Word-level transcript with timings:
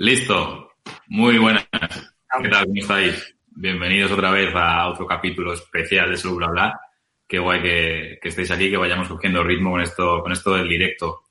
Listo. 0.00 0.72
Muy 1.08 1.36
buenas. 1.36 1.68
¿Qué 1.70 2.48
tal? 2.48 2.64
¿Cómo 2.64 2.80
estáis? 2.80 3.36
Bienvenidos 3.48 4.10
otra 4.10 4.30
vez 4.30 4.48
a 4.54 4.88
otro 4.88 5.06
capítulo 5.06 5.52
especial 5.52 6.08
de 6.08 6.16
Solo 6.16 6.48
Bla. 6.48 6.80
Qué 7.28 7.38
guay 7.38 7.60
que, 7.60 8.18
que, 8.22 8.30
estéis 8.30 8.50
aquí, 8.50 8.70
que 8.70 8.78
vayamos 8.78 9.08
cogiendo 9.08 9.44
ritmo 9.44 9.72
con 9.72 9.82
esto, 9.82 10.22
con 10.22 10.32
esto 10.32 10.54
del 10.54 10.70
directo. 10.70 11.24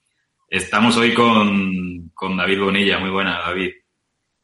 Estamos 0.48 0.96
hoy 0.98 1.16
con, 1.16 2.12
con 2.14 2.38
David 2.38 2.62
Bonilla. 2.62 3.00
Muy 3.00 3.10
buena, 3.10 3.40
David. 3.40 3.72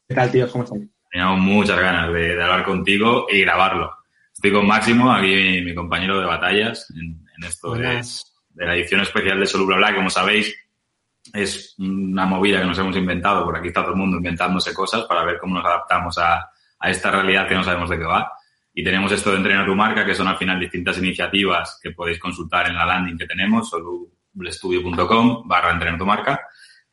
¿Qué 0.08 0.14
tal, 0.16 0.32
tío? 0.32 0.50
¿Cómo 0.50 0.64
estás? 0.64 0.80
Teníamos 1.08 1.38
muchas 1.38 1.78
ganas 1.78 2.12
de, 2.12 2.34
de, 2.34 2.42
hablar 2.42 2.64
contigo 2.64 3.28
y 3.30 3.42
grabarlo. 3.42 3.92
Estoy 4.34 4.50
con 4.50 4.66
Máximo, 4.66 5.12
aquí 5.12 5.36
mi, 5.36 5.62
mi 5.62 5.72
compañero 5.72 6.18
de 6.18 6.26
batallas, 6.26 6.92
en, 6.96 7.24
en 7.36 7.44
esto 7.46 7.74
de, 7.74 8.02
de, 8.50 8.66
la 8.66 8.74
edición 8.74 9.02
especial 9.02 9.38
de 9.38 9.46
Solo 9.46 9.66
Bla 9.66 9.76
Bla. 9.76 9.94
Como 9.94 10.10
sabéis, 10.10 10.52
es 11.32 11.74
una 11.78 12.26
movida 12.26 12.60
que 12.60 12.66
nos 12.66 12.78
hemos 12.78 12.96
inventado, 12.96 13.44
por 13.44 13.56
aquí 13.56 13.68
está 13.68 13.82
todo 13.82 13.92
el 13.92 13.98
mundo 13.98 14.16
inventándose 14.16 14.74
cosas 14.74 15.04
para 15.04 15.24
ver 15.24 15.38
cómo 15.38 15.56
nos 15.56 15.64
adaptamos 15.64 16.18
a, 16.18 16.50
a 16.78 16.90
esta 16.90 17.10
realidad 17.10 17.48
que 17.48 17.54
no 17.54 17.64
sabemos 17.64 17.90
de 17.90 17.98
qué 17.98 18.04
va. 18.04 18.32
Y 18.74 18.84
tenemos 18.84 19.10
esto 19.12 19.30
de 19.30 19.38
Entrenar 19.38 19.66
tu 19.66 19.74
marca, 19.74 20.04
que 20.04 20.14
son 20.14 20.28
al 20.28 20.36
final 20.36 20.60
distintas 20.60 20.98
iniciativas 20.98 21.80
que 21.82 21.92
podéis 21.92 22.18
consultar 22.18 22.68
en 22.68 22.74
la 22.74 22.84
landing 22.84 23.16
que 23.16 23.26
tenemos, 23.26 23.70
solustudio.com 23.70 25.48
barra 25.48 25.72
Entrenar 25.72 25.98
tu 25.98 26.06
marca. 26.06 26.40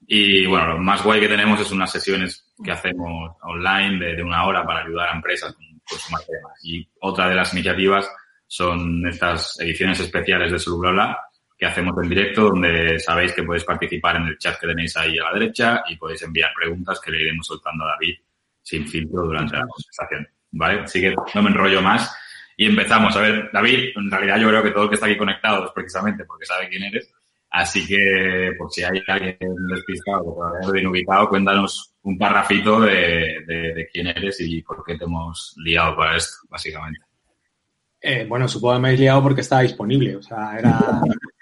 Y 0.05 0.45
bueno, 0.45 0.67
lo 0.67 0.77
más 0.79 1.03
guay 1.03 1.19
que 1.19 1.27
tenemos 1.27 1.59
es 1.59 1.71
unas 1.71 1.91
sesiones 1.91 2.53
que 2.63 2.71
hacemos 2.71 3.35
online 3.41 4.05
de, 4.05 4.15
de 4.15 4.23
una 4.23 4.45
hora 4.45 4.65
para 4.65 4.81
ayudar 4.81 5.09
a 5.09 5.15
empresas 5.15 5.53
con, 5.53 5.65
con 5.87 5.99
su. 5.99 6.15
Y 6.63 6.87
otra 7.01 7.27
de 7.27 7.35
las 7.35 7.53
iniciativas 7.53 8.09
son 8.47 9.05
estas 9.07 9.59
ediciones 9.59 9.99
especiales 9.99 10.51
de 10.51 10.59
Solublabla 10.59 11.17
que 11.63 11.69
hacemos 11.69 11.95
en 12.03 12.09
directo, 12.09 12.49
donde 12.49 12.99
sabéis 12.99 13.31
que 13.31 13.43
podéis 13.43 13.63
participar 13.63 14.17
en 14.17 14.23
el 14.23 14.37
chat 14.37 14.59
que 14.59 14.67
tenéis 14.67 14.97
ahí 14.97 15.17
a 15.17 15.23
la 15.23 15.39
derecha 15.39 15.83
y 15.87 15.95
podéis 15.95 16.21
enviar 16.23 16.51
preguntas 16.53 16.99
que 16.99 17.09
le 17.09 17.21
iremos 17.21 17.47
soltando 17.47 17.85
a 17.85 17.91
David 17.91 18.17
sin 18.61 18.85
filtro 18.85 19.21
durante 19.23 19.55
la 19.55 19.65
conversación. 19.65 20.27
¿Vale? 20.51 20.81
Así 20.81 20.99
que 20.99 21.15
no 21.33 21.41
me 21.41 21.49
enrollo 21.49 21.81
más 21.81 22.13
y 22.57 22.65
empezamos. 22.65 23.15
A 23.15 23.21
ver, 23.21 23.49
David, 23.53 23.91
en 23.95 24.11
realidad 24.11 24.39
yo 24.39 24.49
creo 24.49 24.61
que 24.61 24.71
todo 24.71 24.83
el 24.83 24.89
que 24.89 24.95
está 24.95 25.07
aquí 25.07 25.15
conectado 25.15 25.65
es 25.65 25.71
precisamente 25.71 26.25
porque 26.25 26.45
sabe 26.45 26.67
quién 26.67 26.83
eres. 26.83 27.13
Así 27.49 27.87
que, 27.87 28.51
por 28.57 28.69
si 28.69 28.83
hay 28.83 29.01
alguien 29.07 29.37
despistado 29.69 30.23
o 30.25 30.71
bien 30.71 30.87
ubicado, 30.87 31.29
cuéntanos 31.29 31.93
un 32.01 32.17
parrafito 32.17 32.81
de, 32.81 33.41
de, 33.47 33.73
de, 33.73 33.87
quién 33.89 34.07
eres 34.07 34.41
y 34.41 34.61
por 34.63 34.83
qué 34.83 34.97
te 34.97 35.05
hemos 35.05 35.55
liado 35.57 35.95
para 35.95 36.17
esto, 36.17 36.45
básicamente. 36.49 37.05
Eh, 38.01 38.25
bueno, 38.27 38.49
supongo 38.49 38.73
que 38.73 38.79
me 38.81 38.93
he 38.93 38.97
liado 38.97 39.23
porque 39.23 39.41
estaba 39.41 39.61
disponible, 39.61 40.17
o 40.17 40.21
sea, 40.21 40.57
era... 40.59 40.77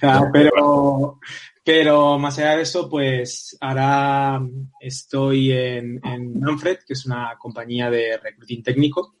sea, 0.00 0.28
pero, 0.32 1.18
pero 1.64 2.18
más 2.18 2.38
allá 2.38 2.56
de 2.56 2.62
eso, 2.62 2.88
pues 2.88 3.56
ahora 3.60 4.40
estoy 4.80 5.52
en, 5.52 6.00
en 6.04 6.40
Manfred, 6.40 6.78
que 6.86 6.94
es 6.94 7.06
una 7.06 7.36
compañía 7.38 7.90
de 7.90 8.18
recruiting 8.18 8.62
técnico, 8.62 9.14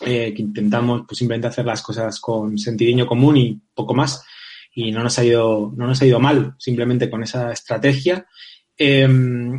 eh, 0.00 0.34
que 0.34 0.42
intentamos 0.42 1.02
pues 1.06 1.18
simplemente 1.18 1.46
hacer 1.46 1.64
las 1.64 1.80
cosas 1.80 2.18
con 2.20 2.58
sentidiño 2.58 3.06
común 3.06 3.36
y 3.36 3.60
poco 3.74 3.94
más. 3.94 4.24
Y 4.74 4.90
no 4.90 5.04
nos 5.04 5.18
ha 5.18 5.24
ido, 5.24 5.72
no 5.76 5.86
nos 5.86 6.02
ha 6.02 6.06
ido 6.06 6.18
mal, 6.18 6.54
simplemente 6.58 7.08
con 7.08 7.22
esa 7.22 7.52
estrategia. 7.52 8.26
Eh, 8.76 9.08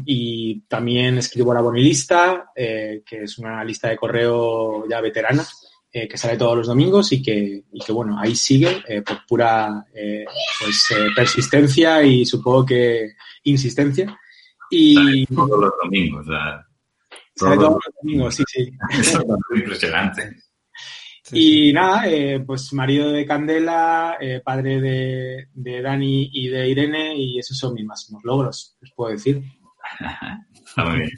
y 0.05 0.61
también 0.67 1.17
escribo 1.17 1.53
la 1.53 1.61
Bonilista, 1.61 2.52
eh, 2.53 3.02
que 3.05 3.23
es 3.23 3.38
una 3.38 3.63
lista 3.63 3.88
de 3.88 3.95
correo 3.95 4.88
ya 4.89 4.99
veterana, 4.99 5.45
eh, 5.97 6.09
que 6.09 6.17
sale 6.17 6.35
todos 6.35 6.57
los 6.57 6.67
domingos 6.67 7.09
y 7.13 7.23
que, 7.23 7.63
y 7.71 7.79
que 7.79 7.93
bueno, 7.93 8.19
ahí 8.19 8.35
sigue 8.35 8.83
eh, 8.85 9.01
por 9.01 9.25
pura 9.25 9.85
eh, 9.93 10.25
pues, 10.59 10.89
persistencia 11.15 12.03
y 12.03 12.25
supongo 12.25 12.65
que 12.65 13.13
insistencia. 13.45 14.19
Y, 14.69 14.93
sale 14.93 15.25
todos 15.33 15.61
los 15.61 15.73
domingos, 15.81 16.27
o 16.27 16.31
sea, 16.31 16.67
Sale 17.33 17.55
todos 17.55 17.79
los 17.85 17.95
domingos, 18.02 18.36
sí, 18.36 18.43
sí. 18.45 18.71
Eso 18.99 19.21
es 19.21 19.61
impresionante. 19.61 20.36
Sí, 21.23 21.70
y 21.70 21.73
nada, 21.73 22.03
pues 22.45 22.73
marido 22.73 23.14
de 23.14 23.25
Candela, 23.25 24.17
padre 24.43 24.81
de, 24.81 25.47
de 25.53 25.81
Dani 25.81 26.30
y 26.30 26.49
de 26.49 26.67
Irene, 26.67 27.15
y 27.15 27.39
esos 27.39 27.58
son 27.58 27.73
mis 27.73 27.86
máximos 27.86 28.21
logros, 28.25 28.75
les 28.81 28.91
puedo 28.91 29.11
decir. 29.14 29.41
Está 30.53 30.83
muy 30.89 30.97
bien. 30.97 31.11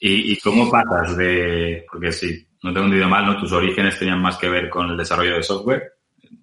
¿Y, 0.00 0.32
¿Y, 0.32 0.38
cómo 0.38 0.70
pasas 0.70 1.18
de.? 1.18 1.84
Porque 1.92 2.12
sí, 2.12 2.46
no 2.62 2.72
tengo 2.72 2.86
entendido 2.86 3.08
mal, 3.08 3.26
¿no? 3.26 3.38
Tus 3.38 3.52
orígenes 3.52 3.98
tenían 3.98 4.20
más 4.20 4.36
que 4.36 4.48
ver 4.48 4.68
con 4.68 4.90
el 4.90 4.96
desarrollo 4.96 5.36
de 5.36 5.42
software, 5.42 5.94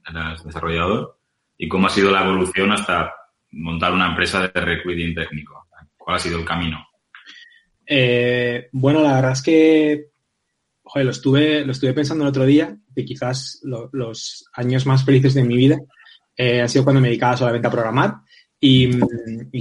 eras 0.09 0.43
desarrollador. 0.43 1.19
¿Y 1.57 1.67
cómo 1.67 1.87
ha 1.87 1.89
sido 1.89 2.11
la 2.11 2.23
evolución 2.23 2.71
hasta 2.71 3.13
montar 3.51 3.93
una 3.93 4.07
empresa 4.07 4.47
de 4.47 4.61
recruiting 4.61 5.15
técnico? 5.15 5.67
¿Cuál 5.97 6.15
ha 6.15 6.19
sido 6.19 6.39
el 6.39 6.45
camino? 6.45 6.87
Eh, 7.85 8.69
bueno, 8.71 9.01
la 9.01 9.15
verdad 9.15 9.31
es 9.31 9.41
que 9.41 10.11
joder, 10.87 11.05
lo, 11.05 11.11
estuve, 11.11 11.65
lo 11.65 11.71
estuve 11.71 11.93
pensando 11.93 12.23
el 12.23 12.29
otro 12.29 12.45
día, 12.45 12.75
que 12.95 13.05
quizás 13.05 13.59
lo, 13.63 13.89
los 13.91 14.45
años 14.53 14.85
más 14.85 15.03
felices 15.03 15.33
de 15.33 15.43
mi 15.43 15.55
vida 15.55 15.77
eh, 16.35 16.61
han 16.61 16.69
sido 16.69 16.83
cuando 16.83 17.01
me 17.01 17.09
dedicaba 17.09 17.37
solamente 17.37 17.67
a 17.67 17.71
programar. 17.71 18.15
Y, 18.59 18.91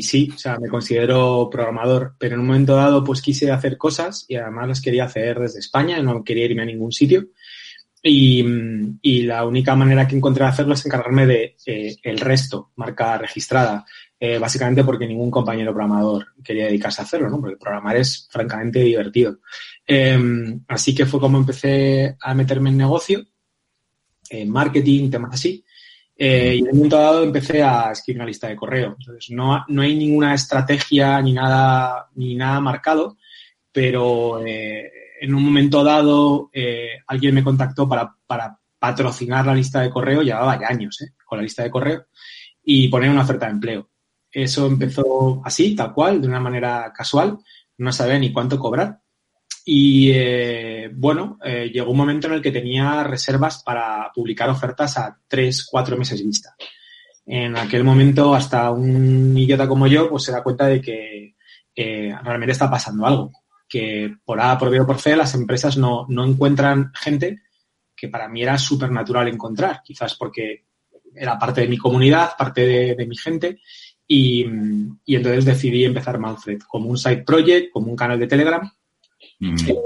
sí, 0.01 0.31
o 0.35 0.39
sea, 0.39 0.59
me 0.59 0.69
considero 0.69 1.51
programador, 1.51 2.15
pero 2.19 2.35
en 2.35 2.41
un 2.41 2.47
momento 2.47 2.77
dado 2.77 3.05
pues 3.05 3.21
quise 3.21 3.51
hacer 3.51 3.77
cosas 3.77 4.25
y 4.27 4.37
además 4.37 4.69
las 4.69 4.81
quería 4.81 5.05
hacer 5.05 5.39
desde 5.39 5.59
España, 5.59 6.01
no 6.01 6.25
quería 6.25 6.47
irme 6.47 6.63
a 6.63 6.67
ningún 6.67 6.93
sitio. 6.93 7.29
Y, 8.03 8.43
la 9.25 9.45
única 9.45 9.75
manera 9.75 10.07
que 10.07 10.17
encontré 10.17 10.45
de 10.45 10.51
hacerlo 10.51 10.75
es 10.75 10.87
encargarme 10.87 11.27
de 11.27 11.57
eh, 11.67 11.97
el 12.03 12.19
resto, 12.21 12.71
marca 12.77 13.19
registrada, 13.19 13.85
eh, 14.19 14.39
básicamente 14.39 14.85
porque 14.85 15.07
ningún 15.07 15.31
compañero 15.31 15.73
programador 15.73 16.29
quería 16.43 16.67
dedicarse 16.67 17.03
a 17.03 17.05
hacerlo, 17.05 17.29
¿no? 17.29 17.41
Porque 17.41 17.57
programar 17.57 17.97
es 17.97 18.29
francamente 18.31 18.79
divertido. 18.81 19.41
Eh, 19.87 20.19
así 20.69 20.95
que 20.95 21.05
fue 21.05 21.21
como 21.21 21.39
empecé 21.39 22.17
a 22.21 22.33
meterme 22.35 22.71
en 22.71 22.77
negocio, 22.79 23.27
en 24.31 24.51
marketing, 24.51 25.11
temas 25.11 25.35
así. 25.35 25.65
Eh, 26.19 26.55
y 26.57 26.59
en 26.61 26.69
un 26.69 26.77
momento 26.77 26.97
dado 26.97 27.23
empecé 27.23 27.63
a 27.63 27.93
escribir 27.93 28.21
una 28.21 28.27
lista 28.27 28.49
de 28.49 28.57
correo. 28.57 28.97
Entonces, 28.99 29.31
no, 29.31 29.65
no 29.69 29.83
hay 29.83 29.95
ninguna 29.95 30.35
estrategia 30.35 31.21
ni 31.21 31.33
nada, 31.33 32.09
ni 32.15 32.35
nada 32.35 32.59
marcado, 32.61 33.19
pero 33.71 34.45
eh, 34.45 34.91
en 35.21 35.35
un 35.35 35.43
momento 35.43 35.85
dado 35.85 36.51
eh, 36.53 37.01
alguien 37.07 37.35
me 37.35 37.45
contactó 37.45 37.89
para, 37.89 38.15
para, 38.27 38.59
patrocinar 38.79 39.47
la 39.47 39.55
lista 39.55 39.81
de 39.81 39.91
correo, 39.91 40.23
llevaba 40.23 40.61
ya 40.61 40.69
años 40.69 40.99
con 41.25 41.39
la 41.39 41.43
lista 41.43 41.63
de 41.63 41.71
correo, 41.71 42.07
y 42.63 42.89
poner 42.89 43.11
una 43.11 43.23
oferta 43.23 43.47
de 43.47 43.53
empleo. 43.53 43.91
Eso 44.31 44.67
empezó 44.67 45.41
así, 45.45 45.75
tal 45.75 45.95
cual, 45.95 46.21
de 46.21 46.29
una 46.29 46.41
manera 46.41 46.93
casual, 46.95 47.39
no 47.79 47.93
sabía 47.93 48.19
ni 48.19 48.33
cuánto 48.33 48.59
cobrar. 48.59 49.01
Y 49.69 50.13
eh, 50.13 50.89
bueno, 50.95 51.41
eh, 51.43 51.69
llegó 51.75 51.91
un 51.91 51.97
momento 51.97 52.29
en 52.29 52.35
el 52.35 52.41
que 52.41 52.53
tenía 52.53 53.03
reservas 53.03 53.65
para 53.65 54.13
publicar 54.15 54.49
ofertas 54.49 54.97
a 54.97 55.19
tres, 55.27 55.67
cuatro 55.69 55.97
meses 55.97 56.25
vista. 56.25 56.55
En 57.27 57.57
aquel 57.57 57.83
momento, 57.83 58.33
hasta 58.33 58.71
un 58.71 59.37
idiota 59.37 59.67
como 59.67 59.89
yo, 59.89 60.09
pues 60.09 60.23
se 60.23 60.31
da 60.31 60.45
cuenta 60.45 60.69
de 60.69 60.81
que 60.81 61.35
realmente 61.75 62.53
está 62.53 62.71
pasando 62.71 63.05
algo. 63.07 63.33
Que 63.69 64.15
por 64.25 64.41
A, 64.41 64.57
por 64.57 64.71
B 64.71 64.79
o 64.79 64.87
por 64.87 65.01
C, 65.01 65.17
las 65.17 65.35
empresas 65.35 65.77
no, 65.77 66.07
no 66.09 66.25
encuentran 66.25 66.93
gente 66.95 67.41
que 67.97 68.07
para 68.07 68.29
mí 68.29 68.45
era 68.45 68.57
súper 68.59 68.93
natural 68.93 69.27
encontrar. 69.27 69.81
Quizás 69.85 70.15
porque 70.15 70.67
era 71.13 71.37
parte 71.41 71.63
de 71.63 71.69
mi 71.69 71.77
comunidad, 71.77 72.37
parte 72.39 72.65
de, 72.65 72.95
de 72.95 73.07
mi 73.07 73.17
gente. 73.17 73.59
Y, 74.07 74.47
y 75.05 75.17
entonces 75.17 75.45
decidí 75.45 75.85
empezar 75.85 76.21
Manfred 76.21 76.61
como 76.69 76.89
un 76.89 76.99
side 76.99 77.25
project, 77.25 77.73
como 77.73 77.91
un 77.91 77.97
canal 77.97 78.21
de 78.21 78.29
Telegram 78.29 78.71
Mm. 79.39 79.57
Eh, 79.69 79.77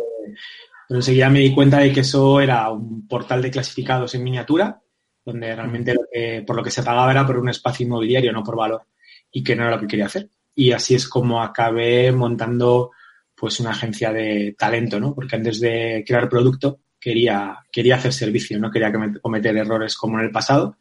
pero 0.90 0.98
enseguida 0.98 1.30
me 1.30 1.38
di 1.38 1.54
cuenta 1.54 1.78
de 1.78 1.92
que 1.92 2.00
eso 2.00 2.40
era 2.40 2.68
un 2.68 3.06
portal 3.06 3.40
de 3.40 3.50
clasificados 3.52 4.12
en 4.16 4.24
miniatura, 4.24 4.80
donde 5.24 5.54
realmente 5.54 5.94
lo 5.94 6.00
que, 6.12 6.42
por 6.44 6.56
lo 6.56 6.64
que 6.64 6.72
se 6.72 6.82
pagaba 6.82 7.12
era 7.12 7.24
por 7.24 7.38
un 7.38 7.48
espacio 7.48 7.86
inmobiliario, 7.86 8.32
no 8.32 8.42
por 8.42 8.56
valor, 8.56 8.82
y 9.30 9.44
que 9.44 9.54
no 9.54 9.62
era 9.62 9.76
lo 9.76 9.80
que 9.80 9.86
quería 9.86 10.06
hacer. 10.06 10.28
Y 10.52 10.72
así 10.72 10.96
es 10.96 11.08
como 11.08 11.42
acabé 11.42 12.10
montando 12.10 12.90
pues 13.36 13.60
una 13.60 13.70
agencia 13.70 14.12
de 14.12 14.56
talento, 14.58 14.98
¿no? 14.98 15.14
Porque 15.14 15.36
antes 15.36 15.60
de 15.60 16.02
crear 16.04 16.28
producto 16.28 16.80
quería, 16.98 17.58
quería 17.70 17.94
hacer 17.94 18.12
servicio, 18.12 18.58
no 18.58 18.70
quería 18.70 18.92
cometer 19.22 19.56
errores 19.56 19.96
como 19.96 20.18
en 20.18 20.24
el 20.24 20.32
pasado, 20.32 20.76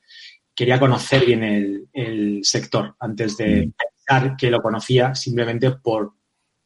quería 0.56 0.80
conocer 0.80 1.24
bien 1.24 1.44
el, 1.44 1.88
el 1.94 2.40
sector 2.44 2.96
antes 3.00 3.38
de 3.38 3.72
pensar 3.78 4.36
que 4.36 4.50
lo 4.50 4.60
conocía 4.60 5.14
simplemente 5.14 5.70
por 5.70 6.14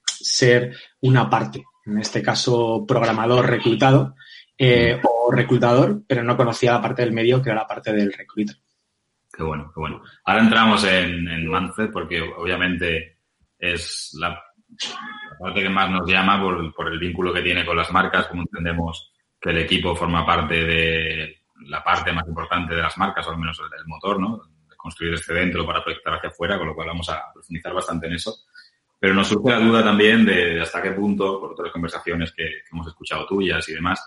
ser 0.06 0.74
una 1.02 1.30
parte 1.30 1.66
en 1.86 1.98
este 1.98 2.22
caso 2.22 2.86
programador 2.88 3.50
reclutado 3.50 4.16
eh, 4.58 5.00
o 5.04 5.32
reclutador, 5.32 6.04
pero 6.08 6.24
no 6.24 6.38
conocía 6.38 6.74
la 6.74 6.82
parte 6.82 7.02
del 7.02 7.12
medio 7.12 7.42
que 7.42 7.50
era 7.50 7.62
la 7.62 7.68
parte 7.68 7.92
del 7.92 8.14
recruiter. 8.14 8.56
Qué 9.32 9.44
bueno, 9.44 9.72
qué 9.74 9.80
bueno. 9.80 10.04
Ahora 10.26 10.42
entramos 10.42 10.84
en, 10.84 11.28
en 11.28 11.48
Manfred 11.48 11.90
porque 11.92 12.22
obviamente 12.22 13.18
es 13.58 14.16
la, 14.20 14.30
la, 14.30 15.38
parte 15.40 15.64
que 15.64 15.70
más 15.70 15.90
nos 15.90 16.08
llama 16.10 16.40
por, 16.40 16.74
por 16.74 16.92
el 16.92 17.00
vínculo 17.00 17.34
que 17.34 17.42
tiene 17.42 17.66
con 17.66 17.76
las 17.76 17.92
marcas, 17.92 18.28
como 18.28 18.44
entendemos 18.44 19.12
que 19.42 19.50
el 19.50 19.58
equipo 19.58 19.96
forma 19.96 20.26
parte 20.26 20.64
de 20.64 21.38
la 21.66 21.84
parte 21.84 22.12
más 22.12 22.28
importante 22.28 22.76
de 22.76 22.82
las 22.82 22.98
marcas, 22.98 23.26
o 23.28 23.32
al 23.32 23.40
menos 23.40 23.60
el, 23.60 23.80
el 23.80 23.88
motor, 23.88 24.20
¿no? 24.20 24.38
De 24.70 24.76
construir 24.76 25.14
este 25.16 25.34
dentro 25.34 25.66
para 25.66 25.84
proyectar 25.84 26.14
hacia 26.16 26.30
afuera, 26.30 26.58
con 26.58 26.68
lo 26.68 26.76
cual 26.76 26.90
vamos 26.90 27.10
a 27.10 27.32
profundizar 27.34 27.74
bastante 27.74 28.08
en 28.08 28.14
eso. 28.14 28.36
Pero 29.04 29.16
nos 29.16 29.28
surge 29.28 29.52
la 29.52 29.60
duda 29.60 29.84
también 29.84 30.24
de, 30.24 30.62
hasta 30.62 30.82
qué 30.82 30.92
punto, 30.92 31.38
por 31.38 31.52
otras 31.52 31.74
conversaciones 31.74 32.32
que, 32.32 32.62
hemos 32.72 32.88
escuchado 32.88 33.26
tuyas 33.26 33.68
y 33.68 33.74
demás, 33.74 34.02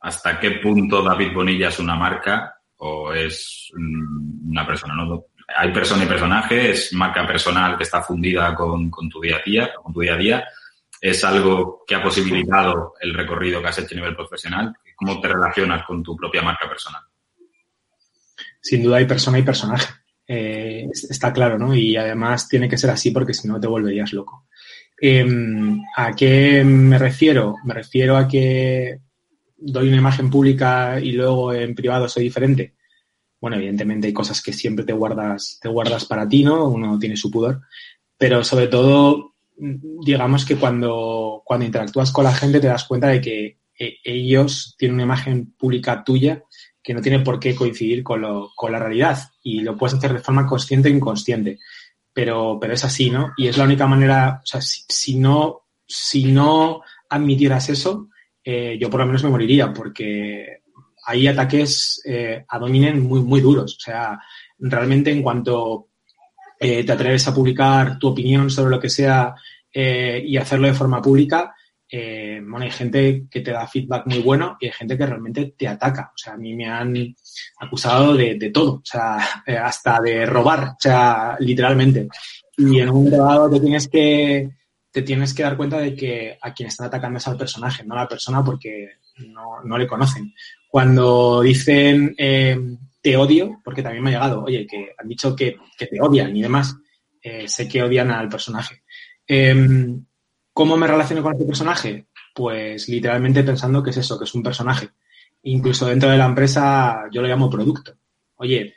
hasta 0.00 0.40
qué 0.40 0.50
punto 0.60 1.00
David 1.00 1.32
Bonilla 1.32 1.68
es 1.68 1.78
una 1.78 1.94
marca 1.94 2.58
o 2.78 3.12
es 3.12 3.70
una 3.76 4.66
persona, 4.66 4.96
¿no? 4.96 5.26
Hay 5.56 5.72
persona 5.72 6.02
y 6.02 6.08
personaje, 6.08 6.72
es 6.72 6.92
marca 6.92 7.24
personal 7.24 7.76
que 7.76 7.84
está 7.84 8.02
fundida 8.02 8.52
con, 8.52 8.90
con 8.90 9.08
tu 9.08 9.20
día 9.20 9.36
a 9.36 9.42
día, 9.48 9.72
con 9.80 9.92
tu 9.92 10.00
día 10.00 10.14
a 10.14 10.18
día, 10.18 10.44
es 11.00 11.22
algo 11.22 11.84
que 11.86 11.94
ha 11.94 12.02
posibilitado 12.02 12.94
el 13.00 13.14
recorrido 13.14 13.62
que 13.62 13.68
has 13.68 13.78
hecho 13.78 13.94
a 13.94 13.98
nivel 13.98 14.16
profesional. 14.16 14.74
¿Cómo 14.96 15.20
te 15.20 15.28
relacionas 15.28 15.84
con 15.84 16.02
tu 16.02 16.16
propia 16.16 16.42
marca 16.42 16.68
personal? 16.68 17.02
Sin 18.60 18.82
duda 18.82 18.96
hay 18.96 19.06
persona 19.06 19.38
y 19.38 19.42
personaje. 19.42 19.86
Eh, 20.28 20.88
está 20.92 21.32
claro, 21.32 21.58
¿no? 21.58 21.74
Y 21.74 21.96
además 21.96 22.48
tiene 22.48 22.68
que 22.68 22.78
ser 22.78 22.90
así 22.90 23.10
porque 23.10 23.34
si 23.34 23.46
no 23.48 23.60
te 23.60 23.66
volverías 23.66 24.12
loco. 24.12 24.46
Em, 25.00 25.82
¿A 25.96 26.14
qué 26.14 26.64
me 26.64 26.98
refiero? 26.98 27.56
Me 27.64 27.74
refiero 27.74 28.16
a 28.16 28.26
que 28.26 29.00
doy 29.56 29.88
una 29.88 29.98
imagen 29.98 30.30
pública 30.30 30.98
y 31.00 31.12
luego 31.12 31.52
en 31.52 31.74
privado 31.74 32.08
soy 32.08 32.24
diferente. 32.24 32.74
Bueno, 33.40 33.56
evidentemente 33.56 34.06
hay 34.08 34.12
cosas 34.12 34.42
que 34.42 34.52
siempre 34.52 34.84
te 34.84 34.92
guardas, 34.92 35.58
te 35.60 35.68
guardas 35.68 36.04
para 36.06 36.28
ti, 36.28 36.42
¿no? 36.42 36.68
Uno 36.68 36.98
tiene 36.98 37.16
su 37.16 37.30
pudor. 37.30 37.60
Pero 38.18 38.42
sobre 38.42 38.68
todo 38.68 39.36
digamos 39.56 40.44
que 40.44 40.56
cuando, 40.56 41.42
cuando 41.44 41.66
interactúas 41.66 42.12
con 42.12 42.24
la 42.24 42.34
gente 42.34 42.60
te 42.60 42.66
das 42.66 42.84
cuenta 42.84 43.08
de 43.08 43.20
que 43.20 43.58
eh, 43.78 43.96
ellos 44.04 44.74
tienen 44.78 44.96
una 44.96 45.04
imagen 45.04 45.52
pública 45.52 46.04
tuya 46.04 46.42
que 46.86 46.94
no 46.94 47.02
tiene 47.02 47.18
por 47.18 47.40
qué 47.40 47.52
coincidir 47.52 48.04
con, 48.04 48.20
lo, 48.20 48.52
con 48.54 48.70
la 48.70 48.78
realidad 48.78 49.18
y 49.42 49.58
lo 49.58 49.76
puedes 49.76 49.94
hacer 49.94 50.12
de 50.12 50.20
forma 50.20 50.46
consciente 50.46 50.88
o 50.88 50.92
inconsciente. 50.92 51.58
Pero, 52.12 52.58
pero 52.60 52.74
es 52.74 52.84
así, 52.84 53.10
¿no? 53.10 53.32
Y 53.36 53.48
es 53.48 53.58
la 53.58 53.64
única 53.64 53.88
manera, 53.88 54.40
o 54.40 54.46
sea, 54.46 54.60
si, 54.60 55.16
no, 55.16 55.62
si 55.84 56.26
no 56.26 56.82
admitieras 57.10 57.70
eso, 57.70 58.08
eh, 58.44 58.78
yo 58.80 58.88
por 58.88 59.00
lo 59.00 59.06
menos 59.06 59.24
me 59.24 59.30
moriría 59.30 59.72
porque 59.72 60.60
hay 61.04 61.26
ataques 61.26 62.00
eh, 62.04 62.44
a 62.46 62.56
dominen 62.56 63.00
muy, 63.00 63.20
muy 63.20 63.40
duros. 63.40 63.74
O 63.78 63.80
sea, 63.80 64.20
realmente 64.56 65.10
en 65.10 65.22
cuanto 65.22 65.88
eh, 66.60 66.84
te 66.84 66.92
atreves 66.92 67.26
a 67.26 67.34
publicar 67.34 67.98
tu 67.98 68.06
opinión 68.06 68.48
sobre 68.48 68.70
lo 68.70 68.78
que 68.78 68.90
sea 68.90 69.34
y 69.74 70.38
hacerlo 70.38 70.68
de 70.68 70.72
forma 70.72 71.02
pública, 71.02 71.55
eh, 71.88 72.40
bueno, 72.42 72.64
hay 72.64 72.70
gente 72.70 73.26
que 73.30 73.40
te 73.40 73.52
da 73.52 73.66
feedback 73.66 74.06
muy 74.06 74.18
bueno 74.18 74.56
y 74.60 74.66
hay 74.66 74.72
gente 74.72 74.98
que 74.98 75.06
realmente 75.06 75.54
te 75.56 75.68
ataca. 75.68 76.12
O 76.14 76.18
sea, 76.18 76.34
a 76.34 76.36
mí 76.36 76.54
me 76.54 76.66
han 76.66 77.14
acusado 77.58 78.14
de, 78.14 78.50
todo, 78.52 78.74
o 78.74 78.84
sea, 78.84 79.18
hasta 79.64 80.00
de 80.00 80.26
robar, 80.26 80.64
o 80.64 80.76
sea, 80.78 81.36
literalmente. 81.40 82.08
Y 82.56 82.80
en 82.80 82.88
un 82.88 82.96
momento 82.96 83.18
dado 83.18 83.50
te 83.50 83.60
tienes 83.60 83.88
que 83.88 84.50
te 84.90 85.02
tienes 85.02 85.34
que 85.34 85.42
dar 85.42 85.58
cuenta 85.58 85.76
de 85.78 85.94
que 85.94 86.38
a 86.40 86.54
quien 86.54 86.68
están 86.68 86.86
atacando 86.86 87.18
es 87.18 87.28
al 87.28 87.36
personaje, 87.36 87.84
no 87.84 87.92
a 87.92 87.98
la 87.98 88.08
persona 88.08 88.42
porque 88.42 88.92
no, 89.18 89.62
no 89.62 89.76
le 89.76 89.86
conocen. 89.86 90.32
Cuando 90.70 91.42
dicen 91.42 92.14
te 93.06 93.16
odio, 93.16 93.60
porque 93.62 93.84
también 93.84 94.02
me 94.02 94.10
ha 94.10 94.14
llegado, 94.14 94.42
oye, 94.42 94.66
que 94.66 94.92
han 94.98 95.06
dicho 95.06 95.36
que, 95.36 95.56
te 95.78 96.00
odian 96.00 96.36
y 96.36 96.42
demás. 96.42 96.74
Eh, 97.22 97.46
sé 97.46 97.68
que 97.68 97.80
odian 97.80 98.10
al 98.10 98.28
personaje. 98.28 98.82
Em, 99.24 100.05
¿Cómo 100.56 100.78
me 100.78 100.86
relaciono 100.86 101.22
con 101.22 101.34
este 101.34 101.44
personaje? 101.44 102.06
Pues 102.34 102.88
literalmente 102.88 103.42
pensando 103.42 103.82
que 103.82 103.90
es 103.90 103.98
eso, 103.98 104.18
que 104.18 104.24
es 104.24 104.34
un 104.34 104.42
personaje. 104.42 104.88
Incluso 105.42 105.84
dentro 105.84 106.08
de 106.08 106.16
la 106.16 106.24
empresa 106.24 107.02
yo 107.12 107.20
lo 107.20 107.28
llamo 107.28 107.50
producto. 107.50 107.94
Oye, 108.36 108.76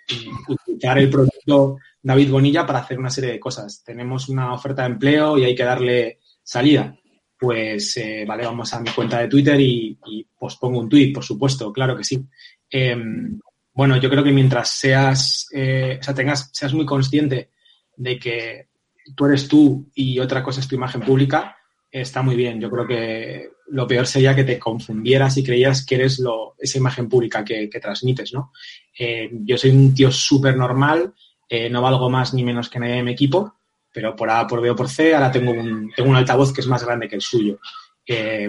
utilizar 0.49 0.97
el 0.97 1.09
producto 1.09 1.77
David 2.03 2.31
Bonilla 2.31 2.65
para 2.65 2.79
hacer 2.79 2.99
una 2.99 3.09
serie 3.09 3.31
de 3.31 3.39
cosas. 3.39 3.81
Tenemos 3.81 4.27
una 4.27 4.51
oferta 4.51 4.81
de 4.81 4.89
empleo 4.89 5.37
y 5.37 5.45
hay 5.45 5.55
que 5.55 5.63
darle 5.63 6.19
salida. 6.43 6.93
Pues 7.39 7.95
eh, 7.95 8.25
vale, 8.27 8.43
vamos 8.43 8.73
a 8.73 8.81
mi 8.81 8.89
cuenta 8.89 9.19
de 9.19 9.29
Twitter 9.29 9.57
y, 9.61 9.97
y 10.05 10.27
pues 10.37 10.57
pongo 10.57 10.79
un 10.79 10.89
tweet, 10.89 11.13
por 11.13 11.23
supuesto, 11.23 11.71
claro 11.71 11.95
que 11.95 12.03
sí. 12.03 12.21
Em, 12.69 13.39
bueno, 13.71 13.95
yo 13.95 14.09
creo 14.09 14.25
que 14.25 14.33
mientras 14.33 14.69
seas, 14.71 15.47
eh, 15.53 15.97
o 15.97 16.03
sea, 16.03 16.13
tengas, 16.13 16.49
seas 16.51 16.73
muy 16.73 16.85
consciente 16.85 17.51
de 17.95 18.19
que 18.19 18.67
tú 19.15 19.27
eres 19.27 19.47
tú 19.47 19.89
y 19.95 20.19
otra 20.19 20.43
cosa 20.43 20.59
es 20.59 20.67
tu 20.67 20.75
imagen 20.75 20.99
pública, 20.99 21.55
está 21.91 22.21
muy 22.21 22.35
bien. 22.35 22.59
Yo 22.59 22.69
creo 22.69 22.87
que 22.87 23.49
lo 23.67 23.87
peor 23.87 24.07
sería 24.07 24.35
que 24.35 24.43
te 24.43 24.59
confundieras 24.59 25.37
y 25.37 25.43
creías 25.43 25.85
que 25.85 25.95
eres 25.95 26.19
lo, 26.19 26.55
esa 26.57 26.77
imagen 26.77 27.07
pública 27.07 27.43
que, 27.43 27.67
transmites, 27.67 28.33
¿no? 28.33 28.51
Eh, 28.97 29.29
yo 29.31 29.57
soy 29.57 29.71
un 29.71 29.93
tío 29.93 30.11
súper 30.11 30.57
normal, 30.57 31.13
eh, 31.47 31.69
no 31.69 31.81
valgo 31.81 32.09
más 32.09 32.33
ni 32.33 32.43
menos 32.43 32.69
que 32.69 32.79
nadie 32.79 32.95
de 32.95 33.03
mi 33.03 33.11
equipo, 33.11 33.55
pero 33.91 34.15
por 34.15 34.29
A, 34.29 34.45
por 34.47 34.61
B 34.61 34.69
o 34.69 34.75
por 34.75 34.89
C, 34.89 35.15
ahora 35.15 35.31
tengo 35.31 35.51
un, 35.51 35.91
tengo 35.95 36.09
un 36.09 36.15
altavoz 36.15 36.53
que 36.53 36.61
es 36.61 36.67
más 36.67 36.83
grande 36.83 37.07
que 37.07 37.15
el 37.15 37.21
suyo. 37.21 37.59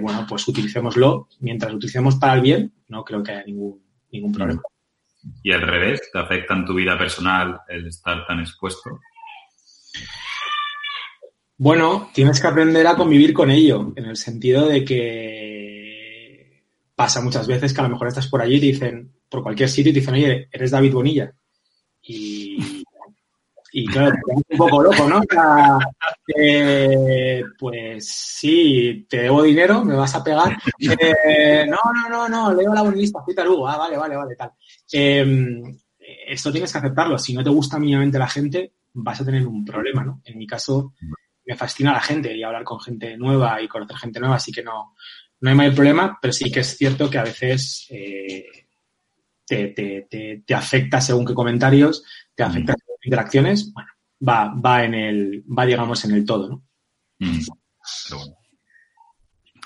bueno, 0.01 0.27
pues 0.29 0.47
utilicémoslo. 0.49 1.29
Mientras 1.41 1.71
lo 1.71 1.77
utilicemos 1.77 2.17
para 2.17 2.35
el 2.35 2.41
bien, 2.41 2.73
no 2.89 3.05
creo 3.05 3.23
que 3.23 3.33
haya 3.33 3.45
ningún, 3.45 3.83
ningún 4.11 4.33
problema. 4.33 4.63
¿Y 5.43 5.53
al 5.53 5.63
revés? 5.63 6.11
¿Te 6.13 6.19
afecta 6.19 6.55
en 6.55 6.65
tu 6.65 6.75
vida 6.75 6.97
personal 6.99 7.61
el 7.69 7.87
estar 7.87 8.27
tan 8.27 8.41
expuesto? 8.41 9.01
Bueno, 11.61 12.09
tienes 12.15 12.41
que 12.41 12.47
aprender 12.47 12.87
a 12.87 12.97
convivir 12.97 13.35
con 13.35 13.51
ello, 13.51 13.93
en 13.95 14.07
el 14.07 14.17
sentido 14.17 14.67
de 14.67 14.83
que 14.83 16.65
pasa 16.95 17.21
muchas 17.21 17.47
veces 17.47 17.75
que 17.75 17.81
a 17.81 17.83
lo 17.83 17.91
mejor 17.91 18.09
estás 18.09 18.29
por 18.29 18.41
allí 18.41 18.55
y 18.55 18.61
dicen, 18.61 19.13
por 19.29 19.43
cualquier 19.43 19.69
sitio, 19.69 19.93
y 19.93 19.95
dicen, 19.95 20.15
oye, 20.15 20.49
eres 20.51 20.71
David 20.71 20.95
Bonilla. 20.95 21.35
Y 22.01 22.57
claro, 23.93 24.17
te 24.27 24.35
un 24.35 24.43
poco 24.57 24.83
loco, 24.83 25.07
¿no? 25.07 25.21
pues 27.59 28.09
sí, 28.09 29.07
te 29.07 29.25
debo 29.25 29.43
dinero, 29.43 29.85
me 29.85 29.97
vas 29.97 30.15
a 30.15 30.25
pegar. 30.25 30.57
Eh, 30.79 31.67
no, 31.69 31.77
no, 31.93 32.09
no, 32.09 32.27
no, 32.27 32.55
leo 32.55 32.73
la 32.73 32.81
bonista, 32.81 33.21
fui 33.23 33.35
tarugo. 33.35 33.69
Ah, 33.69 33.77
vale, 33.77 33.99
vale, 33.99 34.17
vale, 34.17 34.35
tal. 34.35 34.53
Em, 34.91 35.79
esto 36.27 36.51
tienes 36.51 36.73
que 36.73 36.79
aceptarlo. 36.79 37.19
Si 37.19 37.35
no 37.35 37.45
te 37.45 37.51
gusta 37.51 37.79
mínimamente 37.79 38.19
la 38.19 38.29
gente, 38.29 38.73
vas 38.95 39.21
a 39.21 39.27
tener 39.27 39.47
un 39.47 39.63
problema, 39.63 40.03
¿no? 40.03 40.23
En 40.25 40.39
mi 40.39 40.47
caso, 40.47 40.95
me 41.51 41.57
fascina 41.57 41.93
la 41.93 42.01
gente 42.01 42.37
y 42.37 42.45
hablar 42.45 42.63
con 42.63 42.79
gente 42.79 43.17
nueva 43.17 43.61
y 43.61 43.67
conocer 43.67 43.97
gente 43.97 44.21
nueva, 44.21 44.37
así 44.37 44.53
que 44.53 44.63
no, 44.63 44.95
no 45.41 45.51
hay 45.51 45.57
mayor 45.57 45.75
problema, 45.75 46.17
pero 46.23 46.33
sí 46.33 46.49
que 46.49 46.61
es 46.61 46.77
cierto 46.77 47.11
que 47.11 47.19
a 47.19 47.25
veces 47.25 47.87
eh, 47.91 48.47
te, 49.45 49.69
te, 49.69 50.43
te, 50.47 50.55
afecta 50.55 51.01
según 51.01 51.27
qué 51.27 51.35
comentarios, 51.35 52.05
te 52.37 52.45
afecta 52.45 52.77
interacciones, 53.03 53.73
bueno, 53.73 53.91
va, 54.27 54.55
va 54.55 54.85
en 54.85 54.95
el, 54.95 55.45
va, 55.47 55.67
digamos, 55.67 56.05
en 56.05 56.13
el 56.13 56.25
todo, 56.25 56.49
¿no? 56.49 56.65
Mm. 57.19 57.39
Eh, 57.39 57.41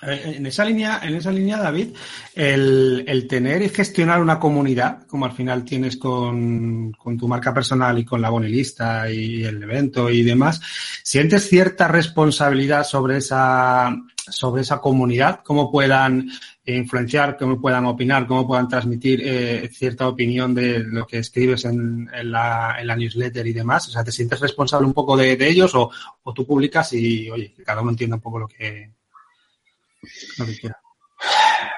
en 0.06 0.46
esa 0.46 0.64
línea, 0.64 1.00
en 1.02 1.14
esa 1.14 1.32
línea, 1.32 1.58
David, 1.58 1.88
el, 2.34 3.26
tener 3.28 3.62
y 3.62 3.68
gestionar 3.68 4.20
una 4.20 4.38
comunidad, 4.38 5.06
como 5.06 5.24
al 5.24 5.32
final 5.32 5.64
tienes 5.64 5.96
con, 5.96 6.92
con, 6.92 7.16
tu 7.16 7.28
marca 7.28 7.54
personal 7.54 7.98
y 7.98 8.04
con 8.04 8.20
la 8.20 8.30
bonelista 8.30 9.10
y 9.10 9.44
el 9.44 9.62
evento 9.62 10.10
y 10.10 10.22
demás, 10.22 10.60
¿sientes 11.02 11.48
cierta 11.48 11.88
responsabilidad 11.88 12.84
sobre 12.84 13.18
esa, 13.18 13.94
sobre 14.16 14.62
esa 14.62 14.80
comunidad? 14.80 15.40
¿Cómo 15.44 15.70
puedan 15.70 16.28
influenciar, 16.66 17.36
cómo 17.36 17.60
puedan 17.60 17.86
opinar, 17.86 18.26
cómo 18.26 18.46
puedan 18.46 18.68
transmitir 18.68 19.20
eh, 19.22 19.68
cierta 19.72 20.08
opinión 20.08 20.54
de 20.54 20.80
lo 20.80 21.06
que 21.06 21.18
escribes 21.18 21.64
en, 21.66 22.08
la, 22.24 22.76
en, 22.78 22.86
la, 22.86 22.96
newsletter 22.96 23.46
y 23.46 23.52
demás? 23.52 23.88
O 23.88 23.90
sea, 23.90 24.04
¿te 24.04 24.12
sientes 24.12 24.40
responsable 24.40 24.86
un 24.86 24.94
poco 24.94 25.16
de, 25.16 25.36
ellos 25.40 25.74
o, 25.74 25.90
o, 26.22 26.32
tú 26.32 26.46
publicas 26.46 26.92
y, 26.94 27.30
oye, 27.30 27.54
cada 27.64 27.82
uno 27.82 27.90
entienda 27.90 28.16
un 28.16 28.22
poco 28.22 28.38
lo 28.38 28.48
que? 28.48 28.90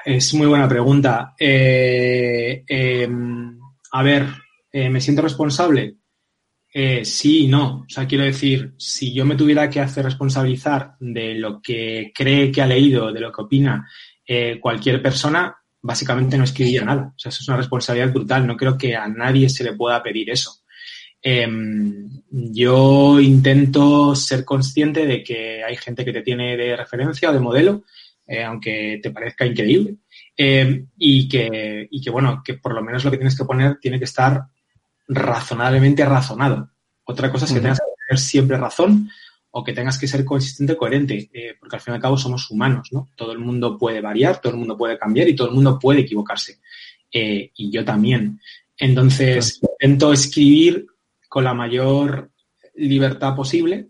Es 0.05 0.33
muy 0.33 0.47
buena 0.47 0.67
pregunta. 0.67 1.35
Eh, 1.39 2.63
em, 2.67 3.59
a 3.91 4.03
ver, 4.03 4.27
eh, 4.71 4.89
¿me 4.89 5.01
siento 5.01 5.21
responsable? 5.21 5.95
sí 7.01 7.45
y 7.45 7.47
no. 7.47 7.85
O 7.87 7.89
sea, 7.89 8.05
quiero 8.05 8.23
decir, 8.23 8.75
si 8.77 9.11
yo 9.11 9.25
me 9.25 9.35
tuviera 9.35 9.67
que 9.67 9.79
hacer 9.79 10.05
responsabilizar 10.05 10.93
de 10.99 11.33
lo 11.33 11.59
que 11.59 12.11
cree 12.13 12.51
que 12.51 12.61
ha 12.61 12.67
leído, 12.67 13.11
de 13.11 13.19
lo 13.19 13.31
que 13.31 13.41
opina 13.41 13.87
eh, 14.29 14.59
cualquier 14.59 15.01
persona 15.01 15.55
básicamente 15.81 16.37
no 16.37 16.43
escribiría 16.43 16.83
nada. 16.83 17.13
O 17.15 17.19
sea, 17.19 17.29
eso 17.29 17.39
es 17.41 17.47
una 17.47 17.57
responsabilidad 17.57 18.11
brutal. 18.11 18.45
No 18.45 18.57
creo 18.57 18.77
que 18.77 18.95
a 18.95 19.07
nadie 19.07 19.47
se 19.47 19.63
le 19.63 19.73
pueda 19.73 20.03
pedir 20.03 20.29
eso. 20.29 20.63
Em, 21.21 22.09
yo 22.29 23.19
intento 23.21 24.13
ser 24.13 24.43
consciente 24.43 25.05
de 25.05 25.23
que 25.23 25.63
hay 25.63 25.77
gente 25.77 26.03
que 26.03 26.11
te 26.11 26.21
tiene 26.21 26.57
de 26.57 26.75
referencia 26.75 27.29
o 27.29 27.33
de 27.33 27.39
modelo, 27.39 27.83
eh, 28.27 28.43
aunque 28.43 28.99
te 29.01 29.11
parezca 29.11 29.45
increíble, 29.45 29.95
em, 30.35 30.87
y, 30.97 31.27
que, 31.27 31.87
y 31.89 32.01
que, 32.01 32.09
bueno, 32.09 32.41
que 32.43 32.55
por 32.55 32.73
lo 32.73 32.83
menos 32.83 33.03
lo 33.05 33.11
que 33.11 33.17
tienes 33.17 33.37
que 33.37 33.45
poner 33.45 33.77
tiene 33.79 33.97
que 33.97 34.05
estar 34.05 34.43
razonablemente 35.07 36.05
razonado. 36.05 36.69
Otra 37.05 37.31
cosa 37.31 37.45
es 37.45 37.53
que 37.53 37.61
tengas 37.61 37.79
que 37.79 37.85
tener 38.07 38.19
siempre 38.19 38.57
razón, 38.57 39.09
o 39.51 39.63
que 39.63 39.73
tengas 39.73 39.97
que 39.97 40.07
ser 40.07 40.23
consistente, 40.23 40.77
coherente, 40.77 41.29
eh, 41.33 41.55
porque 41.59 41.77
al 41.77 41.81
fin 41.81 41.93
y 41.93 41.95
al 41.95 42.01
cabo 42.01 42.15
somos 42.15 42.51
humanos, 42.51 42.89
¿no? 42.91 43.09
Todo 43.15 43.31
el 43.31 43.39
mundo 43.39 43.75
puede 43.75 44.01
variar, 44.01 44.39
todo 44.39 44.53
el 44.53 44.59
mundo 44.59 44.77
puede 44.77 44.99
cambiar 44.99 45.27
y 45.27 45.35
todo 45.35 45.47
el 45.47 45.55
mundo 45.55 45.79
puede 45.79 46.01
equivocarse. 46.01 46.59
Eh, 47.11 47.51
y 47.55 47.71
yo 47.71 47.83
también. 47.83 48.39
Entonces, 48.77 49.59
intento 49.61 50.13
escribir 50.13 50.85
con 51.27 51.43
la 51.43 51.55
mayor 51.55 52.31
libertad 52.75 53.35
posible 53.35 53.89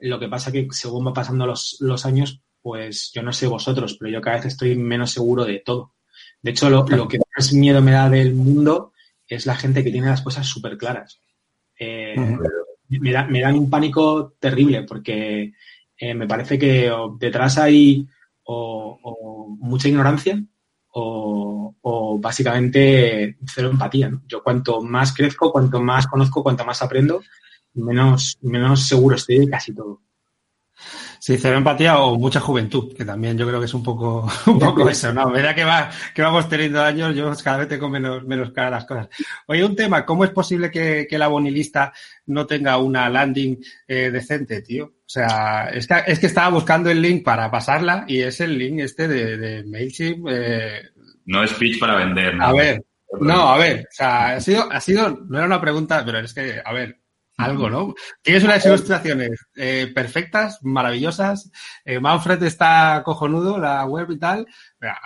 Lo 0.00 0.20
que 0.20 0.28
pasa 0.28 0.52
que 0.52 0.68
según 0.70 1.06
va 1.06 1.14
pasando 1.14 1.46
los, 1.46 1.78
los 1.80 2.04
años, 2.04 2.42
pues 2.66 3.12
yo 3.14 3.22
no 3.22 3.32
sé 3.32 3.46
vosotros, 3.46 3.96
pero 3.96 4.10
yo 4.10 4.20
cada 4.20 4.38
vez 4.38 4.46
estoy 4.46 4.74
menos 4.74 5.12
seguro 5.12 5.44
de 5.44 5.62
todo. 5.64 5.94
De 6.42 6.50
hecho, 6.50 6.68
lo, 6.68 6.84
lo 6.84 7.06
que 7.06 7.20
más 7.36 7.52
miedo 7.52 7.80
me 7.80 7.92
da 7.92 8.10
del 8.10 8.34
mundo 8.34 8.92
es 9.28 9.46
la 9.46 9.54
gente 9.54 9.84
que 9.84 9.92
tiene 9.92 10.08
las 10.08 10.20
cosas 10.20 10.48
súper 10.48 10.76
claras. 10.76 11.20
Eh, 11.78 12.16
me, 12.88 13.12
da, 13.12 13.22
me, 13.22 13.40
dan 13.40 13.56
un 13.56 13.70
pánico 13.70 14.34
terrible 14.40 14.82
porque 14.82 15.52
eh, 15.96 16.14
me 16.14 16.26
parece 16.26 16.58
que 16.58 16.90
detrás 17.20 17.56
hay 17.56 18.04
o, 18.42 18.98
o 19.00 19.56
mucha 19.60 19.86
ignorancia 19.86 20.42
o, 20.88 21.72
o, 21.80 22.18
básicamente 22.18 23.36
cero 23.46 23.70
empatía. 23.70 24.10
¿no? 24.10 24.22
Yo 24.26 24.42
cuanto 24.42 24.82
más 24.82 25.14
crezco, 25.14 25.52
cuanto 25.52 25.80
más 25.80 26.08
conozco, 26.08 26.42
cuanto 26.42 26.64
más 26.64 26.82
aprendo, 26.82 27.22
menos, 27.74 28.38
menos 28.42 28.88
seguro 28.88 29.14
estoy 29.14 29.38
de 29.38 29.48
casi 29.48 29.72
todo. 29.72 30.00
Sí, 31.18 31.36
cero 31.38 31.56
empatía 31.56 31.98
o 31.98 32.18
mucha 32.18 32.40
juventud, 32.40 32.94
que 32.94 33.04
también 33.04 33.36
yo 33.36 33.46
creo 33.46 33.58
que 33.58 33.66
es 33.66 33.74
un 33.74 33.82
poco, 33.82 34.28
un 34.46 34.58
poco 34.58 34.88
eso, 34.88 35.12
¿no? 35.12 35.28
Mira 35.28 35.54
que, 35.54 35.64
va, 35.64 35.90
que 36.14 36.22
vamos 36.22 36.48
teniendo 36.48 36.82
años, 36.82 37.14
yo 37.14 37.32
cada 37.42 37.58
vez 37.58 37.68
tengo 37.68 37.88
menos, 37.88 38.24
menos 38.24 38.50
cara 38.52 38.70
las 38.70 38.84
cosas. 38.84 39.08
Oye, 39.46 39.64
un 39.64 39.76
tema, 39.76 40.04
¿cómo 40.04 40.24
es 40.24 40.30
posible 40.30 40.70
que, 40.70 41.06
que 41.08 41.18
la 41.18 41.28
bonilista 41.28 41.92
no 42.26 42.46
tenga 42.46 42.78
una 42.78 43.08
landing 43.08 43.58
eh, 43.86 44.10
decente, 44.10 44.62
tío? 44.62 44.84
O 44.84 45.08
sea, 45.08 45.68
es 45.68 45.86
que, 45.86 45.94
es 46.06 46.18
que 46.18 46.26
estaba 46.26 46.48
buscando 46.48 46.90
el 46.90 47.00
link 47.00 47.24
para 47.24 47.50
pasarla 47.50 48.04
y 48.08 48.20
es 48.20 48.40
el 48.40 48.58
link 48.58 48.80
este 48.80 49.06
de, 49.06 49.36
de 49.36 49.64
MailChimp. 49.64 50.26
Eh... 50.28 50.82
No 51.26 51.42
es 51.44 51.52
pitch 51.54 51.78
para 51.78 51.96
vender, 51.96 52.34
¿no? 52.34 52.44
A 52.44 52.52
ver, 52.52 52.84
no, 53.20 53.48
a 53.48 53.58
ver, 53.58 53.80
o 53.90 53.94
sea, 53.94 54.36
ha 54.36 54.40
sido, 54.40 54.70
ha 54.70 54.80
sido, 54.80 55.08
no 55.28 55.38
era 55.38 55.46
una 55.46 55.60
pregunta, 55.60 56.02
pero 56.04 56.18
es 56.18 56.34
que, 56.34 56.60
a 56.64 56.72
ver, 56.72 56.98
algo, 57.36 57.68
¿no? 57.68 57.94
Tienes 58.22 58.44
unas 58.44 58.64
ilustraciones 58.64 59.46
eh, 59.56 59.90
perfectas, 59.94 60.58
maravillosas. 60.62 61.50
Eh, 61.84 62.00
Manfred 62.00 62.42
está 62.42 63.02
cojonudo, 63.04 63.58
la 63.58 63.84
web 63.84 64.10
y 64.10 64.18
tal. 64.18 64.46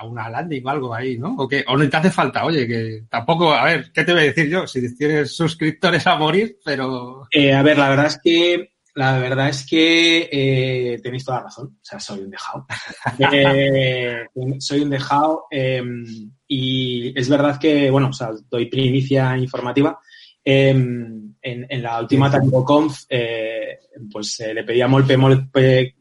Una 0.04 0.28
landing 0.28 0.64
o 0.64 0.70
algo 0.70 0.94
ahí, 0.94 1.18
¿no? 1.18 1.34
O, 1.37 1.49
que, 1.49 1.64
o 1.66 1.76
no 1.76 1.88
te 1.88 1.96
hace 1.96 2.10
falta, 2.10 2.44
oye, 2.44 2.66
que 2.66 3.04
tampoco, 3.08 3.52
a 3.52 3.64
ver, 3.64 3.90
¿qué 3.92 4.04
te 4.04 4.12
voy 4.12 4.22
a 4.22 4.25
decir 4.25 4.49
yo? 4.49 4.66
Si 4.66 4.96
tienes 4.96 5.34
suscriptores 5.34 6.06
a 6.06 6.16
morir, 6.16 6.58
pero. 6.64 7.26
Eh, 7.30 7.52
a 7.52 7.62
ver, 7.62 7.78
la 7.78 7.88
verdad 7.88 8.06
es 8.06 8.20
que. 8.22 8.72
La 8.92 9.18
verdad 9.20 9.49
es 9.49 9.64
que 9.64 10.28
eh, 10.32 10.99
tenéis 11.00 11.25
toda 11.25 11.38
la 11.38 11.44
razón. 11.44 11.66
O 11.66 11.80
sea, 11.80 12.00
soy 12.00 12.20
un 12.20 12.30
dejado. 12.30 12.66
Eh, 13.32 14.26
soy 14.58 14.80
un 14.80 14.90
dejado. 14.90 15.44
Em, 15.50 16.04
y 16.49 17.18
es 17.18 17.28
verdad 17.28 17.58
que, 17.58 17.88
bueno, 17.88 18.08
o 18.08 18.12
sea, 18.12 18.30
doy 18.50 18.66
primicia 18.66 19.38
informativa 19.38 20.00
en, 20.44 21.37
en, 21.42 21.82
la 21.82 22.00
última 22.00 22.30
TangoConf, 22.30 23.04
eh, 23.09 23.78
pues 24.11 24.40
eh, 24.40 24.54
le 24.54 24.64
pedí 24.64 24.80
a 24.80 24.88
Molpe, 24.88 25.16
Molpe, 25.16 25.97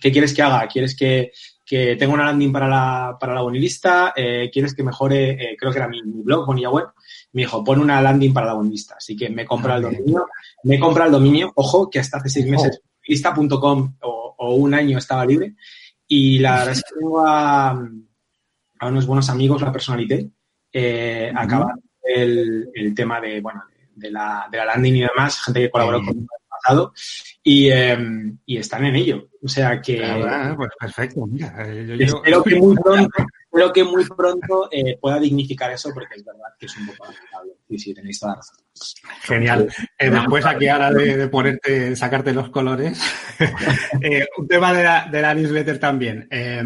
¿qué 0.00 0.12
quieres 0.12 0.34
que 0.34 0.42
haga? 0.42 0.66
¿Quieres 0.68 0.96
que, 0.96 1.32
que 1.64 1.96
tenga 1.96 2.14
una 2.14 2.26
landing 2.26 2.52
para 2.52 2.68
la, 2.68 3.16
para 3.18 3.34
la 3.34 3.42
bonilista? 3.42 4.12
Eh, 4.14 4.50
¿Quieres 4.52 4.74
que 4.74 4.82
mejore, 4.82 5.30
eh, 5.30 5.56
creo 5.58 5.72
que 5.72 5.78
era 5.78 5.88
mi, 5.88 6.02
mi, 6.02 6.22
blog, 6.22 6.46
Bonilla 6.46 6.70
Web? 6.70 6.88
Me 7.32 7.42
dijo, 7.42 7.64
pon 7.64 7.80
una 7.80 8.02
landing 8.02 8.32
para 8.32 8.48
la 8.48 8.54
bonilista. 8.54 8.96
Así 8.96 9.16
que 9.16 9.30
me 9.30 9.44
compra 9.44 9.76
el 9.76 9.82
dominio. 9.82 10.26
Me 10.64 10.78
compra 10.78 11.06
el 11.06 11.12
dominio, 11.12 11.52
ojo, 11.56 11.88
que 11.88 12.00
hasta 12.00 12.18
hace 12.18 12.28
seis 12.28 12.46
meses, 12.46 12.80
lista.com 13.06 13.96
o, 14.02 14.34
o, 14.38 14.54
un 14.54 14.74
año 14.74 14.98
estaba 14.98 15.24
libre. 15.24 15.54
Y 16.06 16.38
la 16.38 16.56
verdad 16.56 16.72
es 16.72 16.82
que 16.82 16.94
tengo 17.00 17.26
a, 17.26 17.70
a 17.70 18.86
unos 18.86 19.06
buenos 19.06 19.28
amigos, 19.30 19.62
la 19.62 19.72
personalité, 19.72 20.28
eh, 20.72 21.30
uh 21.32 21.36
-huh. 21.36 21.44
acabar 21.44 21.74
el, 22.02 22.68
el, 22.74 22.94
tema 22.94 23.20
de, 23.20 23.40
bueno, 23.40 23.62
de 23.94 24.10
la, 24.10 24.48
de 24.50 24.58
la 24.58 24.64
landing 24.66 24.96
y 24.96 25.00
demás, 25.00 25.42
gente 25.42 25.60
que 25.60 25.70
colaboró 25.70 26.00
sí. 26.00 26.06
conmigo 26.06 26.28
en 26.32 26.42
el 26.42 26.48
pasado, 26.48 26.92
y, 27.42 27.68
eh, 27.68 27.98
y, 28.46 28.56
están 28.56 28.84
en 28.86 28.96
ello. 28.96 29.28
O 29.42 29.48
sea 29.48 29.80
que... 29.80 29.98
Claro, 29.98 30.56
pues 30.56 30.70
perfecto, 30.78 31.26
mira. 31.26 31.54
Eh, 31.66 31.96
Yo, 31.98 32.16
espero, 32.16 32.38
yo... 32.38 32.42
Que 32.44 32.56
muy 32.56 32.76
pronto, 32.76 33.10
espero 33.44 33.72
que 33.72 33.84
muy 33.84 34.04
pronto 34.04 34.68
eh, 34.72 34.98
pueda 35.00 35.18
dignificar 35.20 35.70
eso, 35.72 35.90
porque 35.92 36.14
es 36.16 36.24
verdad 36.24 36.48
que 36.58 36.66
es 36.66 36.76
un 36.76 36.86
poco 36.86 37.04
lamentable. 37.04 37.52
Y 37.68 37.78
sí, 37.78 37.94
tenéis 37.94 38.20
toda 38.20 38.32
la 38.32 38.36
razón. 38.36 38.56
Genial. 39.22 39.68
Eh, 39.98 40.10
después 40.10 40.44
aquí 40.44 40.68
ahora 40.68 40.90
de, 40.90 41.16
de, 41.16 41.28
ponerte, 41.28 41.94
sacarte 41.96 42.32
los 42.32 42.50
colores, 42.50 43.00
eh, 44.02 44.26
un 44.36 44.48
tema 44.48 44.72
de 44.72 44.82
la, 44.82 45.08
de 45.10 45.22
la 45.22 45.34
newsletter 45.34 45.78
también. 45.78 46.26
Eh, 46.30 46.62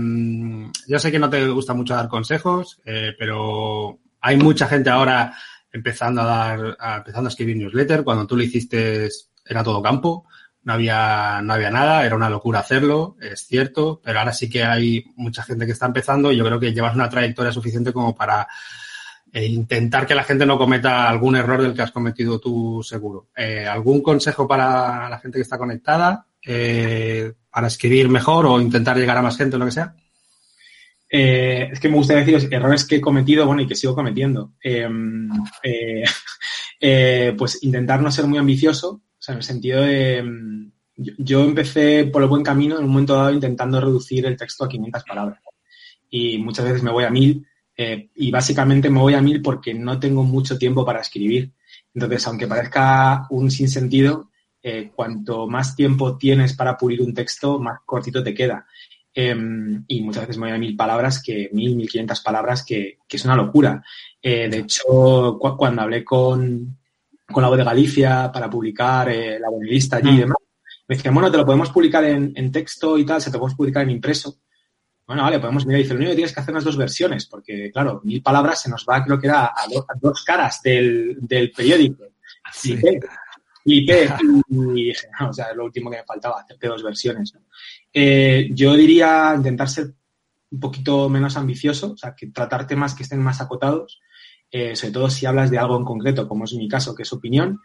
yo 0.86 0.98
sé 0.98 1.10
que 1.10 1.18
no 1.18 1.28
te 1.28 1.46
gusta 1.48 1.74
mucho 1.74 1.94
dar 1.94 2.08
consejos, 2.08 2.80
eh, 2.84 3.14
pero 3.18 3.98
hay 4.20 4.36
mucha 4.36 4.66
gente 4.66 4.90
ahora 4.90 5.34
empezando 5.72 6.22
a 6.22 6.24
dar, 6.24 6.76
a, 6.78 6.96
empezando 6.98 7.28
a 7.28 7.30
escribir 7.30 7.56
newsletter. 7.56 8.04
Cuando 8.04 8.26
tú 8.26 8.36
lo 8.36 8.42
hiciste 8.42 9.08
era 9.44 9.64
todo 9.64 9.82
campo, 9.82 10.26
no 10.62 10.74
había, 10.74 11.40
no 11.42 11.54
había 11.54 11.70
nada, 11.70 12.04
era 12.04 12.14
una 12.14 12.28
locura 12.28 12.60
hacerlo, 12.60 13.16
es 13.20 13.46
cierto, 13.46 14.00
pero 14.04 14.18
ahora 14.18 14.32
sí 14.32 14.50
que 14.50 14.64
hay 14.64 15.04
mucha 15.16 15.42
gente 15.42 15.64
que 15.64 15.72
está 15.72 15.86
empezando 15.86 16.30
y 16.30 16.36
yo 16.36 16.44
creo 16.44 16.60
que 16.60 16.72
llevas 16.72 16.94
una 16.94 17.08
trayectoria 17.08 17.52
suficiente 17.52 17.92
como 17.92 18.14
para 18.14 18.46
eh, 19.32 19.46
intentar 19.46 20.06
que 20.06 20.14
la 20.14 20.24
gente 20.24 20.46
no 20.46 20.58
cometa 20.58 21.08
algún 21.08 21.36
error 21.36 21.62
del 21.62 21.74
que 21.74 21.82
has 21.82 21.92
cometido 21.92 22.38
tú 22.38 22.82
seguro. 22.82 23.28
Eh, 23.36 23.66
¿Algún 23.66 24.02
consejo 24.02 24.46
para 24.46 25.08
la 25.08 25.18
gente 25.18 25.38
que 25.38 25.42
está 25.42 25.58
conectada? 25.58 26.26
Eh, 26.44 27.32
para 27.50 27.66
escribir 27.66 28.08
mejor 28.08 28.46
o 28.46 28.60
intentar 28.60 28.96
llegar 28.96 29.16
a 29.16 29.22
más 29.22 29.36
gente 29.36 29.56
o 29.56 29.58
lo 29.58 29.64
que 29.64 29.72
sea? 29.72 29.94
Eh, 31.10 31.70
es 31.72 31.80
que 31.80 31.88
me 31.88 31.96
gustaría 31.96 32.20
deciros 32.24 32.48
errores 32.50 32.84
que 32.84 32.96
he 32.96 33.00
cometido, 33.00 33.46
bueno, 33.46 33.62
y 33.62 33.66
que 33.66 33.74
sigo 33.74 33.94
cometiendo. 33.94 34.52
Eh, 34.62 34.88
eh, 36.80 37.34
pues 37.38 37.62
intentar 37.62 38.02
no 38.02 38.10
ser 38.10 38.26
muy 38.26 38.38
ambicioso, 38.38 38.90
o 38.90 39.02
sea, 39.18 39.32
en 39.34 39.38
el 39.38 39.44
sentido 39.44 39.82
de... 39.82 40.70
Yo, 41.00 41.12
yo, 41.16 41.44
empecé 41.44 42.06
por 42.06 42.22
el 42.22 42.28
buen 42.28 42.42
camino 42.42 42.76
en 42.76 42.84
un 42.84 42.90
momento 42.90 43.14
dado 43.14 43.32
intentando 43.32 43.80
reducir 43.80 44.26
el 44.26 44.36
texto 44.36 44.64
a 44.64 44.68
500 44.68 45.04
palabras. 45.04 45.40
Y 46.10 46.38
muchas 46.38 46.64
veces 46.64 46.82
me 46.82 46.90
voy 46.90 47.04
a 47.04 47.10
1000 47.10 47.46
y 48.16 48.32
básicamente 48.32 48.90
me 48.90 48.98
voy 48.98 49.14
a 49.14 49.20
1000 49.20 49.40
porque 49.40 49.72
no 49.72 50.00
tengo 50.00 50.24
mucho 50.24 50.58
tiempo 50.58 50.84
para 50.84 51.00
escribir. 51.00 51.52
Entonces, 51.94 52.26
aunque 52.26 52.48
parezca 52.48 53.28
un 53.30 53.48
sinsentido, 53.52 54.32
cuanto 54.96 55.46
más 55.46 55.76
tiempo 55.76 56.18
tienes 56.18 56.54
para 56.54 56.76
pulir 56.76 57.00
un 57.00 57.14
texto, 57.14 57.60
más 57.60 57.78
cortito 57.86 58.24
te 58.24 58.34
queda. 58.34 58.66
Eh, 59.20 59.34
y 59.88 60.02
muchas 60.02 60.22
veces 60.22 60.38
me 60.38 60.46
voy 60.46 60.54
a 60.54 60.60
mil 60.60 60.76
palabras, 60.76 61.20
que 61.20 61.50
mil, 61.52 61.74
mil 61.74 61.88
quinientas 61.88 62.20
palabras, 62.20 62.64
que, 62.64 62.98
que, 63.08 63.16
es 63.16 63.24
una 63.24 63.34
locura. 63.34 63.82
Eh, 64.22 64.48
de 64.48 64.58
hecho, 64.58 65.36
cu 65.40 65.56
cuando 65.56 65.82
hablé 65.82 66.04
con, 66.04 66.78
con 67.26 67.42
la 67.42 67.48
voz 67.48 67.58
de 67.58 67.64
Galicia 67.64 68.30
para 68.32 68.48
publicar 68.48 69.08
eh, 69.08 69.40
la 69.40 69.50
bonilista 69.50 69.96
allí 69.96 70.12
mm. 70.12 70.14
y 70.14 70.18
demás, 70.18 70.38
me 70.86 70.94
decían, 70.94 71.14
bueno, 71.14 71.32
te 71.32 71.36
lo 71.36 71.44
podemos 71.44 71.70
publicar 71.70 72.04
en, 72.04 72.32
en, 72.36 72.52
texto 72.52 72.96
y 72.96 73.04
tal, 73.04 73.20
se 73.20 73.32
te 73.32 73.38
podemos 73.38 73.56
publicar 73.56 73.82
en 73.82 73.90
impreso. 73.90 74.38
Bueno, 75.04 75.24
vale, 75.24 75.40
podemos 75.40 75.66
mirar. 75.66 75.80
Y 75.80 75.82
dice, 75.82 75.94
lo 75.94 75.98
único 75.98 76.12
que 76.12 76.16
tienes 76.16 76.32
que 76.32 76.40
hacer 76.40 76.54
unas 76.54 76.64
dos 76.64 76.76
versiones, 76.76 77.26
porque, 77.26 77.72
claro, 77.72 78.00
mil 78.04 78.22
palabras 78.22 78.62
se 78.62 78.70
nos 78.70 78.86
va, 78.88 79.02
creo 79.02 79.18
que 79.18 79.26
era 79.26 79.46
a, 79.46 79.66
do, 79.68 79.80
a 79.80 79.94
dos 80.00 80.22
caras 80.22 80.62
del, 80.62 81.16
del 81.22 81.50
periódico. 81.50 82.04
Sí. 82.52 82.78
Flipé 83.68 84.08
y 84.48 84.84
dije, 84.84 85.08
no, 85.20 85.30
o 85.30 85.32
sea, 85.32 85.46
es 85.50 85.56
lo 85.56 85.64
último 85.64 85.90
que 85.90 85.98
me 85.98 86.04
faltaba, 86.04 86.40
hacerte 86.40 86.68
dos 86.68 86.82
versiones. 86.82 87.34
¿no? 87.34 87.40
Eh, 87.92 88.48
yo 88.52 88.74
diría 88.74 89.34
intentar 89.36 89.68
ser 89.68 89.92
un 90.50 90.60
poquito 90.60 91.08
menos 91.08 91.36
ambicioso, 91.36 91.92
o 91.92 91.96
sea, 91.96 92.14
que 92.14 92.28
tratar 92.28 92.66
temas 92.66 92.94
que 92.94 93.02
estén 93.02 93.20
más 93.20 93.40
acotados, 93.40 94.00
eh, 94.50 94.74
sobre 94.74 94.92
todo 94.92 95.10
si 95.10 95.26
hablas 95.26 95.50
de 95.50 95.58
algo 95.58 95.76
en 95.76 95.84
concreto, 95.84 96.26
como 96.26 96.44
es 96.44 96.54
mi 96.54 96.68
caso, 96.68 96.94
que 96.94 97.02
es 97.02 97.12
opinión, 97.12 97.60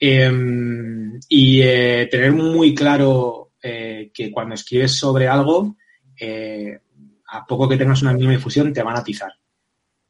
eh, 0.00 0.30
y 1.28 1.60
tener 1.60 2.32
muy 2.32 2.74
claro 2.74 3.44
eh, 3.66 4.10
que 4.12 4.30
cuando 4.30 4.54
escribes 4.54 4.92
sobre 4.98 5.26
algo, 5.26 5.74
eh, 6.20 6.78
a 7.28 7.46
poco 7.46 7.66
que 7.66 7.78
tengas 7.78 8.02
una 8.02 8.12
mínima 8.12 8.32
difusión, 8.32 8.74
te 8.74 8.82
van 8.82 8.94
a 8.94 8.98
atizar. 8.98 9.32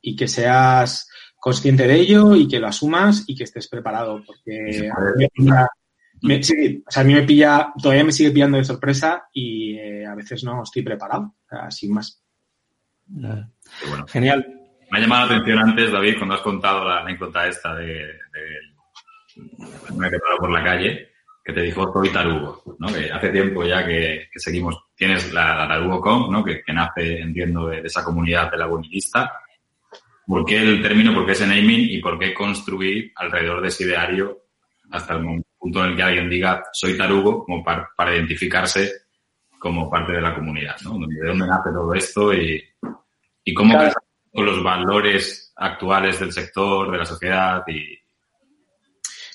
Y 0.00 0.16
que 0.16 0.26
seas 0.26 1.08
consciente 1.44 1.86
de 1.86 1.96
ello 1.96 2.34
y 2.34 2.48
que 2.48 2.58
lo 2.58 2.68
asumas 2.68 3.24
y 3.26 3.36
que 3.36 3.44
estés 3.44 3.68
preparado, 3.68 4.22
porque 4.26 4.88
me, 6.22 6.42
sí, 6.42 6.82
o 6.86 6.90
sea, 6.90 7.02
a 7.02 7.04
mí 7.04 7.12
me 7.12 7.24
pilla, 7.24 7.70
todavía 7.82 8.02
me 8.02 8.12
sigue 8.12 8.30
pillando 8.30 8.56
de 8.56 8.64
sorpresa 8.64 9.28
y 9.30 9.76
eh, 9.76 10.06
a 10.06 10.14
veces 10.14 10.42
no 10.42 10.62
estoy 10.62 10.80
preparado, 10.80 11.34
sin 11.68 11.92
más. 11.92 12.24
Bueno. 13.04 13.52
Genial. 14.08 14.46
Me 14.90 14.96
ha 14.96 15.02
llamado 15.02 15.26
la 15.26 15.34
atención 15.34 15.58
antes, 15.58 15.92
David, 15.92 16.14
cuando 16.16 16.34
has 16.36 16.40
contado 16.40 16.82
la 16.82 17.00
anécdota 17.00 17.46
esta 17.46 17.74
de, 17.74 17.92
de 17.92 19.42
una 19.90 20.08
que 20.08 20.18
paró 20.18 20.38
por 20.38 20.50
la 20.50 20.64
calle, 20.64 21.10
que 21.44 21.52
te 21.52 21.60
dijo 21.60 21.92
soy 21.92 22.08
tarugo, 22.08 22.62
¿no? 22.78 22.88
Que 22.88 23.12
hace 23.12 23.28
tiempo 23.28 23.64
ya 23.64 23.84
que, 23.84 24.30
que 24.32 24.40
seguimos, 24.40 24.82
tienes 24.96 25.30
la, 25.30 25.54
la 25.54 25.68
tarugo.com, 25.68 26.32
¿no? 26.32 26.42
Que, 26.42 26.62
que, 26.62 26.72
nace, 26.72 27.20
entiendo, 27.20 27.66
de, 27.66 27.82
de, 27.82 27.86
esa 27.88 28.02
comunidad 28.02 28.50
de 28.50 28.56
la 28.56 28.64
bonilista. 28.64 29.30
¿Por 30.26 30.44
qué 30.44 30.58
el 30.58 30.82
término, 30.82 31.12
por 31.12 31.26
qué 31.26 31.32
ese 31.32 31.46
naming 31.46 31.90
y 31.90 31.98
por 31.98 32.18
qué 32.18 32.32
construir 32.32 33.12
alrededor 33.16 33.60
de 33.60 33.68
ese 33.68 33.84
ideario 33.84 34.44
hasta 34.90 35.14
el 35.14 35.44
punto 35.58 35.84
en 35.84 35.90
el 35.90 35.96
que 35.96 36.02
alguien 36.02 36.30
diga 36.30 36.62
soy 36.72 36.96
tarugo 36.96 37.44
como 37.44 37.62
para, 37.62 37.88
para 37.96 38.14
identificarse 38.14 38.90
como 39.58 39.90
parte 39.90 40.12
de 40.12 40.20
la 40.20 40.34
comunidad, 40.34 40.76
¿no? 40.84 40.98
De 41.06 41.26
dónde 41.26 41.46
nace 41.46 41.70
todo 41.72 41.94
esto 41.94 42.34
y, 42.34 42.62
y 43.44 43.54
cómo 43.54 43.74
claro. 43.74 43.94
con 44.32 44.46
los 44.46 44.62
valores 44.62 45.52
actuales 45.56 46.20
del 46.20 46.32
sector, 46.32 46.90
de 46.90 46.98
la 46.98 47.06
sociedad 47.06 47.62
y... 47.66 47.98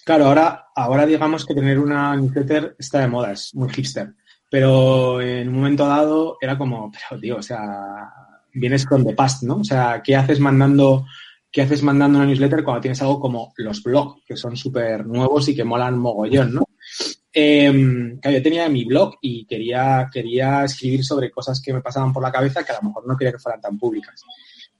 Claro, 0.05 0.25
ahora, 0.25 0.67
ahora 0.75 1.05
digamos 1.05 1.45
que 1.45 1.53
tener 1.53 1.79
una 1.79 2.15
newsletter 2.15 2.75
está 2.79 2.99
de 2.99 3.07
moda, 3.07 3.31
es 3.31 3.53
muy 3.53 3.69
hipster. 3.69 4.13
Pero 4.49 5.21
en 5.21 5.49
un 5.49 5.55
momento 5.55 5.87
dado 5.87 6.37
era 6.41 6.57
como, 6.57 6.91
pero 6.91 7.21
tío, 7.21 7.37
o 7.37 7.41
sea, 7.43 8.11
vienes 8.53 8.85
con 8.85 9.05
the 9.05 9.13
past, 9.13 9.43
¿no? 9.43 9.57
O 9.57 9.63
sea, 9.63 10.01
¿qué 10.03 10.15
haces 10.15 10.39
mandando, 10.39 11.05
qué 11.51 11.61
haces 11.61 11.83
mandando 11.83 12.19
una 12.19 12.27
newsletter 12.27 12.63
cuando 12.63 12.81
tienes 12.81 13.01
algo 13.01 13.19
como 13.19 13.53
los 13.57 13.83
blogs, 13.83 14.21
que 14.25 14.35
son 14.35 14.55
súper 14.55 15.05
nuevos 15.05 15.47
y 15.49 15.55
que 15.55 15.63
molan 15.63 15.97
mogollón, 15.97 16.53
¿no? 16.53 16.63
Eh, 17.31 18.17
yo 18.23 18.41
tenía 18.41 18.67
mi 18.69 18.85
blog 18.85 19.15
y 19.21 19.45
quería, 19.45 20.09
quería 20.11 20.63
escribir 20.63 21.05
sobre 21.05 21.29
cosas 21.29 21.61
que 21.61 21.73
me 21.73 21.81
pasaban 21.81 22.11
por 22.11 22.23
la 22.23 22.31
cabeza 22.31 22.63
que 22.63 22.71
a 22.71 22.79
lo 22.81 22.89
mejor 22.89 23.07
no 23.07 23.15
quería 23.15 23.31
que 23.31 23.39
fueran 23.39 23.61
tan 23.61 23.77
públicas. 23.77 24.23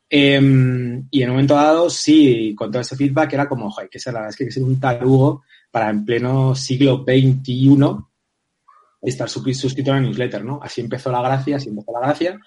Em, 0.09 1.07
y 1.11 1.21
en 1.21 1.29
un 1.29 1.35
momento 1.35 1.53
dado, 1.53 1.89
sí, 1.89 2.55
con 2.57 2.71
todo 2.71 2.81
ese 2.81 2.95
feedback 2.95 3.33
era 3.33 3.47
como, 3.47 3.69
joder, 3.69 3.89
que 3.89 3.99
ser 3.99 4.13
la 4.13 4.21
verdad 4.21 4.31
es 4.31 4.35
que 4.35 4.43
hay 4.43 4.47
que 4.47 4.53
ser 4.53 4.63
un 4.63 4.79
tarugo 4.79 5.43
para 5.69 5.89
en 5.91 6.03
pleno 6.03 6.55
siglo 6.55 7.05
XXI 7.07 7.77
estar 9.01 9.29
suscrito 9.29 9.91
a 9.91 9.95
la 9.95 10.01
newsletter, 10.01 10.43
¿no? 10.43 10.59
Así 10.61 10.81
empezó 10.81 11.11
la 11.11 11.21
gracia, 11.21 11.57
así 11.57 11.69
empezó 11.69 11.91
la 11.93 11.99
gracia. 11.99 12.39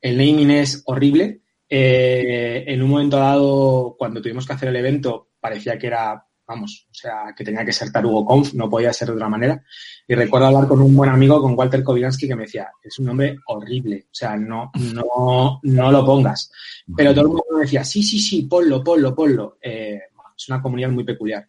El 0.00 0.16
naming 0.16 0.50
es 0.50 0.82
horrible. 0.86 1.42
Eh, 1.68 2.64
en 2.66 2.82
un 2.82 2.90
momento 2.90 3.16
dado, 3.16 3.96
cuando 3.98 4.20
tuvimos 4.20 4.46
que 4.46 4.52
hacer 4.52 4.68
el 4.68 4.76
evento, 4.76 5.30
parecía 5.40 5.78
que 5.78 5.86
era 5.86 6.26
vamos, 6.50 6.88
o 6.90 6.94
sea, 6.94 7.32
que 7.36 7.44
tenía 7.44 7.64
que 7.64 7.72
ser 7.72 7.92
Tarugo 7.92 8.26
Conf, 8.26 8.54
no 8.54 8.68
podía 8.68 8.92
ser 8.92 9.08
de 9.08 9.14
otra 9.14 9.28
manera. 9.28 9.62
Y 10.06 10.14
recuerdo 10.16 10.48
hablar 10.48 10.66
con 10.66 10.82
un 10.82 10.96
buen 10.96 11.08
amigo, 11.08 11.40
con 11.40 11.56
Walter 11.56 11.84
Kowilansky, 11.84 12.26
que 12.26 12.34
me 12.34 12.42
decía, 12.42 12.68
es 12.82 12.98
un 12.98 13.06
nombre 13.06 13.36
horrible, 13.46 14.06
o 14.06 14.14
sea, 14.14 14.36
no, 14.36 14.72
no, 14.92 15.60
no 15.62 15.92
lo 15.92 16.04
pongas. 16.04 16.50
Pero 16.96 17.12
todo 17.12 17.22
el 17.22 17.28
mundo 17.28 17.44
me 17.54 17.60
decía, 17.60 17.84
sí, 17.84 18.02
sí, 18.02 18.18
sí, 18.18 18.42
ponlo, 18.42 18.82
ponlo, 18.82 19.14
ponlo. 19.14 19.58
Eh, 19.62 20.00
es 20.36 20.48
una 20.48 20.60
comunidad 20.60 20.90
muy 20.90 21.04
peculiar. 21.04 21.46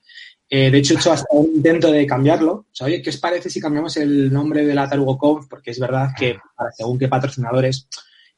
Eh, 0.47 0.69
de 0.69 0.77
hecho, 0.77 0.93
he 0.93 0.97
hecho 0.97 1.13
hasta 1.13 1.27
un 1.31 1.49
intento 1.55 1.91
de 1.91 2.05
cambiarlo. 2.05 2.51
O 2.53 2.65
sea, 2.71 2.85
oye, 2.85 3.01
¿qué 3.01 3.09
os 3.09 3.17
parece 3.17 3.49
si 3.49 3.59
cambiamos 3.59 3.97
el 3.97 4.31
nombre 4.31 4.65
de 4.65 4.75
la 4.75 4.87
Tarugo 4.87 5.17
Conf? 5.17 5.47
Porque 5.47 5.71
es 5.71 5.79
verdad 5.79 6.09
que, 6.15 6.37
según 6.77 6.99
qué 6.99 7.07
patrocinadores, 7.07 7.87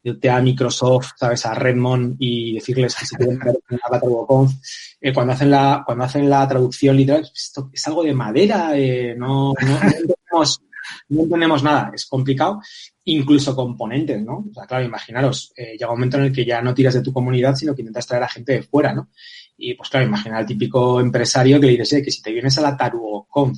irte 0.03 0.29
a 0.29 0.41
Microsoft, 0.41 1.13
¿sabes? 1.15 1.45
A 1.45 1.53
Redmond 1.53 2.17
y 2.19 2.55
decirles 2.55 2.95
que 2.95 3.05
se 3.05 3.15
quieren 3.15 3.39
la 3.39 3.99
TurboConf. 3.99 4.53
Eh, 4.99 5.13
cuando, 5.13 5.33
hacen 5.33 5.49
la, 5.49 5.83
cuando 5.85 6.03
hacen 6.03 6.29
la 6.29 6.47
traducción 6.47 6.97
literal, 6.97 7.29
esto 7.33 7.69
es 7.71 7.87
algo 7.87 8.03
de 8.03 8.13
madera, 8.13 8.71
eh, 8.75 9.15
no, 9.17 9.53
no, 11.09 11.23
entendemos, 11.23 11.63
nada, 11.63 11.91
es 11.93 12.05
complicado. 12.05 12.61
Incluso 13.05 13.55
componentes, 13.55 14.21
¿no? 14.21 14.45
O 14.49 14.53
sea, 14.53 14.65
claro, 14.65 14.83
imaginaros, 14.83 15.53
eh, 15.55 15.71
llega 15.71 15.89
un 15.89 15.97
momento 15.97 16.17
en 16.17 16.25
el 16.25 16.33
que 16.33 16.45
ya 16.45 16.61
no 16.61 16.73
tiras 16.73 16.93
de 16.93 17.01
tu 17.01 17.13
comunidad, 17.13 17.55
sino 17.55 17.73
que 17.73 17.81
intentas 17.81 18.07
traer 18.07 18.23
a 18.23 18.29
gente 18.29 18.53
de 18.53 18.63
fuera, 18.63 18.93
¿no? 18.93 19.09
Y 19.57 19.73
pues 19.75 19.89
claro, 19.89 20.05
imagina 20.05 20.37
al 20.37 20.45
típico 20.45 20.99
empresario 20.99 21.59
que 21.59 21.67
le 21.67 21.71
dices, 21.73 21.93
eh, 21.93 22.01
que 22.03 22.11
si 22.11 22.21
te 22.21 22.31
vienes 22.31 22.57
a 22.57 22.61
la 22.61 22.75
TurboConf, 22.75 23.57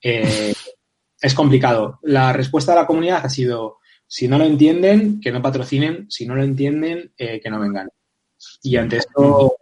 es 0.00 1.34
complicado. 1.34 1.98
La 2.02 2.32
respuesta 2.32 2.72
de 2.72 2.80
la 2.80 2.86
comunidad 2.86 3.22
ha 3.24 3.28
sido, 3.28 3.78
si 4.06 4.28
no 4.28 4.38
lo 4.38 4.44
entienden, 4.44 5.20
que 5.20 5.32
no 5.32 5.42
patrocinen. 5.42 6.10
Si 6.10 6.26
no 6.26 6.34
lo 6.34 6.42
entienden, 6.42 7.12
eh, 7.18 7.40
que 7.40 7.50
no 7.50 7.60
vengan. 7.60 7.88
Y 8.62 8.76
ante 8.76 8.98
esto, 8.98 9.54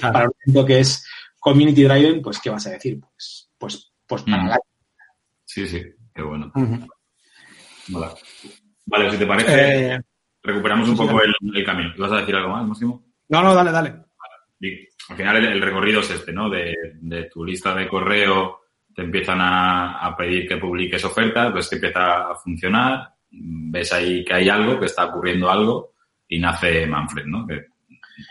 para 0.00 0.26
un 0.26 0.34
evento 0.44 0.66
que 0.66 0.80
es 0.80 1.06
community 1.38 1.84
driven, 1.84 2.22
pues, 2.22 2.40
¿qué 2.40 2.50
vas 2.50 2.66
a 2.66 2.70
decir? 2.70 3.00
Pues, 3.00 3.50
pues, 3.58 3.92
pues 4.06 4.22
para 4.22 4.42
mm. 4.42 4.58
Sí, 5.44 5.66
sí, 5.66 5.82
qué 6.14 6.22
bueno. 6.22 6.52
Vale, 8.86 9.10
si 9.10 9.18
te 9.18 9.26
parece, 9.26 9.94
eh, 9.94 10.00
recuperamos 10.42 10.88
un 10.88 10.96
poco 10.96 11.20
el, 11.22 11.64
camino. 11.64 11.92
¿Vas 11.98 12.12
a 12.12 12.18
decir 12.18 12.34
algo 12.34 12.50
más, 12.50 12.66
Máximo? 12.66 13.04
No, 13.28 13.42
no, 13.42 13.54
dale, 13.54 13.70
dale. 13.70 13.94
Al 15.08 15.16
final 15.16 15.44
el, 15.44 15.60
recorrido 15.60 16.00
es 16.00 16.10
este, 16.10 16.32
¿no? 16.32 16.48
De, 16.48 16.74
de, 17.00 17.24
tu 17.24 17.44
lista 17.44 17.74
de 17.74 17.88
correo 17.88 18.60
te 18.94 19.02
empiezan 19.02 19.40
a, 19.40 19.98
a 19.98 20.16
pedir 20.16 20.46
que 20.46 20.58
publiques 20.58 21.04
ofertas, 21.04 21.52
ves 21.52 21.68
que 21.68 21.76
empieza 21.76 22.30
a 22.30 22.34
funcionar, 22.36 23.12
ves 23.32 23.92
ahí 23.92 24.24
que 24.24 24.34
hay 24.34 24.48
algo, 24.48 24.78
que 24.78 24.86
está 24.86 25.06
ocurriendo 25.06 25.50
algo 25.50 25.94
y 26.28 26.38
nace 26.38 26.86
Manfred, 26.86 27.26
¿no? 27.26 27.46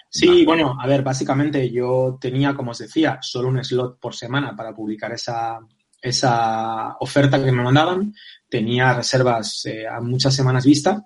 sí, 0.09 0.45
bueno, 0.45 0.77
a 0.79 0.87
ver, 0.87 1.03
básicamente 1.03 1.69
yo 1.71 2.17
tenía, 2.19 2.53
como 2.53 2.71
os 2.71 2.79
decía, 2.79 3.19
solo 3.21 3.49
un 3.49 3.63
slot 3.63 3.99
por 3.99 4.15
semana 4.15 4.55
para 4.55 4.73
publicar 4.73 5.11
esa, 5.11 5.59
esa 6.01 6.95
oferta 6.99 7.43
que 7.43 7.51
me 7.51 7.63
mandaban. 7.63 8.13
Tenía 8.49 8.93
reservas 8.93 9.65
eh, 9.65 9.87
a 9.87 10.01
muchas 10.01 10.35
semanas 10.35 10.65
vista 10.65 11.05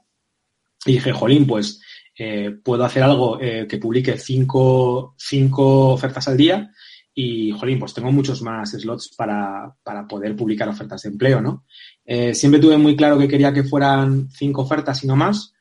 y 0.86 0.94
dije, 0.94 1.12
jolín, 1.12 1.46
pues 1.46 1.82
eh, 2.18 2.52
puedo 2.64 2.86
hacer 2.86 3.04
algo 3.04 3.40
eh, 3.42 3.68
que 3.68 3.78
publique 3.78 4.18
cinco, 4.18 5.16
cinco 5.18 5.90
ofertas 5.90 6.28
al 6.28 6.38
día 6.38 6.72
y, 7.14 7.52
jolín, 7.52 7.80
pues 7.80 7.94
tengo 7.94 8.12
muchos 8.12 8.42
más 8.42 8.72
slots 8.72 9.16
para, 9.16 9.74
para 9.84 10.08
poder 10.08 10.36
publicar 10.36 10.68
ofertas 10.68 11.02
de 11.04 11.10
empleo, 11.10 11.42
¿no? 11.42 11.66
Eh, 12.06 12.36
siempre 12.36 12.60
tuve 12.62 12.78
muy 12.78 12.96
claro 12.96 13.18
que 13.18 13.28
quería 13.28 13.52
que 13.52 13.64
fueran 13.64 14.30
cinco 14.30 14.62
ofertas 14.62 15.04
y 15.04 15.08
no 15.08 15.16
más, 15.16 15.54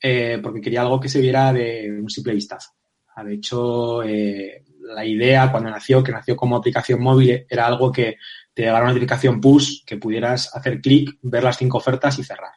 eh, 0.00 0.40
porque 0.42 0.60
quería 0.60 0.82
algo 0.82 0.98
que 0.98 1.08
se 1.08 1.20
viera 1.20 1.52
de 1.52 1.88
un 2.02 2.10
simple 2.10 2.34
vistazo. 2.34 2.70
Ah, 3.14 3.22
de 3.22 3.34
hecho, 3.34 4.02
eh, 4.02 4.64
la 4.80 5.06
idea 5.06 5.50
cuando 5.50 5.70
nació, 5.70 6.02
que 6.02 6.12
nació 6.12 6.34
como 6.34 6.56
aplicación 6.56 7.00
móvil, 7.00 7.46
era 7.48 7.66
algo 7.66 7.92
que 7.92 8.16
te 8.52 8.62
llegara 8.62 8.84
una 8.84 8.92
notificación 8.92 9.40
push, 9.40 9.84
que 9.86 9.96
pudieras 9.96 10.54
hacer 10.54 10.80
clic, 10.80 11.18
ver 11.22 11.44
las 11.44 11.56
cinco 11.56 11.78
ofertas 11.78 12.18
y 12.18 12.24
cerrar. 12.24 12.52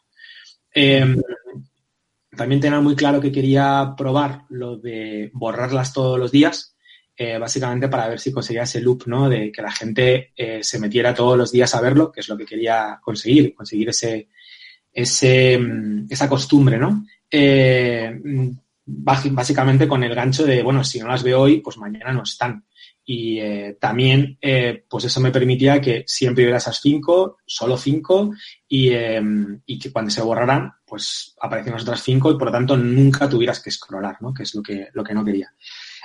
Em, 0.71 1.21
también 2.36 2.60
tenía 2.60 2.81
muy 2.81 2.95
claro 2.95 3.21
que 3.21 3.31
quería 3.31 3.93
probar 3.95 4.41
lo 4.49 4.77
de 4.77 5.29
borrarlas 5.34 5.93
todos 5.93 6.19
los 6.19 6.31
días, 6.31 6.74
eh, 7.17 7.38
básicamente 7.38 7.88
para 7.88 8.10
ver 8.10 8.19
si 8.19 8.34
conseguía 8.34 8.63
ese 8.63 8.82
loop, 8.82 9.04
¿no? 9.06 9.30
De 9.30 9.49
que 9.49 9.62
la 9.62 9.71
gente 9.71 10.34
eh, 10.36 10.62
se 10.62 10.80
metiera 10.80 11.13
todos 11.13 11.38
los 11.38 11.49
días 11.49 11.73
a 11.73 11.80
verlo, 11.80 12.12
que 12.12 12.19
es 12.19 12.28
lo 12.28 12.36
que 12.36 12.45
quería 12.45 12.99
conseguir, 13.01 13.56
conseguir 13.56 13.88
ese, 13.88 14.28
ese, 14.91 15.58
mm, 15.58 16.08
esa 16.10 16.28
costumbre, 16.28 16.78
¿no? 16.78 17.06
Eh, 17.32 18.19
básicamente 18.86 19.88
con 19.88 20.04
el 20.04 20.13
gancho 20.13 20.45
de, 20.45 20.62
bueno, 20.62 20.84
si 20.84 20.99
no 20.99 21.08
las 21.08 21.23
veo 21.23 21.41
hoy, 21.41 21.62
pues 21.62 21.78
mañana 21.78 22.12
no 22.12 22.23
están. 22.23 22.65
Y 23.08 23.39
también, 23.80 24.39
pues 24.89 25.06
eso 25.06 25.19
me 25.19 25.30
permitía 25.32 25.80
que 25.80 26.04
siempre 26.08 26.43
hubiera 26.43 26.58
esas 26.58 26.82
cinco, 26.82 27.38
solo 27.45 27.78
cinco, 27.78 28.34
y, 28.67 28.89
y, 29.65 29.78
que 29.78 29.91
cuando 29.91 30.10
se 30.10 30.23
borraran, 30.23 30.71
pues 30.88 31.36
aparecían 31.39 31.75
las 31.75 31.84
otras 31.84 32.01
cinco 32.01 32.32
y 32.32 32.38
por 32.38 32.47
lo 32.47 32.51
tanto 32.51 32.75
nunca 32.75 33.30
tuvieras 33.30 33.60
que 33.60 33.69
scrollar, 33.69 34.17
¿no? 34.21 34.34
Que 34.34 34.41
es 34.41 34.56
lo 34.56 34.63
que, 34.63 34.88
lo 34.93 35.04
que 35.04 35.13
no 35.13 35.23
quería. 35.23 35.54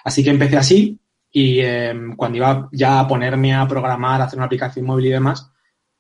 Así 0.05 0.25
que 0.25 0.31
empecé 0.31 0.57
así 0.57 1.00
y 1.33 1.61
em, 1.61 2.17
cuando 2.17 2.39
iba 2.39 2.69
ya 2.73 3.01
a 3.01 3.09
ponerme 3.09 3.55
a 3.55 3.67
programar, 3.67 4.21
a 4.21 4.25
hacer 4.25 4.39
una 4.39 4.47
aplicación 4.47 4.87
móvil 4.87 5.07
y 5.07 5.11
demás, 5.11 5.51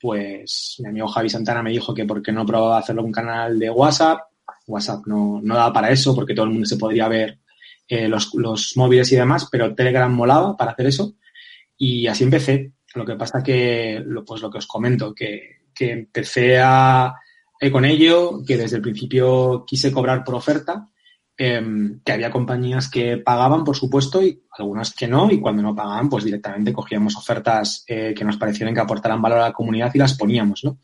pues 0.01 0.77
mi 0.81 0.89
amigo 0.89 1.09
Javi 1.09 1.29
Santana 1.29 1.63
me 1.63 1.71
dijo 1.71 1.95
que 1.95 2.07
por 2.07 2.23
qué 2.23 2.33
no 2.33 2.47
probaba 2.47 2.79
hacerlo 2.79 3.05
un 3.05 3.13
canal 3.13 3.59
de 3.59 3.71
WhatsApp. 3.71 4.21
WhatsApp 4.67 5.07
no, 5.07 5.41
no 5.43 5.55
daba 5.55 5.73
para 5.73 5.91
eso 5.91 6.15
porque 6.15 6.35
todo 6.35 6.47
el 6.47 6.53
mundo 6.53 6.67
se 6.67 6.77
podría 6.77 7.07
ver 7.07 7.39
eh, 7.87 8.09
los, 8.09 8.35
los, 8.35 8.77
móviles 8.77 9.13
y 9.13 9.17
demás, 9.17 9.49
pero 9.51 9.75
Telegram 9.75 10.13
molaba 10.13 10.57
para 10.57 10.73
hacer 10.73 10.87
eso. 10.87 11.15
Y 11.77 12.07
así 12.07 12.25
empecé. 12.25 12.73
Lo 12.95 13.05
que 13.05 13.15
pasa 13.15 13.43
que, 13.43 14.05
pues 14.27 14.41
lo 14.41 14.51
que 14.51 14.59
os 14.59 14.67
comento, 14.67 15.15
que, 15.15 15.61
que 15.75 15.93
empecé 15.93 16.59
a, 16.61 17.15
eh, 17.61 17.71
con 17.71 17.85
ello, 17.85 18.43
que 18.45 18.57
desde 18.57 18.77
el 18.77 18.83
principio 18.83 19.65
quise 19.67 19.93
cobrar 19.93 20.25
por 20.25 20.35
oferta 20.35 20.89
Em, 21.43 22.01
que 22.05 22.13
había 22.13 22.31
compañías 22.31 22.91
que 22.91 23.17
pagaban, 23.17 23.65
por 23.65 23.75
supuesto, 23.75 24.23
y 24.23 24.43
algunas 24.59 24.93
que 24.93 25.09
no, 25.09 25.31
y 25.31 25.41
cuando 25.41 25.63
no 25.63 25.75
pagaban, 25.75 26.11
pues 26.11 26.23
directamente 26.23 26.71
cogíamos 26.71 27.17
ofertas 27.17 27.83
eh, 27.87 28.13
que 28.15 28.27
nos 28.27 28.37
parecieran 28.37 28.75
que 28.75 28.81
aportaran 28.83 29.23
valor 29.23 29.39
a 29.39 29.49
la 29.49 29.53
comunidad 29.55 29.91
y 29.95 29.99
las 29.99 30.19
poníamos, 30.19 30.63
¿no? 30.65 30.81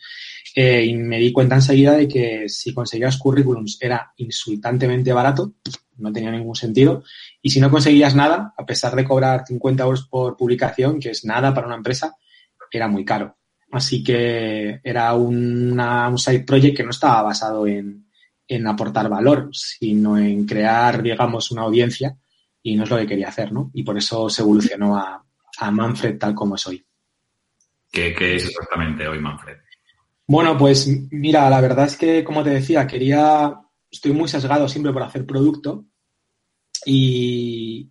Eh, 0.55 0.87
y 0.87 0.95
me 0.95 1.19
di 1.19 1.31
cuenta 1.31 1.57
enseguida 1.57 1.93
de 1.93 2.09
que 2.09 2.49
si 2.49 2.73
conseguías 2.73 3.19
currículums 3.19 3.77
era 3.83 4.15
insultantemente 4.17 5.13
barato, 5.13 5.57
no 5.99 6.11
tenía 6.11 6.31
ningún 6.31 6.57
sentido, 6.57 7.05
y 7.43 7.51
si 7.51 7.61
no 7.61 7.71
conseguías 7.71 8.15
nada, 8.15 8.55
a 8.57 8.65
pesar 8.65 8.97
de 8.97 9.05
cobrar 9.05 9.45
50 9.47 9.85
euros 9.85 10.07
por 10.09 10.39
publicación, 10.39 10.99
que 10.99 11.11
es 11.11 11.27
nada 11.27 11.53
para 11.53 11.67
una 11.67 11.77
empresa, 11.77 12.17
era 12.73 12.89
muy 12.89 13.05
caro. 13.05 13.37
Así 13.73 14.03
que 14.03 14.81
era 14.83 15.13
un 15.13 15.79
side 16.17 16.45
project 16.45 16.79
que 16.79 16.85
no 16.85 16.91
estaba 16.93 17.21
basado 17.21 17.67
en, 17.67 18.06
en 18.49 18.67
aportar 18.67 19.09
valor, 19.09 19.51
sino 19.53 20.19
en 20.19 20.47
crear, 20.47 21.03
digamos, 21.03 21.51
una 21.51 21.63
audiencia 21.63 22.17
y 22.63 22.77
no 22.77 22.85
es 22.85 22.91
lo 22.91 22.97
que 22.99 23.07
quería 23.07 23.29
hacer, 23.29 23.53
¿no? 23.53 23.71
Y 23.75 23.83
por 23.83 23.97
eso 23.97 24.29
se 24.29 24.43
evolucionó 24.43 24.97
a, 24.97 25.23
Manfred 25.71 26.19
tal 26.19 26.35
como 26.35 26.57
es 26.57 26.67
hoy. 26.67 26.85
¿Qué, 27.91 28.09
es 28.09 28.45
exactamente 28.45 29.09
hoy 29.09 29.19
Manfred? 29.19 29.57
Bueno, 30.27 30.59
pues 30.59 30.87
mira, 31.11 31.49
la 31.49 31.63
verdad 31.63 31.87
es 31.87 31.97
que, 31.97 32.23
como 32.23 32.45
te 32.45 32.51
decía, 32.51 32.87
quería, 32.87 33.59
estoy 33.91 34.13
muy 34.13 34.29
sesgado 34.29 34.69
siempre 34.69 34.93
por 34.93 35.03
hacer 35.03 35.25
producto 35.25 35.87
y, 36.85 37.89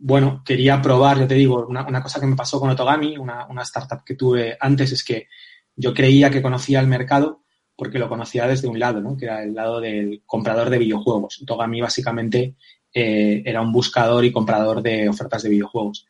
bueno, 0.00 0.42
quería 0.44 0.80
probar, 0.80 1.18
ya 1.18 1.28
te 1.28 1.34
digo, 1.34 1.66
una, 1.66 2.02
cosa 2.02 2.18
que 2.18 2.26
me 2.26 2.36
pasó 2.36 2.58
con 2.58 2.70
Otogami, 2.70 3.18
una, 3.18 3.46
una 3.46 3.62
startup 3.62 4.02
que 4.04 4.14
tuve 4.14 4.56
antes, 4.58 4.92
es 4.92 5.04
que 5.04 5.28
yo 5.76 5.92
creía 5.92 6.30
que 6.30 6.42
conocía 6.42 6.80
el 6.80 6.86
mercado, 6.86 7.44
porque 7.78 8.00
lo 8.00 8.08
conocía 8.08 8.48
desde 8.48 8.66
un 8.66 8.80
lado, 8.80 9.00
¿no? 9.00 9.16
que 9.16 9.26
era 9.26 9.44
el 9.44 9.54
lado 9.54 9.80
del 9.80 10.22
comprador 10.26 10.68
de 10.68 10.78
videojuegos. 10.78 11.44
Togami 11.46 11.80
básicamente 11.80 12.56
eh, 12.92 13.40
era 13.46 13.62
un 13.62 13.70
buscador 13.70 14.24
y 14.24 14.32
comprador 14.32 14.82
de 14.82 15.08
ofertas 15.08 15.44
de 15.44 15.50
videojuegos. 15.50 16.08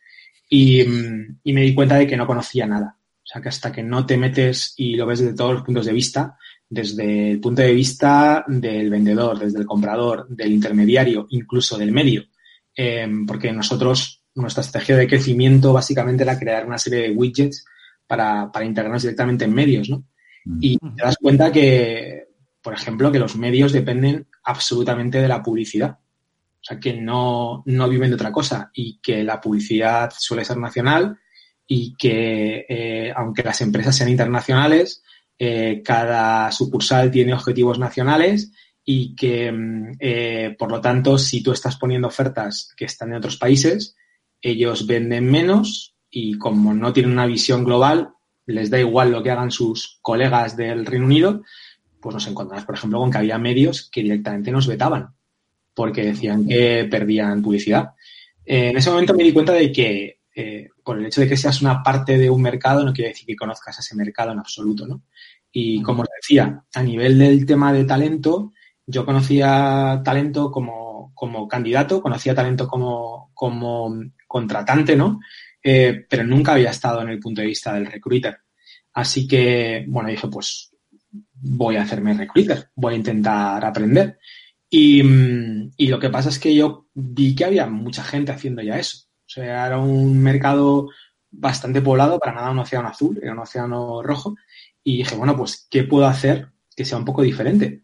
y, 0.49 0.81
y 1.45 1.53
me 1.53 1.61
di 1.61 1.75
cuenta 1.75 1.97
de 1.97 2.07
que 2.07 2.17
no 2.17 2.27
conocía 2.27 2.67
nada. 2.67 2.97
O 3.23 3.27
sea, 3.31 3.43
que 3.43 3.51
hasta 3.51 3.71
que 3.71 3.83
no 3.83 4.07
te 4.07 4.17
metes 4.17 4.73
y 4.79 4.97
lo 4.97 5.05
ves 5.05 5.19
desde 5.19 5.35
todos 5.35 5.53
los 5.53 5.63
puntos 5.63 5.85
de 5.85 5.93
vista, 5.93 6.39
desde 6.71 7.33
el 7.33 7.41
punto 7.41 7.61
de 7.61 7.75
vista 7.75 8.43
del 8.49 8.89
vendedor, 8.89 9.39
desde 9.39 9.59
el 9.59 9.67
comprador, 9.67 10.27
del 10.31 10.53
intermediario, 10.53 11.27
incluso 11.29 11.77
del 11.77 11.93
medio, 11.93 12.25
eh, 12.75 13.07
porque 13.27 13.53
nosotros, 13.53 14.25
nuestra 14.35 14.63
estrategia 14.63 14.97
de 14.97 15.07
crecimiento 15.07 15.75
básicamente 15.75 16.23
era 16.23 16.39
crear 16.39 16.67
una 16.67 16.79
serie 16.79 17.03
de 17.03 17.11
widgets 17.11 17.67
para, 18.07 18.51
para 18.51 18.65
integrarnos 18.65 19.03
directamente 19.03 19.45
en 19.45 19.53
medios, 19.53 19.91
¿no? 19.91 20.07
Y 20.61 20.79
te 20.79 21.03
das 21.03 21.17
cuenta 21.21 21.53
que, 21.53 22.29
por 22.63 22.75
ejemplo, 22.75 23.13
que 23.13 23.19
los 23.19 23.37
medios 23.37 23.73
dependen 23.73 24.27
absolutamente 24.45 25.21
de 25.21 25.29
la 25.29 25.43
publicidad. 25.43 25.99
O 26.61 26.65
sea, 26.65 26.81
que 26.81 26.95
no, 26.95 27.63
no 27.67 27.89
viven 27.89 28.11
de 28.11 28.17
otra 28.17 28.33
cosa 28.33 28.71
y 28.75 28.99
que 29.01 29.23
la 29.23 29.41
publicidad 29.41 30.13
suele 30.17 30.45
ser 30.45 30.57
nacional 30.57 31.19
y 31.67 31.95
que, 31.97 32.67
eh, 32.69 33.13
aunque 33.15 33.43
las 33.43 33.61
empresas 33.61 33.97
sean 33.97 34.09
internacionales, 34.09 35.03
eh, 35.39 35.83
cada 35.85 36.51
sucursal 36.51 37.11
tiene 37.11 37.35
objetivos 37.35 37.79
nacionales 37.79 38.51
y 38.85 39.15
que, 39.15 39.53
mm, 39.53 39.93
eh, 40.01 40.57
por 40.59 40.71
lo 40.71 40.81
tanto, 40.81 41.19
si 41.19 41.43
tú 41.43 41.53
estás 41.53 41.77
poniendo 41.77 42.09
ofertas 42.09 42.73
que 42.77 42.87
están 42.87 43.11
en 43.11 43.19
otros 43.19 43.37
países, 43.37 43.95
ellos 44.41 44.87
venden 44.87 45.31
menos 45.31 45.95
y 46.11 46.39
como 46.39 46.73
no 46.75 46.93
tienen 46.93 47.13
una 47.13 47.27
visión 47.27 47.65
global, 47.65 48.15
les 48.49 48.71
da 48.71 48.79
igual 48.79 49.13
lo 49.13 49.23
que 49.23 49.31
hagan 49.31 49.51
sus 49.51 49.99
colegas 50.03 50.57
del 50.57 50.85
Reino 50.85 51.07
Unido, 51.07 51.43
pues 52.01 52.15
nos 52.15 52.27
encontramos, 52.27 52.65
por 52.65 52.75
ejemplo, 52.75 52.99
con 52.99 53.11
que 53.11 53.19
había 53.19 53.39
medios 53.39 53.89
que 53.91 54.03
directamente 54.03 54.51
nos 54.51 54.67
vetaban 54.67 55.15
porque 55.79 56.03
decían 56.03 56.45
que 56.45 56.89
perdían 56.91 57.41
publicidad. 57.41 57.93
en 58.45 58.77
ese 58.77 58.91
momento 58.91 59.15
me 59.15 59.23
di 59.23 59.33
cuenta 59.33 59.53
de 59.53 59.71
que 59.71 60.19
eh, 60.35 60.71
por 60.83 60.99
el 60.99 61.07
hecho 61.07 61.21
de 61.21 61.29
que 61.29 61.37
seas 61.37 61.63
una 61.63 61.85
parte 61.85 62.19
de 62.19 62.29
un 62.29 62.43
mercado 62.43 62.85
no 62.85 62.93
quiere 62.93 63.11
decir 63.11 63.27
que 63.27 63.37
conozcas 63.37 63.79
ese 63.79 63.95
mercado 63.95 64.33
en 64.33 64.41
absoluto, 64.41 64.89
¿no? 64.89 65.03
Y 65.53 65.81
como 65.83 66.03
os 66.03 66.09
decía, 66.21 66.65
a 66.75 66.83
nivel 66.83 67.17
del 67.17 67.47
tema 67.47 67.73
de 67.73 67.85
talento, 67.85 68.53
yo 68.87 69.05
conocía 69.07 70.03
talento 70.05 70.51
como, 70.51 71.13
como 71.15 71.47
candidato, 71.47 72.03
conocía 72.03 72.35
talento 72.35 72.67
como, 72.67 73.31
como 73.33 73.95
contratante, 74.27 74.97
¿no? 74.97 75.21
Eh, 75.63 76.07
pero 76.09 76.25
nunca 76.25 76.53
había 76.53 76.71
estado 76.71 77.03
en 77.03 77.11
el 77.11 77.19
punto 77.19 77.41
de 77.41 77.49
vista 77.49 77.73
del 77.75 77.87
recruiter. 77.87 78.39
Así 78.93 79.27
que, 79.27 79.85
bueno, 79.89 80.09
dije, 80.09 80.29
pues 80.29 80.73
voy 81.41 81.77
a 81.77 81.83
hacerme 81.83 82.15
recruiter, 82.15 82.71
voy 82.75 82.95
a 82.95 82.97
intentar 82.97 83.65
aprender. 83.65 84.19
Y, 84.71 85.03
y, 85.77 85.87
lo 85.89 85.99
que 85.99 86.11
pasa 86.11 86.29
es 86.29 86.39
que 86.39 86.55
yo 86.55 86.87
vi 86.95 87.35
que 87.35 87.45
había 87.45 87.67
mucha 87.67 88.05
gente 88.05 88.33
haciendo 88.33 88.63
ya 88.63 88.79
eso. 88.79 89.07
O 89.27 89.31
sea, 89.31 89.67
era 89.67 89.79
un 89.79 90.23
mercado 90.23 90.89
bastante 91.31 91.81
poblado, 91.81 92.19
para 92.19 92.35
nada 92.35 92.51
un 92.51 92.59
océano 92.59 92.89
azul, 92.89 93.19
era 93.23 93.33
un 93.33 93.39
océano 93.39 94.03
rojo. 94.03 94.37
Y 94.83 94.99
dije, 94.99 95.15
bueno, 95.17 95.37
pues, 95.37 95.67
¿qué 95.71 95.85
puedo 95.85 96.07
hacer 96.07 96.49
que 96.75 96.85
sea 96.85 96.99
un 96.99 97.05
poco 97.05 97.23
diferente? 97.23 97.83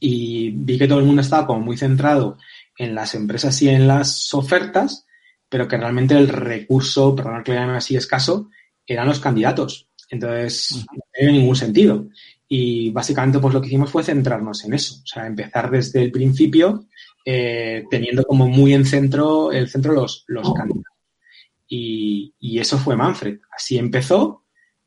Y 0.00 0.50
vi 0.50 0.78
que 0.78 0.88
todo 0.88 0.98
el 0.98 1.04
mundo 1.04 1.22
estaba 1.22 1.46
como 1.46 1.60
muy 1.60 1.76
centrado 1.76 2.38
en 2.76 2.94
las 2.94 3.14
empresas 3.14 3.60
y 3.62 3.68
en 3.68 3.86
las 3.86 4.32
ofertas, 4.34 5.06
pero 5.50 5.68
que 5.68 5.76
realmente 5.76 6.16
el 6.16 6.28
recurso, 6.28 7.14
perdón 7.14 7.42
que 7.42 7.52
le 7.52 7.58
llame 7.58 7.76
así 7.76 7.96
escaso, 7.96 8.48
eran 8.86 9.08
los 9.08 9.20
candidatos. 9.20 9.88
Entonces, 10.08 10.86
no 10.92 11.02
tiene 11.12 11.32
ningún 11.32 11.56
sentido. 11.56 12.08
Y 12.48 12.90
básicamente, 12.90 13.40
pues 13.40 13.52
lo 13.52 13.60
que 13.60 13.66
hicimos 13.66 13.90
fue 13.90 14.04
centrarnos 14.04 14.64
en 14.64 14.74
eso. 14.74 14.94
O 15.02 15.06
sea, 15.06 15.26
empezar 15.26 15.70
desde 15.70 16.02
el 16.02 16.12
principio, 16.12 16.86
eh, 17.24 17.84
teniendo 17.90 18.24
como 18.24 18.48
muy 18.48 18.74
en 18.74 18.86
centro, 18.86 19.52
el 19.52 19.68
centro 19.68 19.92
los, 19.92 20.24
los 20.28 20.54
candidatos. 20.54 20.92
Y, 21.68 22.34
y, 22.40 22.58
eso 22.58 22.78
fue 22.78 22.96
Manfred. 22.96 23.38
Así 23.56 23.76
empezó. 23.76 24.44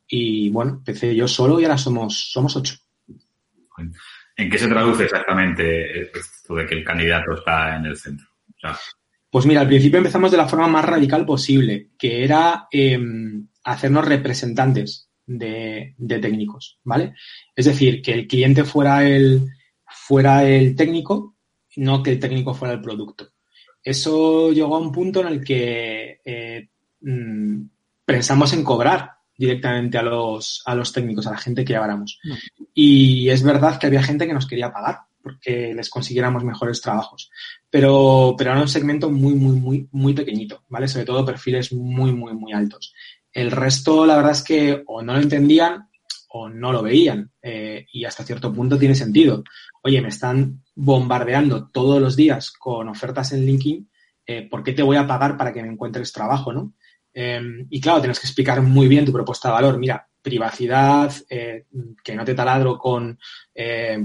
Y 0.08 0.50
bueno, 0.50 0.72
empecé 0.72 1.14
yo 1.14 1.28
solo 1.28 1.60
y 1.60 1.64
ahora 1.64 1.78
somos, 1.78 2.30
somos 2.30 2.56
ocho. 2.56 2.74
¿En 4.36 4.50
qué 4.50 4.58
se 4.58 4.68
traduce 4.68 5.04
exactamente 5.04 6.02
esto 6.02 6.54
de 6.54 6.66
que 6.66 6.74
el 6.74 6.84
candidato 6.84 7.34
está 7.34 7.76
en 7.76 7.86
el 7.86 7.96
centro? 7.96 8.26
O 8.48 8.60
sea, 8.60 8.78
pues 9.34 9.46
mira, 9.46 9.62
al 9.62 9.66
principio 9.66 9.98
empezamos 9.98 10.30
de 10.30 10.36
la 10.36 10.46
forma 10.46 10.68
más 10.68 10.84
radical 10.84 11.26
posible, 11.26 11.88
que 11.98 12.22
era 12.22 12.68
eh, 12.70 12.96
hacernos 13.64 14.04
representantes 14.04 15.08
de, 15.26 15.92
de, 15.98 16.18
técnicos, 16.20 16.78
¿vale? 16.84 17.14
Es 17.56 17.64
decir, 17.64 18.00
que 18.00 18.12
el 18.12 18.28
cliente 18.28 18.62
fuera 18.62 19.04
el, 19.04 19.48
fuera 19.88 20.44
el 20.48 20.76
técnico, 20.76 21.34
no 21.74 22.00
que 22.00 22.12
el 22.12 22.20
técnico 22.20 22.54
fuera 22.54 22.74
el 22.74 22.80
producto. 22.80 23.32
Eso 23.82 24.52
llegó 24.52 24.76
a 24.76 24.80
un 24.80 24.92
punto 24.92 25.22
en 25.22 25.26
el 25.26 25.42
que 25.42 26.20
eh, 26.24 26.68
mm, 27.00 27.62
pensamos 28.04 28.52
en 28.52 28.62
cobrar 28.62 29.14
directamente 29.36 29.98
a 29.98 30.02
los, 30.02 30.62
a 30.64 30.76
los 30.76 30.92
técnicos, 30.92 31.26
a 31.26 31.32
la 31.32 31.38
gente 31.38 31.64
que 31.64 31.72
lleváramos. 31.72 32.20
No. 32.22 32.36
Y 32.72 33.28
es 33.30 33.42
verdad 33.42 33.80
que 33.80 33.88
había 33.88 34.04
gente 34.04 34.28
que 34.28 34.34
nos 34.34 34.46
quería 34.46 34.72
pagar 34.72 34.98
porque 35.24 35.72
les 35.74 35.88
consiguiéramos 35.88 36.44
mejores 36.44 36.82
trabajos. 36.82 37.30
Pero, 37.74 38.36
pero 38.38 38.52
era 38.52 38.60
un 38.60 38.68
segmento 38.68 39.10
muy, 39.10 39.34
muy, 39.34 39.56
muy, 39.56 39.88
muy 39.90 40.14
pequeñito, 40.14 40.62
¿vale? 40.68 40.86
Sobre 40.86 41.06
todo 41.06 41.24
perfiles 41.24 41.72
muy, 41.72 42.12
muy, 42.12 42.32
muy 42.32 42.52
altos. 42.52 42.94
El 43.32 43.50
resto, 43.50 44.06
la 44.06 44.14
verdad 44.14 44.30
es 44.30 44.44
que 44.44 44.84
o 44.86 45.02
no 45.02 45.14
lo 45.14 45.18
entendían 45.18 45.88
o 46.28 46.48
no 46.48 46.70
lo 46.70 46.84
veían. 46.84 47.32
Eh, 47.42 47.84
y 47.92 48.04
hasta 48.04 48.22
cierto 48.22 48.52
punto 48.52 48.78
tiene 48.78 48.94
sentido. 48.94 49.42
Oye, 49.82 50.00
me 50.00 50.10
están 50.10 50.62
bombardeando 50.76 51.68
todos 51.72 52.00
los 52.00 52.14
días 52.14 52.52
con 52.52 52.88
ofertas 52.88 53.32
en 53.32 53.44
LinkedIn, 53.44 53.90
eh, 54.24 54.48
¿por 54.48 54.62
qué 54.62 54.72
te 54.72 54.84
voy 54.84 54.96
a 54.96 55.08
pagar 55.08 55.36
para 55.36 55.52
que 55.52 55.60
me 55.60 55.72
encuentres 55.72 56.12
trabajo, 56.12 56.52
no? 56.52 56.74
Eh, 57.12 57.42
y 57.70 57.80
claro, 57.80 57.98
tienes 57.98 58.20
que 58.20 58.28
explicar 58.28 58.62
muy 58.62 58.86
bien 58.86 59.04
tu 59.04 59.12
propuesta 59.12 59.48
de 59.48 59.54
valor. 59.54 59.80
Mira, 59.80 60.08
privacidad, 60.22 61.12
eh, 61.28 61.66
que 62.04 62.14
no 62.14 62.24
te 62.24 62.34
taladro 62.34 62.78
con 62.78 63.18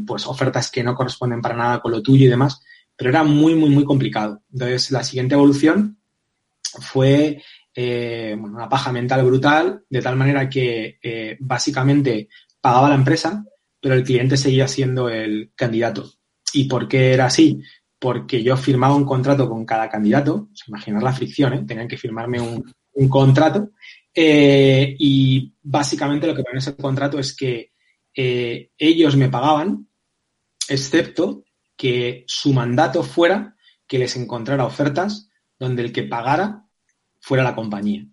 pues 0.07 0.25
ofertas 0.25 0.71
que 0.71 0.83
no 0.83 0.95
corresponden 0.95 1.39
para 1.39 1.55
nada 1.55 1.79
con 1.79 1.91
lo 1.91 2.01
tuyo 2.01 2.25
y 2.25 2.29
demás, 2.29 2.63
pero 2.99 3.11
era 3.11 3.23
muy, 3.23 3.55
muy, 3.55 3.69
muy 3.69 3.85
complicado. 3.85 4.43
Entonces, 4.51 4.91
la 4.91 5.05
siguiente 5.05 5.33
evolución 5.33 5.97
fue 6.81 7.41
eh, 7.73 8.35
una 8.37 8.67
paja 8.67 8.91
mental 8.91 9.23
brutal, 9.23 9.85
de 9.89 10.01
tal 10.01 10.17
manera 10.17 10.49
que 10.49 10.99
eh, 11.01 11.37
básicamente 11.39 12.27
pagaba 12.59 12.89
la 12.89 12.95
empresa, 12.95 13.45
pero 13.79 13.95
el 13.95 14.03
cliente 14.03 14.35
seguía 14.35 14.67
siendo 14.67 15.07
el 15.07 15.53
candidato. 15.55 16.11
¿Y 16.51 16.65
por 16.65 16.89
qué 16.89 17.13
era 17.13 17.27
así? 17.27 17.61
Porque 17.97 18.43
yo 18.43 18.57
firmaba 18.57 18.97
un 18.97 19.05
contrato 19.05 19.47
con 19.47 19.65
cada 19.65 19.89
candidato, 19.89 20.49
imaginar 20.67 21.01
la 21.01 21.13
fricción, 21.13 21.53
¿eh? 21.53 21.63
tenían 21.65 21.87
que 21.87 21.97
firmarme 21.97 22.41
un, 22.41 22.65
contrato, 23.07 23.69
eh, 24.13 24.93
y 24.99 25.53
básicamente 25.61 26.27
lo 26.27 26.35
que 26.35 26.43
pone 26.43 26.55
en 26.55 26.57
ese 26.57 26.75
contrato 26.75 27.17
es 27.17 27.33
que 27.33 27.71
ellos 28.13 29.15
me 29.15 29.29
pagaban, 29.29 29.87
excepto 30.67 31.45
que 31.79 32.25
su 32.27 32.51
mandato 32.51 33.03
fuera 33.03 33.55
que 33.87 33.97
les 33.97 34.17
encontrara 34.17 34.65
ofertas 34.65 35.29
donde 35.57 35.81
el 35.81 35.93
que 35.93 36.03
pagara 36.03 36.65
fuera 37.21 37.41
la 37.41 37.55
compañía. 37.55 38.05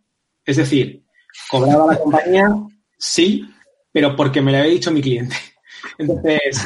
Es 0.44 0.56
decir, 0.56 1.04
cobraba 1.50 1.92
la 1.92 1.98
compañía, 1.98 2.48
sí, 2.96 3.44
pero 3.90 4.14
porque 4.14 4.40
me 4.40 4.52
lo 4.52 4.58
había 4.58 4.70
dicho 4.70 4.92
mi 4.92 5.02
cliente. 5.02 5.34
Entonces, 5.98 6.64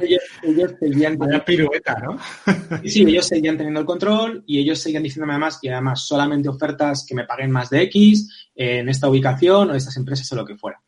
ellos, 0.00 0.22
ellos 0.42 0.72
seguían 0.80 1.16
teniendo... 1.16 1.44
pirueta, 1.44 2.02
¿no? 2.02 2.18
sí, 2.84 3.02
ellos 3.02 3.28
seguían 3.28 3.56
teniendo 3.56 3.78
el 3.78 3.86
control 3.86 4.42
y 4.44 4.58
ellos 4.58 4.80
seguían 4.80 5.04
diciéndome 5.04 5.34
además 5.34 5.60
que 5.62 5.70
además 5.70 6.04
solamente 6.04 6.48
ofertas 6.48 7.06
que 7.08 7.14
me 7.14 7.26
paguen 7.26 7.52
más 7.52 7.70
de 7.70 7.82
X 7.82 8.50
eh, 8.56 8.80
en 8.80 8.88
esta 8.88 9.08
ubicación 9.08 9.70
o 9.70 9.74
estas 9.76 9.96
empresas 9.96 10.30
o 10.32 10.34
lo 10.34 10.44
que 10.44 10.56
fuera. 10.56 10.82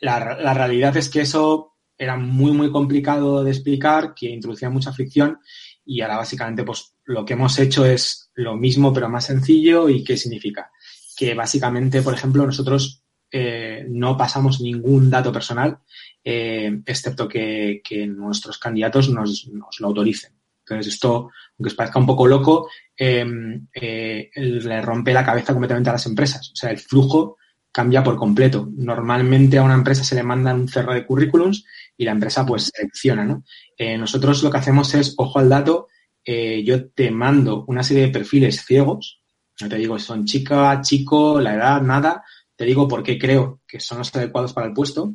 La, 0.00 0.36
la 0.36 0.52
realidad 0.52 0.96
es 0.96 1.08
que 1.08 1.20
eso 1.20 1.77
era 1.98 2.16
muy, 2.16 2.52
muy 2.52 2.70
complicado 2.70 3.42
de 3.42 3.50
explicar, 3.50 4.14
que 4.14 4.30
introducía 4.30 4.70
mucha 4.70 4.92
fricción 4.92 5.38
y 5.84 6.00
ahora 6.00 6.18
básicamente 6.18 6.62
pues 6.64 6.94
lo 7.04 7.24
que 7.24 7.32
hemos 7.32 7.58
hecho 7.58 7.84
es 7.84 8.30
lo 8.34 8.56
mismo 8.56 8.92
pero 8.92 9.08
más 9.08 9.26
sencillo 9.26 9.88
y 9.88 10.04
¿qué 10.04 10.16
significa? 10.16 10.70
Que 11.16 11.34
básicamente, 11.34 12.02
por 12.02 12.14
ejemplo, 12.14 12.46
nosotros 12.46 13.02
eh, 13.30 13.84
no 13.88 14.16
pasamos 14.16 14.60
ningún 14.60 15.10
dato 15.10 15.32
personal, 15.32 15.78
eh, 16.22 16.80
excepto 16.86 17.26
que, 17.28 17.82
nuestros 18.08 18.58
candidatos 18.58 19.10
nos, 19.10 19.48
nos, 19.48 19.80
lo 19.80 19.88
autoricen. 19.88 20.32
Entonces, 20.60 20.94
esto, 20.94 21.30
aunque 21.58 21.68
os 21.68 21.74
parezca 21.74 21.98
un 21.98 22.06
poco 22.06 22.26
loco, 22.26 22.68
eh, 22.96 24.30
le 24.34 24.82
rompe 24.82 25.12
la 25.12 25.24
cabeza 25.24 25.52
completamente 25.52 25.90
a 25.90 25.94
las 25.94 26.06
empresas. 26.06 26.50
O 26.52 26.56
sea, 26.56 26.70
el 26.70 26.78
flujo 26.78 27.38
cambia 27.72 28.02
por 28.02 28.16
completo. 28.16 28.68
Normalmente 28.76 29.58
a 29.58 29.62
una 29.62 29.74
empresa 29.74 30.04
se 30.04 30.14
le 30.14 30.22
manda 30.22 30.54
un 30.54 30.68
cerro 30.68 30.92
de 30.94 31.06
currículums 31.06 31.64
y 31.98 32.04
la 32.04 32.12
empresa 32.12 32.46
pues 32.46 32.70
selecciona, 32.74 33.24
¿no? 33.24 33.44
Eh, 33.76 33.98
nosotros 33.98 34.42
lo 34.42 34.50
que 34.50 34.56
hacemos 34.56 34.94
es, 34.94 35.14
ojo 35.18 35.40
al 35.40 35.48
dato, 35.48 35.88
eh, 36.24 36.62
yo 36.64 36.88
te 36.90 37.10
mando 37.10 37.64
una 37.66 37.82
serie 37.82 38.04
de 38.04 38.12
perfiles 38.12 38.64
ciegos, 38.64 39.20
no 39.60 39.68
te 39.68 39.76
digo 39.76 39.98
son 39.98 40.24
chica, 40.24 40.80
chico, 40.80 41.40
la 41.40 41.54
edad, 41.54 41.82
nada, 41.82 42.22
te 42.54 42.64
digo 42.64 42.86
por 42.86 43.02
qué 43.02 43.18
creo 43.18 43.60
que 43.66 43.80
son 43.80 43.98
los 43.98 44.14
adecuados 44.14 44.52
para 44.52 44.68
el 44.68 44.72
puesto. 44.72 45.12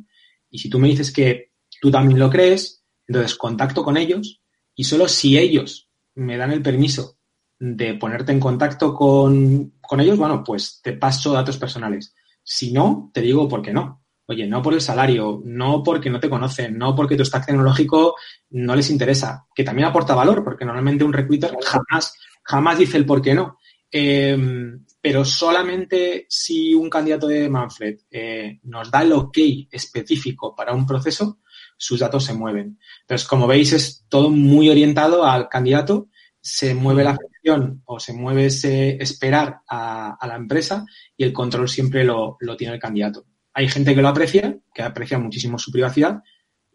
Y 0.50 0.58
si 0.58 0.68
tú 0.68 0.78
me 0.78 0.88
dices 0.88 1.10
que 1.10 1.52
tú 1.80 1.90
también 1.90 2.18
lo 2.18 2.28
crees, 2.28 2.84
entonces 3.06 3.34
contacto 3.34 3.82
con 3.82 3.96
ellos 3.96 4.42
y 4.74 4.84
solo 4.84 5.08
si 5.08 5.38
ellos 5.38 5.88
me 6.14 6.36
dan 6.36 6.52
el 6.52 6.62
permiso 6.62 7.16
de 7.58 7.94
ponerte 7.94 8.32
en 8.32 8.40
contacto 8.40 8.94
con, 8.94 9.72
con 9.80 10.00
ellos, 10.00 10.18
bueno, 10.18 10.44
pues 10.44 10.80
te 10.82 10.92
paso 10.92 11.32
datos 11.32 11.56
personales. 11.56 12.14
Si 12.42 12.72
no, 12.72 13.10
te 13.14 13.22
digo 13.22 13.48
por 13.48 13.62
qué 13.62 13.72
no. 13.72 14.03
Oye, 14.26 14.46
no 14.46 14.62
por 14.62 14.72
el 14.72 14.80
salario, 14.80 15.42
no 15.44 15.82
porque 15.82 16.08
no 16.08 16.18
te 16.18 16.30
conocen, 16.30 16.78
no 16.78 16.94
porque 16.94 17.16
tu 17.16 17.24
stack 17.24 17.46
tecnológico 17.46 18.16
no 18.50 18.74
les 18.74 18.88
interesa, 18.88 19.46
que 19.54 19.64
también 19.64 19.88
aporta 19.88 20.14
valor, 20.14 20.42
porque 20.42 20.64
normalmente 20.64 21.04
un 21.04 21.12
recruiter 21.12 21.54
jamás, 21.62 22.14
jamás 22.42 22.78
dice 22.78 22.96
el 22.96 23.04
por 23.04 23.20
qué 23.20 23.34
no. 23.34 23.58
Em, 23.90 24.84
pero 25.00 25.24
solamente 25.24 26.26
si 26.28 26.74
un 26.74 26.88
candidato 26.88 27.26
de 27.26 27.48
Manfred 27.48 27.98
eh, 28.10 28.58
nos 28.62 28.90
da 28.90 29.02
el 29.02 29.12
ok 29.12 29.38
específico 29.70 30.54
para 30.54 30.72
un 30.72 30.86
proceso, 30.86 31.40
sus 31.76 32.00
datos 32.00 32.24
se 32.24 32.32
mueven. 32.32 32.78
Entonces, 33.02 33.28
como 33.28 33.46
veis, 33.46 33.74
es 33.74 34.06
todo 34.08 34.30
muy 34.30 34.70
orientado 34.70 35.24
al 35.26 35.48
candidato, 35.50 36.08
se 36.40 36.74
mueve 36.74 37.04
la 37.04 37.16
función 37.16 37.82
o 37.84 38.00
se 38.00 38.14
mueve 38.14 38.46
ese 38.46 38.96
esperar 39.02 39.60
a, 39.68 40.16
la 40.26 40.36
empresa 40.36 40.84
y 41.16 41.24
el 41.24 41.32
control 41.32 41.68
siempre 41.68 42.04
lo, 42.04 42.38
lo 42.40 42.56
tiene 42.56 42.74
el 42.74 42.80
candidato. 42.80 43.26
Hay 43.54 43.68
gente 43.68 43.94
que 43.94 44.02
lo 44.02 44.08
aprecia, 44.08 44.56
que 44.74 44.82
aprecia 44.82 45.18
muchísimo 45.18 45.58
su 45.58 45.70
privacidad, 45.70 46.22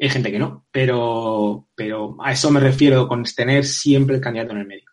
hay 0.01 0.09
gente 0.09 0.31
que 0.31 0.39
no, 0.39 0.65
pero, 0.71 1.67
pero 1.75 2.15
a 2.23 2.31
eso 2.31 2.49
me 2.51 2.61
refiero 2.61 3.07
con 3.07 3.23
tener 3.23 3.65
siempre 3.65 4.15
el 4.15 4.21
candidato 4.21 4.53
en 4.53 4.59
el 4.59 4.67
medio. 4.67 4.89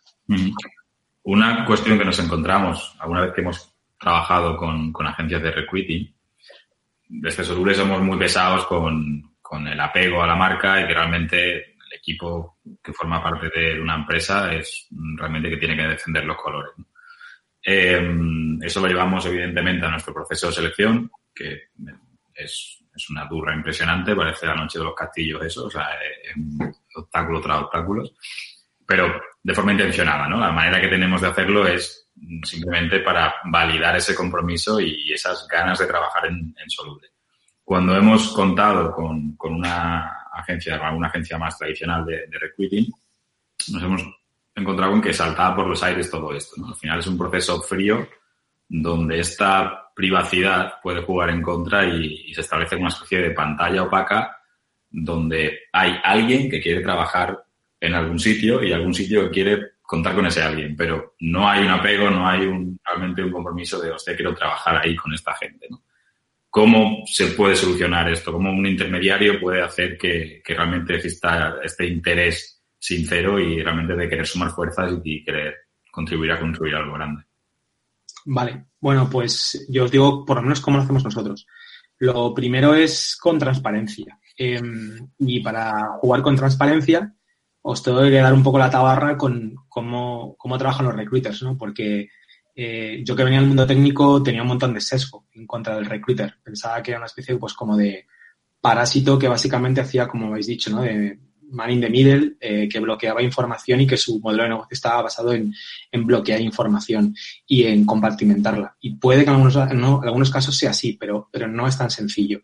Una 1.22 1.64
cuestión 1.64 1.99
que 1.99 2.05
nos 2.05 2.18
encontramos 2.18 2.96
alguna 2.99 3.20
vez 3.22 3.33
que 3.33 3.40
hemos 3.40 3.72
trabajado 3.99 4.57
con, 4.57 4.92
agencias 5.07 5.42
de 5.42 5.53
recruiting, 5.53 6.12
desde 7.09 7.44
Sodule 7.44 7.75
somos 7.75 8.03
muy 8.03 8.18
pesados 8.18 8.66
con, 8.66 9.22
el 9.68 9.81
apego 9.81 10.22
a 10.22 10.27
la 10.27 10.35
marca 10.35 10.81
y 10.81 10.88
que 10.88 10.94
realmente 10.94 11.55
el 11.57 11.92
equipo 11.96 12.59
que 12.83 12.92
forma 12.92 13.22
parte 13.22 13.49
de 13.49 13.81
una 13.81 13.94
empresa 13.94 14.53
es 14.53 14.88
realmente 15.16 15.51
que 15.51 15.57
tiene 15.57 15.77
que 15.77 15.87
defender 15.87 16.25
los 16.25 16.37
colores. 16.37 16.72
Eh, 17.68 18.00
eso 18.62 18.81
lo 18.81 18.87
llevamos 18.87 19.26
evidentemente 19.26 19.85
a 19.85 19.90
nuestro 19.90 20.14
proceso 20.14 20.46
de 20.46 20.52
selección, 20.52 21.11
que 21.35 21.70
es, 22.33 22.79
una 23.11 23.26
durra 23.26 23.55
impresionante, 23.55 24.14
parece 24.14 24.46
la 24.46 24.55
noche 24.55 24.79
de 24.79 24.85
los 24.85 24.94
castillos 24.94 25.44
eso, 25.44 25.66
o 25.66 25.70
sea, 25.70 25.88
eh, 25.94 26.72
obstáculo 26.94 27.40
tras 27.40 27.62
obstáculos, 27.62 28.14
pero 28.87 29.20
de 29.42 29.55
forma 29.55 29.72
intencionada, 29.72 30.29
¿no? 30.29 30.38
La 30.38 30.52
manera 30.52 30.81
que 30.81 30.88
tenemos 30.88 31.20
de 31.20 31.26
hacerlo 31.26 31.66
es 31.66 32.09
simplemente 32.44 33.00
para 33.00 33.35
validar 33.50 33.96
ese 33.96 34.14
compromiso 34.14 34.81
y 34.81 35.12
esas 35.12 35.46
ganas 35.48 35.81
de 35.81 35.87
trabajar 35.87 36.26
en, 36.26 36.55
Soluble. 36.68 37.09
Cuando 37.64 37.96
hemos 37.96 38.29
contado 38.29 38.92
con, 38.92 39.37
una 39.40 40.29
agencia, 40.33 40.76
alguna 40.76 41.09
agencia 41.09 41.37
más 41.37 41.59
tradicional 41.59 42.07
de, 42.07 42.26
de 42.29 42.38
recruiting, 42.38 42.87
nos 43.72 43.83
hemos 43.83 44.02
encontrado 44.57 44.92
con 44.92 45.03
que 45.03 45.12
saltaba 45.12 45.55
por 45.55 45.66
los 45.66 45.83
aires 45.83 46.11
todo 46.11 46.35
esto, 46.35 46.61
¿no? 46.61 46.69
Al 46.69 46.75
final 46.75 46.99
es 46.99 47.07
un 47.07 47.19
proceso 47.19 47.61
frío 47.62 48.09
donde 48.69 49.21
esta 49.21 49.90
privacidad 49.95 50.75
puede 50.83 51.03
jugar 51.03 51.31
en 51.31 51.42
contra 51.42 51.87
y, 51.87 52.35
se 52.35 52.40
establece 52.40 52.77
una 52.77 52.88
especie 52.88 53.19
de 53.19 53.31
pantalla 53.31 53.83
opaca 53.83 54.37
donde 54.90 55.61
hay 55.73 55.99
alguien 56.03 56.51
que 56.51 56.61
quiere 56.61 56.83
trabajar 56.83 57.45
en 57.81 57.95
algún 57.95 58.19
sitio 58.19 58.62
y 58.62 58.73
algún 58.73 58.95
sitio 58.95 59.31
quiere 59.31 59.73
contar 59.83 60.14
con 60.14 60.27
ese 60.27 60.42
alguien, 60.42 60.77
pero 60.77 61.14
no 61.21 61.49
hay 61.49 61.64
un 61.64 61.71
apego, 61.71 62.11
no 62.11 62.27
hay 62.27 62.40
realmente 62.85 63.23
un 63.23 63.31
compromiso 63.31 63.81
de, 63.81 63.90
hostia, 63.90 64.16
quiero 64.16 64.35
trabajar 64.35 64.79
ahí 64.79 64.97
con 64.97 65.14
esta 65.14 65.35
gente, 65.35 65.66
¿no? 65.71 65.83
¿Cómo 66.51 67.05
se 67.05 67.27
puede 67.29 67.55
solucionar 67.55 68.11
esto? 68.11 68.33
¿Cómo 68.33 68.51
un 68.51 68.66
intermediario 68.66 69.38
puede 69.38 69.61
hacer 69.62 69.99
que, 69.99 70.42
realmente 70.47 70.95
exista 70.95 71.57
este 71.62 71.87
interés 71.87 72.56
sincero 72.87 73.40
y 73.40 73.61
realmente 73.62 73.96
de 73.96 74.09
querer 74.09 74.27
sumar 74.27 74.51
fuerzas 74.53 74.92
y 75.03 75.25
querer 75.25 75.55
contribuir 75.90 76.33
a 76.33 76.38
construir 76.38 76.77
algo 76.77 76.94
grande? 76.94 77.25
Vale, 78.27 78.66
bueno, 78.81 79.09
pues 79.11 79.66
yo 79.68 79.85
os 79.85 79.90
digo 79.90 80.25
por 80.25 80.37
lo 80.37 80.42
menos 80.42 80.61
cómo 80.61 80.77
lo 80.77 80.85
hacemos 80.85 81.03
nosotros. 81.03 81.46
Lo 81.99 82.33
primero 82.33 82.75
es 82.75 83.16
con 83.20 83.38
transparencia. 83.38 84.18
Em, 84.37 85.09
y 85.18 85.40
para 85.40 85.96
jugar 86.01 86.22
con 86.22 86.37
transparencia, 86.37 87.12
os 87.62 87.83
tengo 87.83 88.03
que 88.03 88.11
dar 88.11 88.35
un 88.35 88.42
poco 88.42 88.59
la 88.59 88.70
tabarra 88.70 89.16
con 89.16 89.57
cómo, 89.68 90.37
cómo 90.38 90.57
trabajan 90.57 90.87
los 90.87 90.94
recruiters, 90.94 91.42
¿no? 91.42 91.59
Porque 91.59 92.09
eh, 92.55 93.03
yo 93.05 93.16
que 93.16 93.25
venía 93.25 93.40
del 93.40 93.49
mundo 93.49 93.66
técnico 93.66 94.22
tenía 94.22 94.42
un 94.42 94.49
montón 94.49 94.75
de 94.75 94.81
sesgo 94.81 95.27
en 95.33 95.44
contra 95.46 95.75
del 95.75 95.87
recruiter. 95.87 96.37
Pensaba 96.42 96.81
que 96.83 96.92
era 96.92 97.01
una 97.01 97.07
especie 97.07 97.37
pues 97.37 97.55
como 97.55 97.77
de 97.77 98.07
parásito 98.61 99.18
que 99.18 99.29
básicamente 99.29 99.81
hacía, 99.81 100.07
como 100.07 100.29
habéis 100.29 100.46
dicho, 100.46 100.70
¿no? 100.70 100.83
De, 100.83 101.18
man 101.50 101.70
in 101.70 101.80
the 101.80 101.90
middle, 101.90 102.37
eh, 102.40 102.68
que 102.68 102.80
bloqueaba 102.80 103.22
información 103.22 103.80
y 103.80 103.87
que 103.87 103.96
su 103.96 104.20
modelo 104.20 104.42
de 104.44 104.48
negocio 104.50 104.74
estaba 104.74 105.02
basado 105.02 105.32
en, 105.32 105.54
bloquear 105.92 106.40
información 106.40 107.14
y 107.46 107.64
en 107.64 107.85
compartimentarla. 107.85 108.76
Y 108.80 108.96
puede 108.96 109.24
que 109.24 109.30
en 109.30 109.37
algunos, 109.37 109.56
algunos 109.56 110.30
casos 110.30 110.56
sea 110.56 110.70
así, 110.70 110.94
pero, 110.94 111.28
pero 111.32 111.48
no 111.48 111.66
es 111.66 111.78
tan 111.78 111.90
sencillo. 111.90 112.42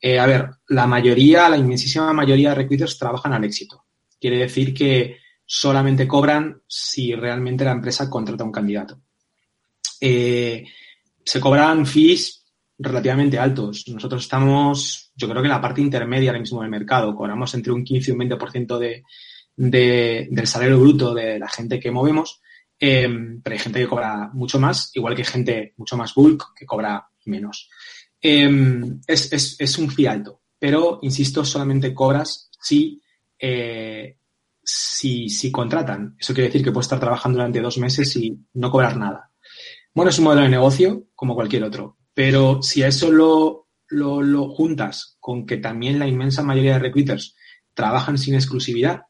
Eh, 0.00 0.18
a 0.18 0.26
ver, 0.26 0.50
la 0.68 0.86
mayoría, 0.86 1.48
la 1.48 1.56
inmensísima 1.56 2.12
mayoría 2.12 2.50
de 2.50 2.56
recruiters 2.56 2.98
trabajan 2.98 3.32
al 3.32 3.44
éxito. 3.44 3.84
Quiere 4.20 4.38
decir 4.38 4.72
que 4.72 5.18
solamente 5.44 6.06
cobran 6.06 6.62
si 6.66 7.14
realmente 7.14 7.64
la 7.64 7.72
empresa 7.72 8.08
contrata 8.08 8.42
a 8.42 8.46
un 8.46 8.52
candidato. 8.52 9.00
Eh, 10.00 10.64
se 11.24 11.40
cobran 11.40 11.86
fees 11.86 12.43
relativamente 12.78 13.38
altos. 13.38 13.84
Nosotros 13.88 14.22
estamos, 14.22 15.12
yo 15.14 15.28
creo 15.28 15.42
que 15.42 15.46
en 15.46 15.54
la 15.54 15.60
parte 15.60 15.80
intermedia 15.80 16.30
ahora 16.30 16.40
mismo 16.40 16.62
del 16.62 16.70
mercado, 16.70 17.14
cobramos 17.14 17.54
entre 17.54 17.72
un 17.72 17.84
15 17.84 18.10
y 18.10 18.14
un 18.14 18.20
20% 18.20 18.78
de, 18.78 19.04
de, 19.56 20.28
del 20.30 20.46
salario 20.46 20.80
bruto 20.80 21.14
de 21.14 21.38
la 21.38 21.48
gente 21.48 21.78
que 21.78 21.90
movemos, 21.90 22.40
eh, 22.78 23.08
pero 23.42 23.54
hay 23.54 23.60
gente 23.60 23.80
que 23.80 23.88
cobra 23.88 24.30
mucho 24.32 24.58
más, 24.58 24.90
igual 24.94 25.14
que 25.14 25.24
gente 25.24 25.74
mucho 25.76 25.96
más 25.96 26.14
bulk 26.14 26.54
que 26.54 26.66
cobra 26.66 27.06
menos. 27.26 27.70
Eh, 28.20 28.50
es, 29.06 29.32
es, 29.32 29.56
es, 29.58 29.78
un 29.78 29.90
fee 29.90 30.06
alto, 30.06 30.42
pero 30.58 30.98
insisto, 31.02 31.44
solamente 31.44 31.92
cobras 31.92 32.50
si, 32.60 33.00
eh, 33.38 34.16
si, 34.62 35.28
si 35.28 35.52
contratan. 35.52 36.16
Eso 36.18 36.32
quiere 36.32 36.48
decir 36.48 36.64
que 36.64 36.72
puedes 36.72 36.86
estar 36.86 37.00
trabajando 37.00 37.38
durante 37.38 37.60
dos 37.60 37.78
meses 37.78 38.16
y 38.16 38.36
no 38.54 38.70
cobrar 38.70 38.96
nada. 38.96 39.30
Bueno, 39.92 40.10
es 40.10 40.18
un 40.18 40.24
modelo 40.24 40.42
de 40.42 40.48
negocio 40.48 41.04
como 41.14 41.34
cualquier 41.34 41.64
otro. 41.64 41.98
Pero 42.14 42.62
si 42.62 42.82
a 42.82 42.88
eso 42.88 43.10
lo, 43.10 43.68
lo, 43.88 44.48
juntas 44.48 45.16
con 45.20 45.46
que 45.46 45.56
también 45.56 45.98
la 45.98 46.06
inmensa 46.06 46.42
mayoría 46.42 46.74
de 46.74 46.78
recruiters 46.78 47.34
trabajan 47.74 48.18
sin 48.18 48.34
exclusividad, 48.34 49.02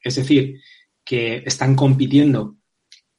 es 0.00 0.14
decir, 0.14 0.60
que 1.04 1.42
están 1.44 1.74
compitiendo 1.74 2.56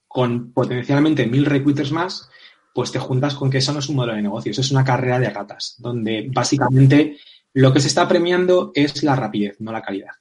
con 0.07 0.53
potencialmente 0.53 1.27
mil 1.27 1.45
recruiters 1.45 1.91
más, 1.91 2.29
pues 2.73 2.91
te 2.91 2.99
juntas 2.99 3.35
con 3.35 3.49
que 3.49 3.57
eso 3.57 3.73
no 3.73 3.79
es 3.79 3.89
un 3.89 3.97
modelo 3.97 4.15
de 4.15 4.21
negocio, 4.21 4.51
eso 4.51 4.61
es 4.61 4.71
una 4.71 4.85
carrera 4.85 5.19
de 5.19 5.29
ratas, 5.29 5.75
donde 5.79 6.29
básicamente 6.33 7.17
lo 7.53 7.73
que 7.73 7.79
se 7.79 7.87
está 7.87 8.07
premiando 8.07 8.71
es 8.73 9.03
la 9.03 9.15
rapidez, 9.15 9.59
no 9.59 9.71
la 9.71 9.81
calidad. 9.81 10.13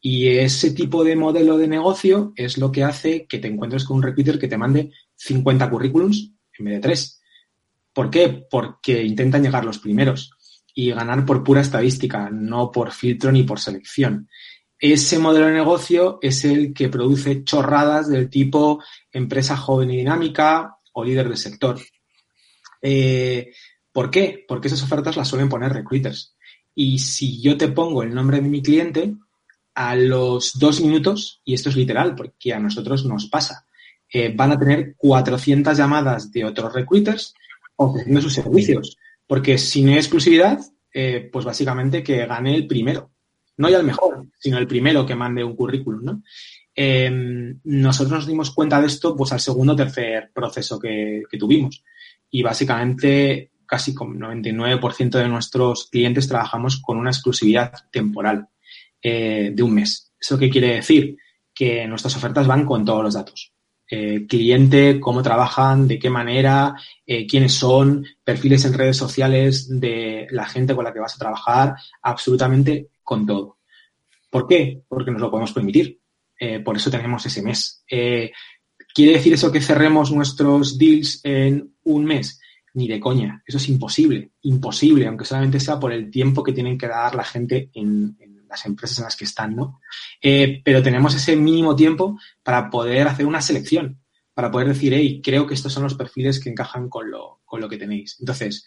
Y 0.00 0.28
ese 0.28 0.72
tipo 0.72 1.02
de 1.02 1.16
modelo 1.16 1.56
de 1.56 1.66
negocio 1.66 2.34
es 2.36 2.58
lo 2.58 2.70
que 2.70 2.84
hace 2.84 3.26
que 3.26 3.38
te 3.38 3.48
encuentres 3.48 3.84
con 3.84 3.96
un 3.96 4.02
recruiter 4.02 4.38
que 4.38 4.48
te 4.48 4.58
mande 4.58 4.92
50 5.16 5.70
currículums 5.70 6.32
en 6.58 6.64
vez 6.66 6.74
de 6.74 6.80
3. 6.80 7.22
¿Por 7.94 8.10
qué? 8.10 8.46
Porque 8.50 9.02
intentan 9.02 9.42
llegar 9.42 9.64
los 9.64 9.78
primeros 9.78 10.32
y 10.74 10.90
ganar 10.90 11.24
por 11.24 11.44
pura 11.44 11.60
estadística, 11.60 12.28
no 12.30 12.72
por 12.72 12.90
filtro 12.90 13.30
ni 13.30 13.44
por 13.44 13.60
selección. 13.60 14.28
Ese 14.78 15.18
modelo 15.18 15.46
de 15.46 15.52
negocio 15.52 16.18
es 16.20 16.44
el 16.44 16.74
que 16.74 16.88
produce 16.88 17.44
chorradas 17.44 18.08
del 18.08 18.28
tipo 18.28 18.82
empresa 19.12 19.56
joven 19.56 19.92
y 19.92 19.98
dinámica 19.98 20.76
o 20.92 21.04
líder 21.04 21.28
del 21.28 21.38
sector. 21.38 21.80
Eh, 22.82 23.52
¿Por 23.92 24.10
qué? 24.10 24.44
Porque 24.46 24.66
esas 24.68 24.82
ofertas 24.82 25.16
las 25.16 25.28
suelen 25.28 25.48
poner 25.48 25.72
recruiters. 25.72 26.36
Y 26.74 26.98
si 26.98 27.40
yo 27.40 27.56
te 27.56 27.68
pongo 27.68 28.02
el 28.02 28.12
nombre 28.12 28.40
de 28.40 28.48
mi 28.48 28.60
cliente, 28.60 29.14
a 29.74 29.96
los 29.96 30.58
dos 30.58 30.80
minutos, 30.80 31.40
y 31.44 31.54
esto 31.54 31.68
es 31.68 31.76
literal, 31.76 32.14
porque 32.14 32.52
a 32.52 32.58
nosotros 32.58 33.04
nos 33.04 33.26
pasa, 33.28 33.66
eh, 34.12 34.32
van 34.34 34.52
a 34.52 34.58
tener 34.58 34.94
400 34.96 35.76
llamadas 35.76 36.30
de 36.30 36.44
otros 36.44 36.72
recruiters 36.72 37.34
ofreciendo 37.76 38.20
sus 38.20 38.34
servicios. 38.34 38.96
Porque 39.26 39.58
si 39.58 39.82
no 39.82 39.92
hay 39.92 39.98
exclusividad, 39.98 40.60
eh, 40.92 41.28
pues 41.32 41.44
básicamente 41.44 42.02
que 42.02 42.26
gane 42.26 42.54
el 42.54 42.66
primero. 42.66 43.10
No 43.56 43.68
ya 43.68 43.78
el 43.78 43.86
mejor, 43.86 44.26
sino 44.38 44.58
el 44.58 44.66
primero 44.66 45.06
que 45.06 45.14
mande 45.14 45.44
un 45.44 45.56
currículum, 45.56 46.04
¿no? 46.04 46.22
Em, 46.74 47.60
nosotros 47.64 48.12
nos 48.12 48.26
dimos 48.26 48.50
cuenta 48.50 48.80
de 48.80 48.88
esto 48.88 49.14
pues 49.16 49.32
al 49.32 49.38
segundo 49.38 49.74
o 49.74 49.76
tercer 49.76 50.30
proceso 50.34 50.78
que, 50.78 51.22
tuvimos. 51.38 51.84
Y 52.30 52.42
básicamente 52.42 53.52
casi 53.66 53.94
con 53.94 54.18
99% 54.18 55.18
de 55.18 55.28
nuestros 55.28 55.88
clientes 55.90 56.28
trabajamos 56.28 56.80
con 56.80 56.98
una 56.98 57.10
exclusividad 57.10 57.72
temporal 57.90 58.48
eh, 59.00 59.52
de 59.54 59.62
un 59.62 59.74
mes. 59.74 60.12
¿Eso 60.20 60.38
qué 60.38 60.50
quiere 60.50 60.74
decir? 60.74 61.16
Que 61.54 61.86
nuestras 61.86 62.16
ofertas 62.16 62.46
van 62.46 62.66
con 62.66 62.84
todos 62.84 63.04
los 63.04 63.14
datos. 63.14 63.53
Eh, 63.90 64.26
cliente, 64.26 64.98
cómo 64.98 65.22
trabajan, 65.22 65.86
de 65.86 65.98
qué 65.98 66.08
manera, 66.08 66.74
eh, 67.06 67.26
quiénes 67.26 67.52
son, 67.52 68.04
perfiles 68.24 68.64
en 68.64 68.72
redes 68.72 68.96
sociales 68.96 69.68
de 69.68 70.26
la 70.30 70.46
gente 70.46 70.74
con 70.74 70.84
la 70.84 70.92
que 70.92 71.00
vas 71.00 71.14
a 71.14 71.18
trabajar, 71.18 71.74
absolutamente 72.00 72.88
con 73.02 73.26
todo. 73.26 73.58
¿Por 74.30 74.46
qué? 74.48 74.82
Porque 74.88 75.10
nos 75.10 75.20
lo 75.20 75.30
podemos 75.30 75.52
permitir. 75.52 76.00
Eh, 76.40 76.60
por 76.60 76.76
eso 76.76 76.90
tenemos 76.90 77.24
ese 77.26 77.42
mes. 77.42 77.84
¿Quiere 77.86 79.12
decir 79.12 79.34
eso 79.34 79.52
que 79.52 79.60
cerremos 79.60 80.10
nuestros 80.10 80.78
deals 80.78 81.20
en 81.22 81.74
un 81.84 82.04
mes? 82.04 82.40
Ni 82.72 82.88
de 82.88 82.98
coña. 82.98 83.42
Eso 83.46 83.58
es 83.58 83.68
imposible. 83.68 84.30
Imposible, 84.42 85.06
aunque 85.06 85.24
solamente 85.24 85.60
sea 85.60 85.78
por 85.78 85.92
el 85.92 86.10
tiempo 86.10 86.42
que 86.42 86.52
tienen 86.52 86.78
que 86.78 86.88
dar 86.88 87.14
la 87.14 87.24
gente 87.24 87.70
en, 87.74 88.16
las 88.54 88.66
empresas 88.66 88.98
en 88.98 89.04
las 89.04 89.16
que 89.16 89.24
están, 89.24 89.54
¿no? 89.56 89.80
Eh, 90.22 90.62
pero 90.64 90.82
tenemos 90.82 91.14
ese 91.14 91.36
mínimo 91.36 91.74
tiempo 91.74 92.18
para 92.42 92.70
poder 92.70 93.08
hacer 93.08 93.26
una 93.26 93.42
selección, 93.42 94.00
para 94.32 94.50
poder 94.50 94.68
decir, 94.68 94.94
hey, 94.94 95.20
creo 95.22 95.46
que 95.46 95.54
estos 95.54 95.72
son 95.72 95.82
los 95.82 95.94
perfiles 95.94 96.40
que 96.40 96.50
encajan 96.50 96.88
con 96.88 97.10
lo, 97.10 97.40
con 97.44 97.60
lo 97.60 97.68
que 97.68 97.76
tenéis. 97.76 98.16
Entonces, 98.20 98.66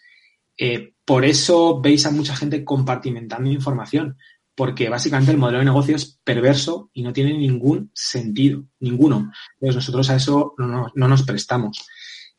eh, 0.56 0.92
por 1.04 1.24
eso 1.24 1.80
veis 1.80 2.04
a 2.06 2.10
mucha 2.10 2.36
gente 2.36 2.64
compartimentando 2.64 3.50
información, 3.50 4.18
porque 4.54 4.88
básicamente 4.88 5.32
el 5.32 5.38
modelo 5.38 5.60
de 5.60 5.64
negocio 5.64 5.96
es 5.96 6.18
perverso 6.22 6.90
y 6.92 7.02
no 7.02 7.12
tiene 7.12 7.32
ningún 7.32 7.90
sentido, 7.94 8.64
ninguno. 8.80 9.32
Entonces 9.54 9.76
nosotros 9.76 10.10
a 10.10 10.16
eso 10.16 10.54
no, 10.58 10.92
nos 10.94 11.22
prestamos. 11.22 11.86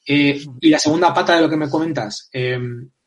Eh, 0.05 0.43
y 0.59 0.69
la 0.69 0.79
segunda 0.79 1.13
pata 1.13 1.35
de 1.35 1.41
lo 1.41 1.49
que 1.49 1.57
me 1.57 1.69
comentas, 1.69 2.29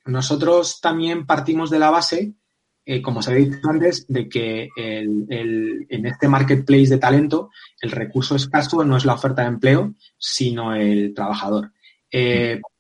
nosotros 0.04 0.80
también 0.80 1.26
partimos 1.26 1.70
de 1.70 1.78
la 1.78 1.90
base, 1.90 2.34
eh, 2.84 3.00
como 3.00 3.20
os 3.20 3.28
había 3.28 3.46
dicho 3.46 3.68
antes, 3.68 4.06
de 4.08 4.28
que 4.28 4.68
en 4.76 6.06
este 6.06 6.28
marketplace 6.28 6.88
de 6.88 6.98
talento 6.98 7.50
el 7.80 7.90
recurso 7.90 8.36
escaso 8.36 8.84
no 8.84 8.96
es 8.96 9.04
la 9.04 9.14
oferta 9.14 9.42
de 9.42 9.48
empleo, 9.48 9.94
sino 10.18 10.74
el 10.74 11.14
trabajador. 11.14 11.72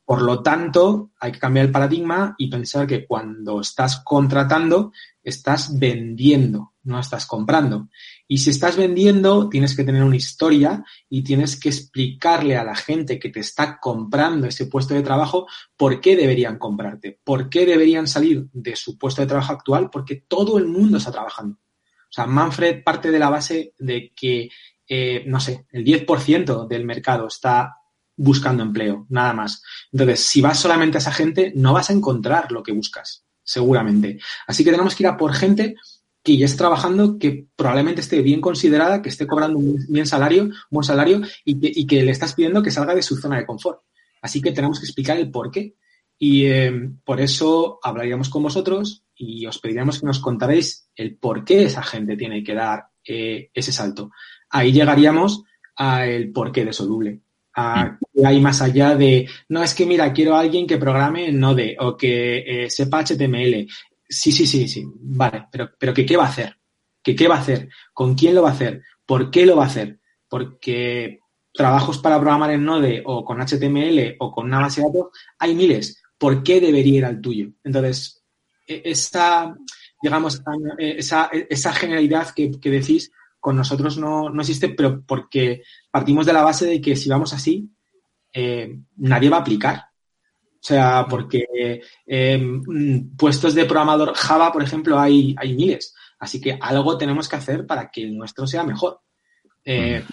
Por 0.04 0.22
lo 0.22 0.42
tanto, 0.42 1.12
hay 1.20 1.32
que 1.32 1.38
cambiar 1.38 1.66
el 1.66 1.72
paradigma 1.72 2.34
y 2.36 2.50
pensar 2.50 2.86
que 2.86 3.06
cuando 3.06 3.60
estás 3.60 4.02
contratando, 4.04 4.92
estás 5.22 5.78
vendiendo, 5.78 6.74
no 6.82 6.98
estás 6.98 7.24
comprando. 7.24 7.88
Y 8.28 8.38
si 8.38 8.50
estás 8.50 8.76
vendiendo, 8.76 9.48
tienes 9.48 9.76
que 9.76 9.84
tener 9.84 10.02
una 10.02 10.16
historia 10.16 10.84
y 11.08 11.22
tienes 11.22 11.58
que 11.58 11.68
explicarle 11.68 12.56
a 12.56 12.64
la 12.64 12.74
gente 12.74 13.18
que 13.18 13.28
te 13.28 13.40
está 13.40 13.78
comprando 13.78 14.46
ese 14.46 14.66
puesto 14.66 14.94
de 14.94 15.02
trabajo 15.02 15.46
por 15.76 16.00
qué 16.00 16.16
deberían 16.16 16.58
comprarte, 16.58 17.20
por 17.24 17.50
qué 17.50 17.66
deberían 17.66 18.06
salir 18.06 18.46
de 18.52 18.76
su 18.76 18.96
puesto 18.96 19.22
de 19.22 19.28
trabajo 19.28 19.52
actual, 19.52 19.90
porque 19.90 20.24
todo 20.26 20.58
el 20.58 20.66
mundo 20.66 20.98
está 20.98 21.12
trabajando. 21.12 21.56
O 21.56 22.14
sea, 22.14 22.26
Manfred 22.26 22.82
parte 22.84 23.10
de 23.10 23.18
la 23.18 23.30
base 23.30 23.74
de 23.78 24.12
que, 24.14 24.50
eh, 24.86 25.24
no 25.26 25.40
sé, 25.40 25.66
el 25.70 25.84
10% 25.84 26.66
del 26.66 26.84
mercado 26.84 27.26
está 27.26 27.76
buscando 28.16 28.62
empleo, 28.62 29.06
nada 29.08 29.32
más. 29.32 29.62
Entonces, 29.90 30.20
si 30.20 30.40
vas 30.40 30.58
solamente 30.58 30.98
a 30.98 31.00
esa 31.00 31.12
gente, 31.12 31.52
no 31.56 31.72
vas 31.72 31.90
a 31.90 31.94
encontrar 31.94 32.52
lo 32.52 32.62
que 32.62 32.72
buscas, 32.72 33.24
seguramente. 33.42 34.18
Así 34.46 34.62
que 34.62 34.70
tenemos 34.70 34.94
que 34.94 35.02
ir 35.04 35.08
a 35.08 35.16
por 35.16 35.32
gente 35.32 35.76
que 36.22 36.36
ya 36.36 36.46
esté 36.46 36.58
trabajando, 36.58 37.18
que 37.18 37.46
probablemente 37.56 38.00
esté 38.00 38.22
bien 38.22 38.40
considerada, 38.40 39.02
que 39.02 39.08
esté 39.08 39.26
cobrando 39.26 39.58
un 39.58 39.84
bien 39.88 40.06
salario, 40.06 40.44
un 40.44 40.54
buen 40.70 40.84
salario 40.84 41.20
y 41.44 41.86
que, 41.86 42.02
le 42.02 42.12
estás 42.12 42.34
pidiendo 42.34 42.62
que 42.62 42.70
salga 42.70 42.94
de 42.94 43.02
su 43.02 43.16
zona 43.16 43.38
de 43.38 43.46
confort. 43.46 43.80
Así 44.20 44.40
que 44.40 44.52
tenemos 44.52 44.78
que 44.78 44.86
explicar 44.86 45.16
el 45.16 45.30
por 45.30 45.50
qué. 45.50 45.74
Y 46.18 46.46
em, 46.46 46.98
por 47.04 47.20
eso 47.20 47.80
hablaríamos 47.82 48.28
con 48.28 48.44
vosotros 48.44 49.04
y 49.16 49.44
os 49.46 49.58
pediríamos 49.58 49.98
que 49.98 50.06
nos 50.06 50.20
contaréis 50.20 50.88
el 50.94 51.16
por 51.16 51.44
qué 51.44 51.64
esa 51.64 51.82
gente 51.82 52.16
tiene 52.16 52.44
que 52.44 52.54
dar 52.54 52.86
eh, 53.04 53.50
ese 53.52 53.72
salto. 53.72 54.10
Ahí 54.50 54.72
llegaríamos 54.72 55.42
al 55.74 56.30
porqué 56.30 56.64
de 56.64 56.72
Soluble 56.72 57.20
a 57.54 57.98
que 58.14 58.26
hay 58.26 58.40
más 58.40 58.62
allá 58.62 58.94
de, 58.94 59.28
no, 59.48 59.62
es 59.62 59.74
que 59.74 59.86
mira, 59.86 60.12
quiero 60.12 60.36
a 60.36 60.40
alguien 60.40 60.66
que 60.66 60.78
programe 60.78 61.28
en 61.28 61.40
Node 61.40 61.76
o 61.80 61.96
que 61.96 62.64
eh, 62.64 62.70
sepa 62.70 63.04
HTML. 63.04 63.66
Sí, 64.12 64.30
sí, 64.30 64.46
sí, 64.46 64.68
sí, 64.68 64.84
vale, 64.94 65.46
pero, 65.50 65.70
pero 65.78 65.94
¿qué 65.94 66.16
va 66.18 66.24
a 66.24 66.28
hacer? 66.28 66.58
¿Qué, 67.02 67.16
¿Qué 67.16 67.28
va 67.28 67.36
a 67.36 67.40
hacer? 67.40 67.70
¿Con 67.94 68.14
quién 68.14 68.34
lo 68.34 68.42
va 68.42 68.50
a 68.50 68.52
hacer? 68.52 68.82
¿Por 69.06 69.30
qué 69.30 69.46
lo 69.46 69.56
va 69.56 69.64
a 69.64 69.68
hacer? 69.68 70.00
Porque 70.28 71.20
trabajos 71.50 71.98
para 71.98 72.20
programar 72.20 72.50
en 72.50 72.64
Node 72.64 73.02
o 73.06 73.24
con 73.24 73.40
HTML 73.40 74.16
o 74.18 74.30
con 74.30 74.46
una 74.46 74.60
base 74.60 74.82
de 74.82 74.88
datos 74.88 75.12
hay 75.38 75.54
miles. 75.54 76.02
¿Por 76.18 76.42
qué 76.42 76.60
debería 76.60 76.98
ir 76.98 77.04
al 77.06 77.22
tuyo? 77.22 77.52
Entonces, 77.64 78.22
e, 78.66 78.82
esa, 78.84 79.54
digamos, 80.02 80.42
esa, 80.78 81.30
esa 81.48 81.72
generalidad 81.72 82.30
que, 82.34 82.50
que 82.60 82.70
decís, 82.70 83.10
con 83.40 83.56
nosotros 83.56 83.96
no, 83.96 84.28
no, 84.28 84.42
existe, 84.42 84.68
pero 84.68 85.02
porque 85.06 85.62
partimos 85.90 86.26
de 86.26 86.34
la 86.34 86.42
base 86.42 86.66
de 86.66 86.80
que 86.82 86.96
si 86.96 87.08
vamos 87.08 87.32
así, 87.32 87.68
eh, 88.32 88.78
nadie 88.96 89.30
va 89.30 89.38
a 89.38 89.40
aplicar. 89.40 89.86
O 90.62 90.64
sea, 90.64 91.06
porque 91.10 91.44
eh, 92.06 92.40
puestos 93.16 93.54
de 93.54 93.64
programador 93.64 94.14
Java, 94.14 94.52
por 94.52 94.62
ejemplo, 94.62 94.98
hay, 94.98 95.34
hay 95.36 95.54
miles. 95.54 95.94
Así 96.20 96.40
que 96.40 96.56
algo 96.60 96.96
tenemos 96.96 97.28
que 97.28 97.36
hacer 97.36 97.66
para 97.66 97.90
que 97.90 98.04
el 98.04 98.16
nuestro 98.16 98.46
sea 98.46 98.62
mejor. 98.62 99.00
Eh, 99.64 100.04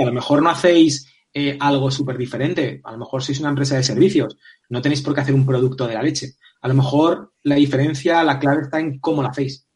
a 0.00 0.04
lo 0.04 0.12
mejor 0.12 0.42
no 0.42 0.48
hacéis 0.48 1.12
algo 1.60 1.90
súper 1.90 2.16
diferente. 2.16 2.80
A 2.84 2.92
lo 2.92 2.98
mejor 2.98 3.22
sois 3.22 3.38
una 3.38 3.50
empresa 3.50 3.76
de 3.76 3.82
servicios. 3.82 4.36
No 4.70 4.80
tenéis 4.80 5.02
por 5.02 5.14
qué 5.14 5.20
hacer 5.20 5.34
un 5.34 5.46
producto 5.46 5.86
de 5.86 5.94
la 5.94 6.02
leche. 6.02 6.36
A 6.60 6.68
lo 6.68 6.74
mejor 6.74 7.34
la 7.42 7.54
diferencia, 7.54 8.24
la 8.24 8.38
clave 8.38 8.62
está 8.62 8.80
en 8.80 8.98
cómo 8.98 9.22
lo 9.22 9.28
hacéis. 9.28 9.66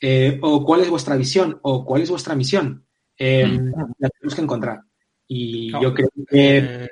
Eh, 0.00 0.38
o 0.42 0.64
cuál 0.64 0.82
es 0.82 0.90
vuestra 0.90 1.16
visión, 1.16 1.58
o 1.62 1.84
cuál 1.84 2.02
es 2.02 2.10
vuestra 2.10 2.34
misión. 2.34 2.86
Eh, 3.16 3.46
mm. 3.46 3.72
La 3.98 4.08
tenemos 4.08 4.34
que 4.34 4.42
encontrar. 4.42 4.80
Y 5.26 5.72
yo 5.72 5.92
creo 5.92 6.08
que... 6.30 6.88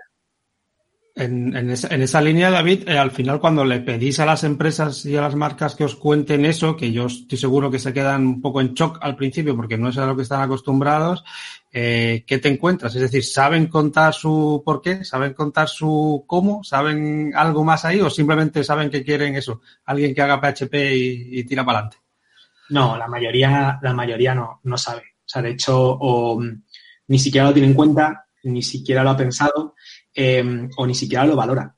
Eh, 1.17 1.25
en, 1.25 1.71
esa, 1.71 2.21
línea, 2.21 2.51
David, 2.51 2.89
al 2.91 3.11
final 3.11 3.41
cuando 3.41 3.65
le 3.65 3.81
pedís 3.81 4.21
a 4.21 4.27
las 4.27 4.45
empresas 4.45 5.05
y 5.07 5.17
a 5.17 5.23
las 5.23 5.35
marcas 5.35 5.75
que 5.75 5.85
os 5.85 5.97
cuenten 5.97 6.45
eso, 6.45 6.77
que 6.77 6.93
yo 6.93 7.07
estoy 7.07 7.39
seguro 7.39 7.71
que 7.71 7.79
se 7.79 7.93
quedan 7.93 8.27
un 8.27 8.41
poco 8.43 8.61
en 8.61 8.75
shock 8.75 8.99
al 9.01 9.17
principio 9.17 9.57
porque 9.57 9.79
no 9.79 9.89
es 9.89 9.99
a 9.99 10.07
lo 10.07 10.15
que 10.15 10.23
están 10.23 10.43
acostumbrados, 10.43 11.25
¿qué 11.71 12.41
te 12.43 12.49
encuentras? 12.49 12.95
Es 12.95 13.03
decir, 13.03 13.25
¿saben 13.25 13.67
contar 13.67 14.15
su 14.15 14.63
por 14.65 14.81
qué? 14.81 15.05
¿Saben 15.05 15.35
contar 15.35 15.69
su 15.69 16.25
cómo? 16.27 16.63
¿Saben 16.65 17.33
algo 17.35 17.65
más 17.65 17.85
ahí 17.85 18.01
o 18.01 18.09
simplemente 18.09 18.63
saben 18.63 18.91
que 18.91 19.03
quieren 19.03 19.37
eso? 19.37 19.61
Alguien 19.87 20.15
que 20.15 20.23
haga 20.23 20.41
PHP 20.41 20.75
y 20.75 21.45
tira 21.45 21.65
para 21.65 21.79
adelante. 21.79 22.07
No, 22.69 22.97
la 22.97 23.07
mayoría, 23.07 23.79
la 23.81 23.93
mayoría 23.93 24.35
no, 24.35 24.61
no 24.65 24.77
sabe. 24.77 25.03
O 25.25 25.29
sea, 25.29 25.43
de 25.43 25.51
hecho, 25.51 25.79
o, 25.79 26.41
mm, 26.41 26.63
ni 27.09 27.19
siquiera 27.19 27.49
lo 27.49 27.53
tiene 27.53 27.69
en 27.69 27.75
cuenta, 27.75 28.27
ni 28.45 28.63
siquiera 28.63 29.03
lo 29.03 29.11
ha 29.11 29.17
pensado, 29.17 29.75
em, 30.17 30.69
o 30.77 30.87
ni 30.87 30.95
siquiera 30.95 31.27
lo 31.27 31.37
valora. 31.37 31.73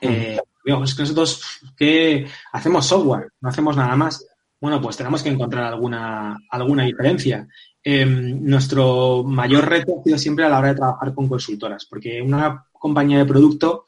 Eh, 0.00 0.38
es 0.84 0.94
que 0.94 1.02
nosotros 1.02 1.42
¿qué? 1.76 2.26
hacemos 2.52 2.86
software, 2.86 3.28
no 3.40 3.48
hacemos 3.48 3.76
nada 3.76 3.94
más. 3.96 4.26
Bueno, 4.60 4.80
pues 4.80 4.96
tenemos 4.96 5.22
que 5.22 5.28
encontrar 5.28 5.64
alguna, 5.64 6.36
alguna 6.50 6.84
diferencia. 6.84 7.46
Em, 7.82 8.42
nuestro 8.42 9.22
mayor 9.22 9.68
reto 9.68 10.00
ha 10.00 10.02
sido 10.02 10.18
siempre 10.18 10.44
a 10.44 10.48
la 10.48 10.58
hora 10.58 10.68
de 10.68 10.74
trabajar 10.74 11.14
con 11.14 11.28
consultoras, 11.28 11.86
porque 11.86 12.20
una 12.20 12.66
compañía 12.72 13.18
de 13.18 13.24
producto 13.24 13.86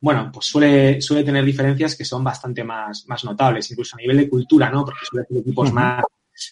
bueno, 0.00 0.30
pues 0.32 0.46
suele, 0.46 1.00
suele 1.02 1.24
tener 1.24 1.44
diferencias 1.44 1.94
que 1.94 2.06
son 2.06 2.24
bastante 2.24 2.64
más, 2.64 3.04
más 3.06 3.22
notables, 3.22 3.70
incluso 3.70 3.96
a 3.96 4.00
nivel 4.00 4.16
de 4.16 4.30
cultura, 4.30 4.70
¿no? 4.70 4.84
Porque 4.84 5.04
suele 5.04 5.26
tener 5.26 5.42
equipos 5.42 5.72
más, 5.72 6.02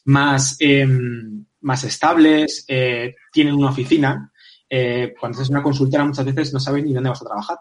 más, 0.04 0.56
em, 0.60 1.46
más 1.62 1.84
estables, 1.84 2.64
eh, 2.68 3.14
tienen 3.32 3.54
una 3.54 3.70
oficina. 3.70 4.30
Eh, 4.70 5.14
cuando 5.18 5.38
haces 5.38 5.50
una 5.50 5.62
consultora 5.62 6.04
muchas 6.04 6.24
veces 6.24 6.52
no 6.52 6.60
sabes 6.60 6.84
ni 6.84 6.92
dónde 6.92 7.10
vas 7.10 7.22
a 7.22 7.26
trabajar. 7.26 7.58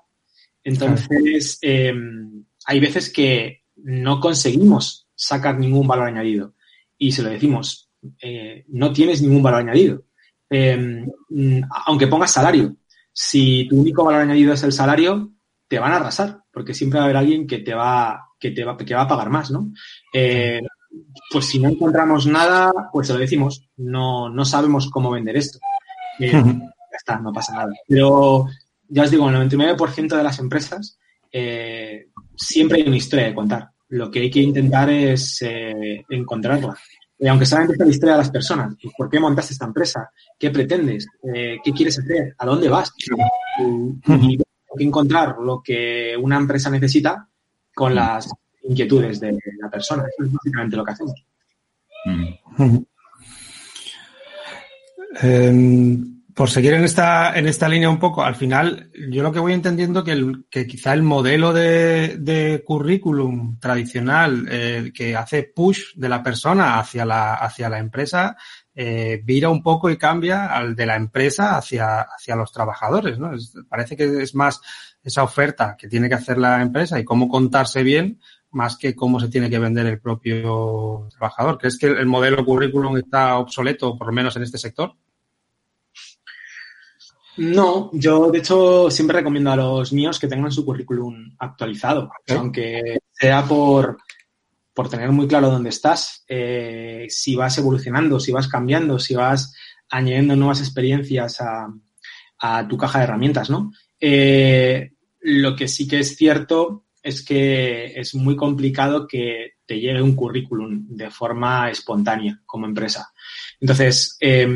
Entonces, 0.64 1.58
em, 1.62 2.44
hay 2.66 2.80
veces 2.80 3.12
que 3.12 3.64
no 3.78 4.20
conseguimos 4.20 5.08
sacar 5.16 5.58
ningún 5.58 5.88
valor 5.88 6.08
añadido. 6.08 6.56
Y 6.98 7.12
se 7.12 7.22
lo 7.22 7.30
decimos, 7.30 7.90
eh, 8.22 8.66
no 8.70 8.92
tienes 8.92 9.22
ningún 9.22 9.44
valor 9.44 9.62
añadido. 9.62 10.04
Em, 10.50 11.06
aunque 11.86 12.08
pongas 12.08 12.32
salario. 12.32 12.76
Si 13.12 13.68
tu 13.70 13.80
único 13.80 14.04
valor 14.04 14.22
añadido 14.22 14.54
es 14.54 14.64
el 14.64 14.74
salario, 14.74 15.32
te 15.68 15.80
van 15.80 15.94
a 15.94 15.98
arrasar, 15.98 16.44
porque 16.52 16.74
siempre 16.74 17.00
va 17.00 17.04
a 17.04 17.06
haber 17.06 17.18
alguien 17.18 17.48
que 17.48 17.60
te 17.60 17.74
va, 17.74 18.30
que 18.40 18.52
te 18.52 18.64
va, 18.64 18.78
que 18.78 18.94
va 18.94 19.02
a 19.02 19.08
pagar 19.08 19.30
más, 19.30 19.52
¿no? 19.52 19.72
Eh, 20.14 20.62
pues 21.32 21.46
si 21.46 21.60
no 21.60 21.70
encontramos 21.70 22.28
nada, 22.28 22.72
pues 22.92 23.08
se 23.08 23.14
lo 23.14 23.20
decimos, 23.20 23.68
no, 23.78 24.30
no 24.30 24.46
sabemos 24.46 24.90
cómo 24.90 25.12
vender 25.12 25.38
esto. 25.38 25.60
Eh, 26.20 26.32
ya 26.98 27.14
está, 27.14 27.20
no 27.20 27.32
pasa 27.32 27.54
nada. 27.54 27.74
Pero 27.88 28.46
ya 28.88 29.04
os 29.04 29.12
digo, 29.12 29.30
el 29.30 29.36
99% 29.36 30.16
de 30.16 30.24
las 30.24 30.40
empresas 30.40 30.98
eh, 31.32 32.08
siempre 32.36 32.82
hay 32.82 32.88
una 32.88 32.98
historia 32.98 33.26
de 33.26 33.36
contar. 33.36 33.70
Lo 33.90 34.12
que 34.12 34.20
hay 34.20 34.32
que 34.32 34.42
intentar 34.42 34.90
es 34.90 35.44
encontrarla. 36.10 36.78
Y 37.20 37.28
aunque 37.28 37.46
solamente 37.46 37.84
la 37.84 37.90
historia 37.90 38.14
de 38.14 38.20
las 38.20 38.32
personas, 38.32 38.76
¿por 38.98 39.10
qué 39.10 39.20
montaste 39.20 39.54
esta 39.54 39.66
empresa? 39.66 40.12
¿Qué 40.38 40.52
pretendes? 40.52 41.08
¿Qué 41.24 41.72
quieres 41.76 41.98
hacer? 41.98 42.36
¿A 42.38 42.46
dónde 42.46 42.70
vas? 42.70 42.92
y 44.06 44.38
que 44.78 44.84
encontrar 44.84 45.38
lo 45.40 45.62
que 45.62 46.16
una 46.18 46.38
empresa 46.38 46.70
necesita 46.70 47.28
con 47.74 47.94
las 47.96 48.30
inquietudes 48.64 49.20
de 49.20 49.38
la 49.60 49.70
persona. 49.70 50.04
Eso 50.04 50.24
es 50.26 50.32
básicamente 50.32 50.78
lo 50.78 50.86
que 50.86 50.92
hacemos. 50.92 51.26
Em, 55.20 56.17
por 56.38 56.52
seguir 56.52 56.76
en 56.76 56.84
esta, 56.84 57.36
en 57.36 57.48
esta 57.48 57.68
línea 57.68 57.90
un 57.90 57.98
poco, 57.98 58.24
al 58.24 58.36
final 58.36 58.92
yo 59.10 59.24
lo 59.24 59.32
que 59.32 59.40
voy 59.40 59.54
entendiendo 59.54 60.04
que, 60.04 60.12
el, 60.12 60.46
que 60.52 60.68
quizá 60.68 60.94
el 60.94 61.02
modelo 61.02 61.52
de, 61.52 62.62
currículum 62.64 63.58
tradicional 63.60 64.48
eh, 64.48 64.92
que 64.94 65.16
hace 65.16 65.52
push 65.56 65.96
de 65.96 66.08
la 66.08 66.22
persona 66.22 66.78
hacia 66.78 67.06
la, 67.06 67.34
hacia 67.34 67.70
la 67.70 67.80
empresa 67.80 68.38
eh, 68.76 69.20
vira 69.24 69.50
un 69.50 69.64
poco 69.64 69.90
y 69.90 69.98
cambia 69.98 70.46
al 70.46 70.76
de 70.76 70.86
la 70.86 70.96
empresa 70.96 71.58
hacia, 71.58 72.02
hacia 72.02 72.36
los 72.36 72.52
trabajadores, 72.52 73.18
¿no? 73.18 73.32
parece 73.68 73.98
que 73.98 74.22
es 74.22 74.36
más 74.36 74.62
esa 75.04 75.24
oferta 75.24 75.76
que 75.76 75.88
tiene 75.88 76.08
que 76.08 76.16
hacer 76.16 76.38
la 76.38 76.62
empresa 76.62 77.00
y 77.00 77.04
cómo 77.04 77.28
contarse 77.28 77.82
bien 77.82 78.20
más 78.52 78.78
que 78.78 78.96
cómo 78.96 79.20
se 79.20 79.30
tiene 79.30 79.50
que 79.50 79.58
vender 79.58 79.88
el 79.88 80.00
propio 80.00 81.08
trabajador. 81.10 81.58
¿Crees 81.58 81.80
que 81.80 81.88
el 81.88 82.06
modelo 82.06 82.46
currículum 82.46 82.96
está 82.98 83.40
obsoleto, 83.40 83.98
por 83.98 84.06
lo 84.06 84.14
menos 84.14 84.36
en 84.36 84.44
este 84.44 84.60
sector? 84.60 84.94
No, 87.38 87.92
yo 87.94 88.32
de 88.32 88.40
hecho 88.40 88.90
siempre 88.90 89.18
recomiendo 89.18 89.52
a 89.52 89.56
los 89.56 89.94
míos 89.94 90.20
que 90.20 90.28
tengan 90.28 90.52
su 90.52 90.66
currículum 90.66 91.36
actualizado, 91.38 92.10
aunque 92.30 93.00
sea 93.12 93.46
por, 93.46 93.98
por 94.74 94.90
tener 94.90 95.12
muy 95.12 95.28
claro 95.28 95.52
dónde 95.52 95.70
estás, 95.70 96.24
eh, 96.28 97.06
si 97.10 97.36
vas 97.36 97.58
evolucionando, 97.58 98.20
si 98.20 98.32
vas 98.32 98.48
cambiando, 98.48 98.98
si 98.98 99.14
vas 99.14 99.54
añadiendo 99.90 100.36
nuevas 100.36 100.60
experiencias 100.60 101.40
a, 101.42 101.68
a 102.40 102.68
tu 102.68 102.78
caja 102.78 103.00
de 103.00 103.04
herramientas, 103.06 103.50
¿no? 103.50 103.72
Eh, 104.00 104.94
lo 105.22 105.56
que 105.56 105.68
sí 105.68 105.88
que 105.88 106.00
es 106.00 106.16
cierto 106.16 106.86
es 107.04 107.24
que 107.24 108.00
es 108.00 108.16
muy 108.16 108.36
complicado 108.36 109.08
que 109.08 109.54
te 109.66 109.80
llegue 109.80 110.02
un 110.02 110.16
currículum 110.16 110.88
de 110.90 111.10
forma 111.10 111.70
espontánea 111.70 112.42
como 112.46 112.66
empresa. 112.66 113.12
Entonces, 113.60 114.18
eh, 114.20 114.48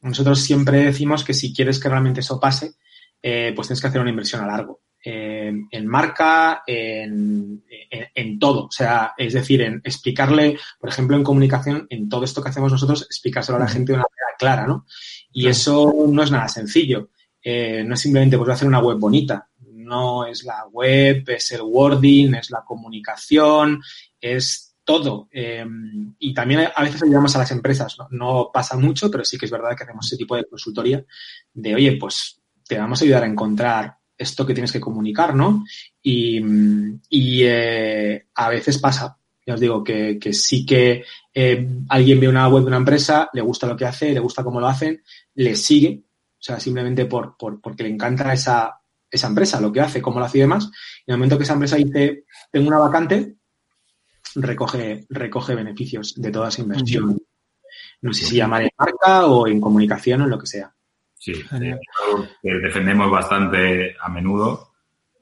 nosotros 0.00 0.40
siempre 0.40 0.84
decimos 0.84 1.24
que 1.24 1.34
si 1.34 1.54
quieres 1.54 1.80
que 1.80 1.88
realmente 1.88 2.20
eso 2.20 2.38
pase, 2.38 2.72
eh, 3.22 3.52
pues 3.54 3.68
tienes 3.68 3.80
que 3.80 3.86
hacer 3.88 4.00
una 4.00 4.10
inversión 4.10 4.42
a 4.42 4.46
largo. 4.46 4.80
Eh, 5.04 5.52
en 5.70 5.86
marca, 5.86 6.62
en, 6.66 7.64
en, 7.90 8.38
todo. 8.38 8.66
O 8.66 8.70
sea, 8.70 9.14
es 9.16 9.32
decir, 9.32 9.62
en 9.62 9.80
explicarle, 9.84 10.58
por 10.78 10.90
ejemplo, 10.90 11.16
en 11.16 11.22
comunicación, 11.22 11.86
en 11.88 12.08
todo 12.08 12.24
esto 12.24 12.42
que 12.42 12.50
hacemos 12.50 12.72
nosotros, 12.72 13.02
explicárselo 13.02 13.56
a 13.56 13.60
la 13.60 13.68
gente 13.68 13.92
de 13.92 13.98
una 13.98 14.06
manera 14.10 14.36
clara, 14.38 14.66
¿no? 14.66 14.86
Y 15.32 15.46
eso 15.46 15.94
no 16.08 16.22
es 16.22 16.30
nada 16.30 16.48
sencillo. 16.48 17.10
Eh, 17.42 17.84
no 17.84 17.94
es 17.94 18.00
simplemente 18.00 18.36
pues, 18.36 18.50
hacer 18.50 18.68
una 18.68 18.80
web 18.80 18.98
bonita. 18.98 19.48
No 19.72 20.26
es 20.26 20.44
la 20.44 20.66
web, 20.66 21.24
es 21.28 21.52
el 21.52 21.62
wording, 21.62 22.34
es 22.34 22.50
la 22.50 22.64
comunicación, 22.64 23.80
es 24.20 24.67
todo. 24.88 25.28
Em, 25.30 26.14
y 26.18 26.32
también 26.32 26.66
a 26.74 26.82
veces 26.82 27.02
ayudamos 27.02 27.36
a 27.36 27.40
las 27.40 27.50
empresas, 27.50 27.94
¿no? 28.08 28.50
pasa 28.50 28.74
mucho, 28.78 29.10
pero 29.10 29.22
sí 29.22 29.36
que 29.36 29.44
es 29.44 29.52
verdad 29.52 29.76
que 29.76 29.84
hacemos 29.84 30.06
ese 30.06 30.16
tipo 30.16 30.34
de 30.34 30.46
consultoría 30.46 31.04
de, 31.52 31.74
oye, 31.74 31.98
pues 32.00 32.40
te 32.66 32.78
vamos 32.78 32.98
a 32.98 33.04
ayudar 33.04 33.24
a 33.24 33.26
encontrar 33.26 33.98
esto 34.16 34.46
que 34.46 34.54
tienes 34.54 34.72
que 34.72 34.80
comunicar, 34.80 35.34
¿no? 35.34 35.62
Y, 36.02 36.40
eh, 37.42 38.28
a 38.34 38.48
veces 38.48 38.78
pasa, 38.78 39.18
ya 39.46 39.52
os 39.52 39.60
digo, 39.60 39.84
que, 39.84 40.18
sí 40.32 40.64
que 40.64 41.04
eh, 41.34 41.68
alguien 41.90 42.18
ve 42.18 42.28
una 42.28 42.48
web 42.48 42.62
de 42.62 42.68
una 42.68 42.78
empresa, 42.78 43.28
le 43.34 43.42
gusta 43.42 43.66
lo 43.66 43.76
que 43.76 43.84
hace, 43.84 44.14
le 44.14 44.20
gusta 44.20 44.42
cómo 44.42 44.58
lo 44.58 44.68
hacen, 44.68 45.02
le 45.34 45.54
sigue, 45.54 46.02
o 46.02 46.42
sea, 46.42 46.58
simplemente 46.58 47.04
por, 47.04 47.36
porque 47.36 47.82
le 47.82 47.90
encanta 47.90 48.32
esa, 48.32 48.80
esa 49.10 49.26
empresa, 49.26 49.60
lo 49.60 49.70
que 49.70 49.82
hace, 49.82 50.00
cómo 50.00 50.18
lo 50.18 50.24
hace 50.24 50.38
y 50.38 50.40
demás. 50.40 50.64
Y 50.64 51.10
en 51.10 51.12
el 51.12 51.18
momento 51.18 51.36
que 51.36 51.44
esa 51.44 51.52
empresa 51.52 51.76
dice, 51.76 52.24
tengo 52.50 52.68
una 52.68 52.78
vacante, 52.78 53.37
recoge, 54.42 55.06
recoge 55.08 55.54
beneficios 55.54 56.14
de 56.16 56.30
toda 56.30 56.48
esa 56.48 56.62
inversión. 56.62 57.18
No 58.00 58.12
sé 58.12 58.24
si 58.24 58.36
llamar 58.36 58.62
en 58.62 58.70
marca 58.78 59.26
o 59.26 59.46
en 59.46 59.60
comunicación 59.60 60.20
o 60.20 60.24
en 60.24 60.30
lo 60.30 60.38
que 60.38 60.46
sea. 60.46 60.72
Sí, 61.14 61.32
que 62.42 62.54
defendemos 62.62 63.10
bastante 63.10 63.96
a 64.00 64.08
menudo 64.08 64.68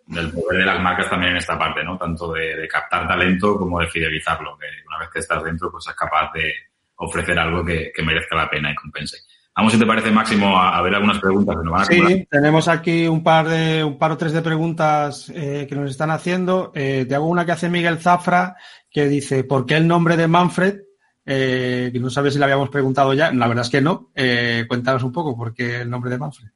del 0.07 0.31
poder 0.31 0.61
de 0.61 0.67
las 0.67 0.81
marcas 0.81 1.11
también 1.11 1.33
en 1.33 1.39
esta 1.39 1.59
parte, 1.59 1.83
¿no? 1.83 1.99
Tanto 1.99 2.33
de, 2.33 2.69
captar 2.69 3.09
talento 3.09 3.57
como 3.57 3.81
de 3.81 3.89
fidelizarlo, 3.89 4.57
que 4.57 4.67
una 4.87 4.99
vez 4.99 5.09
que 5.11 5.19
estás 5.19 5.43
dentro, 5.43 5.71
pues 5.71 5.87
es 5.89 5.95
capaz 5.95 6.33
de 6.33 6.53
ofrecer 6.97 7.39
algo 7.39 7.65
que, 7.65 7.93
merezca 8.05 8.37
la 8.37 8.49
pena 8.49 8.71
y 8.71 8.75
compense. 8.75 9.19
Vamos, 9.57 9.73
si 9.73 9.79
te 9.79 9.87
parece, 9.87 10.11
Máximo, 10.11 10.61
a, 10.61 10.83
ver 10.83 10.95
algunas 10.95 11.19
preguntas 11.19 11.57
que 11.57 11.65
nos 11.65 11.73
van 11.73 11.83
a 11.83 11.87
Sí, 11.87 12.29
tenemos 12.31 12.69
aquí 12.69 13.07
un 13.07 13.23
par 13.23 13.49
de, 13.49 13.83
un 13.83 13.97
par 13.97 14.13
o 14.13 14.17
tres 14.19 14.33
de 14.33 14.43
preguntas 14.43 15.33
eh, 15.35 15.67
que 15.67 15.75
nos 15.75 15.91
están 15.91 16.11
haciendo. 16.11 16.73
Eh, 16.75 17.07
te 17.09 17.15
hago 17.15 17.27
una 17.27 17.47
que 17.47 17.53
hace 17.53 17.71
Miguel 17.71 17.99
Zafra, 17.99 18.57
que 18.91 19.09
dice, 19.09 19.45
¿por 19.45 19.65
qué 19.65 19.79
el 19.79 19.89
nombre 19.89 20.19
de 20.19 20.29
Manfred? 20.29 20.81
Eh, 21.25 21.91
que 21.91 21.99
no 21.99 22.09
sabes 22.09 22.35
si 22.35 22.39
le 22.39 22.45
habíamos 22.45 22.69
preguntado 22.69 23.13
ya, 23.15 23.33
la 23.33 23.49
verdad 23.49 23.65
es 23.65 23.71
que 23.71 23.81
no. 23.81 24.11
Eh, 24.15 24.65
cuéntanos 24.69 25.03
un 25.03 25.13
poco, 25.13 25.37
¿por 25.37 25.55
qué 25.55 25.81
el 25.81 25.91
nombre 25.91 26.11
de 26.11 26.19
Manfred? 26.19 26.49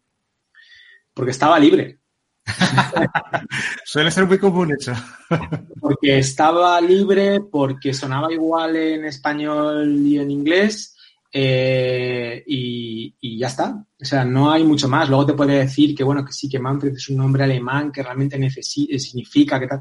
Porque 1.14 1.32
estaba 1.32 1.58
libre. 1.58 1.98
Suele 3.84 4.10
ser 4.10 4.26
muy 4.26 4.38
común 4.38 4.76
eso. 4.78 4.92
porque 5.80 6.18
estaba 6.18 6.80
libre, 6.82 7.40
porque 7.40 7.94
sonaba 7.94 8.30
igual 8.32 8.76
en 8.76 9.06
español 9.06 9.90
y 10.04 10.18
en 10.18 10.30
inglés. 10.30 10.96
Eh, 11.32 12.42
y, 12.46 13.38
ya 13.38 13.46
está. 13.46 13.84
O 14.00 14.04
sea, 14.04 14.24
no 14.24 14.50
hay 14.50 14.64
mucho 14.64 14.88
más. 14.88 15.08
Luego 15.08 15.26
te 15.26 15.34
puede 15.34 15.58
decir 15.58 15.94
que, 15.94 16.04
bueno, 16.04 16.24
que 16.24 16.32
sí, 16.32 16.48
que 16.48 16.58
Manfred 16.58 16.92
es 16.92 17.08
un 17.08 17.16
nombre 17.16 17.44
alemán 17.44 17.90
que 17.90 18.02
realmente 18.02 18.38
significa 18.50 19.58
que 19.58 19.66
tal 19.66 19.80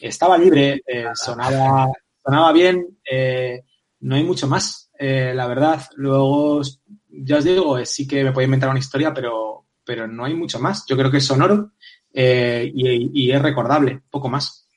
estaba 0.00 0.36
libre, 0.38 0.82
eh, 0.86 1.06
sonaba, 1.14 1.90
sonaba 2.22 2.52
bien, 2.52 2.98
eh, 3.10 3.62
no 4.00 4.14
hay 4.14 4.24
mucho 4.24 4.46
más, 4.46 4.90
eh, 4.98 5.32
la 5.34 5.46
verdad. 5.46 5.82
Luego, 5.96 6.60
ya 7.08 7.38
os 7.38 7.44
digo, 7.44 7.84
sí 7.84 8.06
que 8.06 8.24
me 8.24 8.32
puedo 8.32 8.44
inventar 8.44 8.70
una 8.70 8.78
historia, 8.78 9.12
pero, 9.12 9.66
pero 9.84 10.06
no 10.06 10.24
hay 10.24 10.34
mucho 10.34 10.58
más. 10.58 10.84
Yo 10.86 10.96
creo 10.96 11.10
que 11.10 11.18
es 11.18 11.26
sonoro 11.26 11.72
y, 12.12 13.30
es 13.30 13.42
recordable, 13.42 14.02
poco 14.10 14.28
más. 14.28 14.68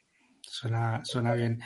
Suena, 0.42 1.02
suena 1.04 1.34
bien. 1.34 1.60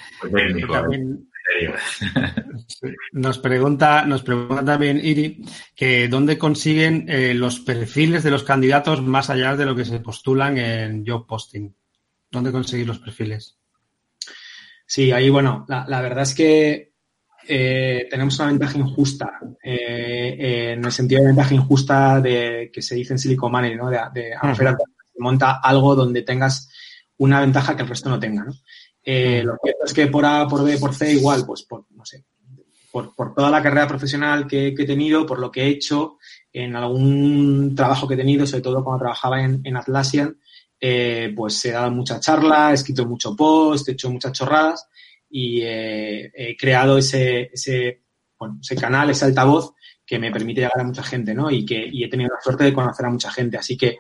Nos 3.11 3.37
pregunta, 3.39 4.05
nos 4.05 4.23
pregunta 4.23 4.63
también 4.63 4.99
Iri 5.03 5.43
que 5.75 6.07
dónde 6.07 6.37
consiguen 6.37 7.05
los 7.39 7.59
perfiles 7.59 8.23
de 8.23 8.31
los 8.31 8.43
candidatos 8.43 9.01
más 9.01 9.29
allá 9.29 9.55
de 9.55 9.65
lo 9.65 9.75
que 9.75 9.85
se 9.85 9.99
postulan 9.99 10.57
en 10.57 11.05
job 11.05 11.27
posting. 11.27 11.73
¿Dónde 12.31 12.51
conseguir 12.51 12.87
los 12.87 12.99
perfiles? 12.99 13.57
Sí, 14.85 15.11
ahí, 15.11 15.29
bueno, 15.29 15.65
la, 15.67 16.01
verdad 16.01 16.23
es 16.23 16.35
que 16.35 16.93
eh, 17.47 18.07
tenemos 18.09 18.39
una 18.39 18.49
ventaja 18.49 18.77
injusta, 18.77 19.39
eh, 19.63 20.73
en 20.73 20.83
el 20.83 20.91
sentido 20.91 21.21
de 21.21 21.27
ventaja 21.27 21.53
injusta 21.53 22.19
de 22.21 22.71
que 22.73 22.81
se 22.81 22.95
dice 22.95 23.13
en 23.13 23.19
Silicon 23.19 23.51
Valley, 23.51 23.75
¿no? 23.75 23.89
De, 23.89 23.99
de 24.13 24.35
monta 25.19 25.59
algo 25.63 25.95
donde 25.95 26.23
tengas 26.23 26.69
una 27.17 27.39
ventaja 27.41 27.75
que 27.75 27.83
el 27.83 27.89
resto 27.89 28.09
no 28.09 28.19
tenga, 28.19 28.43
¿no? 28.43 28.53
Eh, 29.03 29.43
lo 29.43 29.57
cierto 29.61 29.85
es 29.85 29.93
que 29.93 30.07
por 30.07 30.25
A, 30.25 30.47
por 30.47 30.63
B, 30.63 30.77
por 30.77 30.93
C, 30.93 31.11
igual, 31.11 31.45
pues 31.45 31.63
por, 31.63 31.85
no 31.91 32.05
sé, 32.05 32.23
por, 32.91 33.33
toda 33.33 33.49
la 33.49 33.61
carrera 33.61 33.87
profesional 33.87 34.47
que, 34.47 34.67
he 34.67 34.85
tenido, 34.85 35.25
por 35.25 35.39
lo 35.39 35.51
que 35.51 35.63
he 35.63 35.67
hecho, 35.67 36.17
en 36.51 36.75
algún 36.75 37.73
trabajo 37.75 38.07
que 38.07 38.13
he 38.13 38.17
tenido, 38.17 38.45
sobre 38.45 38.61
todo 38.61 38.83
cuando 38.83 39.01
trabajaba 39.01 39.41
en, 39.43 39.61
en 39.63 39.77
Atlassian, 39.77 40.37
eh, 40.79 41.33
pues 41.35 41.63
he 41.65 41.71
dado 41.71 41.91
mucha 41.91 42.19
charla, 42.19 42.71
he 42.71 42.73
escrito 42.73 43.05
mucho 43.05 43.35
post, 43.35 43.87
he 43.87 43.93
hecho 43.93 44.11
muchas 44.11 44.33
chorradas 44.33 44.87
y 45.29 45.61
eh, 45.61 46.31
he 46.35 46.57
creado 46.57 46.97
ese, 46.97 47.49
ese, 47.53 48.03
bueno, 48.37 48.59
ese 48.61 48.75
canal, 48.75 49.09
ese 49.09 49.25
altavoz 49.25 49.73
que 50.05 50.19
me 50.19 50.31
permite 50.31 50.61
llegar 50.61 50.81
a 50.81 50.83
mucha 50.83 51.01
gente, 51.01 51.33
¿no? 51.33 51.49
Y 51.49 51.65
que 51.65 51.87
y 51.89 52.03
he 52.03 52.09
tenido 52.09 52.31
la 52.35 52.41
suerte 52.41 52.65
de 52.65 52.73
conocer 52.73 53.05
a 53.05 53.09
mucha 53.09 53.31
gente. 53.31 53.57
Así 53.57 53.77
que 53.77 53.97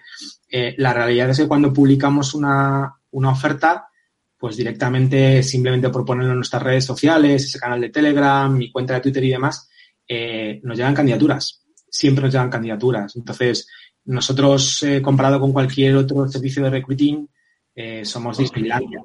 eh, 0.49 0.75
la 0.77 0.93
realidad 0.93 1.29
es 1.29 1.37
que 1.37 1.47
cuando 1.47 1.71
publicamos 1.71 2.33
una, 2.33 2.93
una 3.11 3.29
oferta, 3.29 3.87
pues 4.43 4.57
directamente, 4.57 5.41
simplemente 5.41 5.87
por 5.87 6.03
ponerlo 6.03 6.31
en 6.31 6.39
nuestras 6.39 6.61
redes 6.61 6.83
sociales, 6.83 7.45
ese 7.45 7.57
canal 7.57 7.79
de 7.79 7.91
Telegram, 7.91 8.53
mi 8.53 8.69
cuenta 8.73 8.95
de 8.95 8.99
Twitter 8.99 9.23
y 9.23 9.29
demás, 9.29 9.69
nos 10.63 10.77
llegan 10.77 10.93
candidaturas. 10.93 11.63
Siempre 11.89 12.25
nos 12.25 12.33
llegan 12.33 12.49
candidaturas. 12.49 13.15
Entonces, 13.15 13.69
nosotros, 14.03 14.83
eh, 14.83 15.01
comparado 15.01 15.39
con 15.39 15.53
cualquier 15.53 15.95
otro 15.95 16.27
servicio 16.27 16.61
de 16.61 16.71
recruiting, 16.71 17.25
eh, 17.73 18.03
somos 18.03 18.37
Disneylandia 18.37 18.99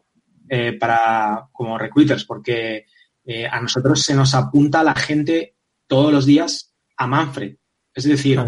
eh, 0.48 0.72
para, 0.72 1.48
como 1.52 1.78
recruiters, 1.78 2.24
porque 2.24 2.86
eh, 3.24 3.46
a 3.46 3.60
nosotros 3.60 4.02
se 4.02 4.16
nos 4.16 4.34
apunta 4.34 4.82
la 4.82 4.96
gente 4.96 5.54
todos 5.86 6.12
los 6.12 6.26
días 6.26 6.74
a 6.96 7.06
Manfred. 7.06 7.54
Es 7.94 8.02
decir, 8.02 8.40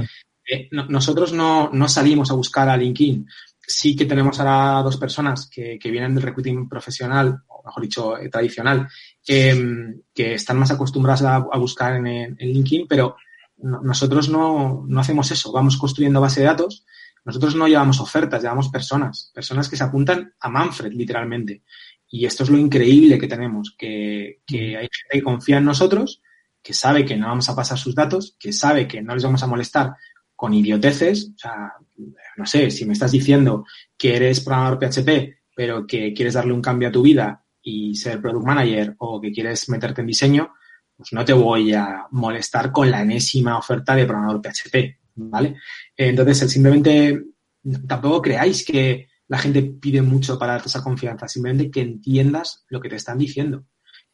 nosotros 0.73 1.33
no, 1.33 1.71
no, 1.73 1.89
salimos 1.89 2.33
a 2.33 2.35
buscar 2.35 2.69
a 2.69 2.77
LinkedIn. 2.77 3.29
Sí 3.67 3.95
que 3.95 4.07
tenemos 4.07 4.41
ahora 4.41 4.83
dos 4.83 4.97
personas 4.97 5.49
que, 5.49 5.79
que 5.79 5.91
vienen 5.91 6.15
del 6.15 6.25
recruiting 6.25 6.69
profesional, 6.69 7.43
o 7.49 7.63
mejor 7.65 7.83
dicho, 7.83 8.15
tradicional, 8.31 8.89
que 9.25 10.05
están 10.17 10.59
más 10.59 10.71
acostumbradas 10.71 11.23
a, 11.23 11.37
a 11.37 11.59
buscar 11.59 11.95
en, 11.97 12.07
en 12.07 12.37
LinkedIn, 12.39 12.87
pero 12.89 13.17
nosotros 13.59 14.29
no, 14.29 14.85
no 14.87 15.01
hacemos 15.01 15.31
eso, 15.31 15.53
vamos 15.53 15.77
construyendo 15.77 16.21
base 16.21 16.41
de 16.41 16.47
datos, 16.47 16.85
nosotros 17.25 17.55
no 17.55 17.69
llevamos 17.69 18.01
ofertas, 18.01 18.43
llevamos 18.43 18.71
personas, 18.71 19.31
personas 19.35 19.69
que 19.69 19.77
se 19.77 19.85
apuntan 19.85 20.35
a 20.41 20.49
Manfred, 20.49 20.93
literalmente. 20.93 21.63
Y 22.09 22.25
esto 22.25 22.45
es 22.45 22.51
lo 22.51 22.59
increíble 22.59 23.19
que 23.19 23.29
tenemos, 23.29 23.75
que, 23.79 24.41
que 24.47 24.77
hay 24.77 24.89
gente 24.91 25.13
que 25.13 25.23
confía 25.23 25.59
en 25.59 25.65
nosotros, 25.65 26.23
que 26.63 26.75
sabe 26.75 27.05
que 27.05 27.17
no 27.17 27.29
vamos 27.29 27.49
a 27.49 27.57
pasar 27.57 27.79
sus 27.79 27.95
datos, 27.95 28.37
que 28.39 28.53
sabe 28.53 28.89
que 28.89 29.03
no 29.03 29.15
les 29.15 29.23
vamos 29.23 29.43
a 29.43 29.47
molestar 29.47 29.95
con 30.35 30.55
idioteces. 30.55 31.33
O 31.35 31.39
sea, 31.39 31.75
no 32.37 32.47
sé, 32.47 32.71
si 32.71 32.85
me 32.85 32.93
estás 32.93 33.13
diciendo 33.13 33.65
que 33.97 34.17
eres 34.17 34.41
programador 34.41 34.79
PHP, 34.79 35.41
pero 35.55 35.87
que 35.87 36.13
quieres 36.15 36.35
darle 36.35 36.53
un 36.53 36.63
cambio 36.63 36.89
a 36.89 36.93
tu 36.93 37.03
vida 37.03 37.45
y 37.63 37.95
ser 37.95 38.21
product 38.21 38.47
manager 38.47 38.95
o 38.99 39.21
que 39.21 39.33
quieres 39.33 39.69
meterte 39.69 40.01
en 40.01 40.07
diseño, 40.07 40.55
pues 40.97 41.13
no 41.13 41.25
te 41.25 41.33
voy 41.33 41.73
a 41.73 42.07
molestar 42.11 42.73
con 42.73 42.91
la 42.91 43.03
enésima 43.03 43.59
oferta 43.59 43.95
de 43.95 44.07
programador 44.07 44.41
PHP, 44.43 44.99
¿vale? 45.15 45.57
Entonces, 45.97 46.51
simplemente, 46.51 47.23
tampoco 47.87 48.23
creáis 48.23 48.65
que 48.65 49.09
la 49.29 49.39
gente 49.39 49.63
pide 49.63 50.03
mucho 50.03 50.39
para 50.39 50.53
darte 50.53 50.69
esa 50.69 50.83
confianza, 50.83 51.29
simplemente 51.29 51.71
que 51.71 51.81
entiendas 51.81 52.65
lo 52.69 52.81
que 52.81 52.89
te 52.89 52.97
están 52.97 53.17
diciendo. 53.17 53.65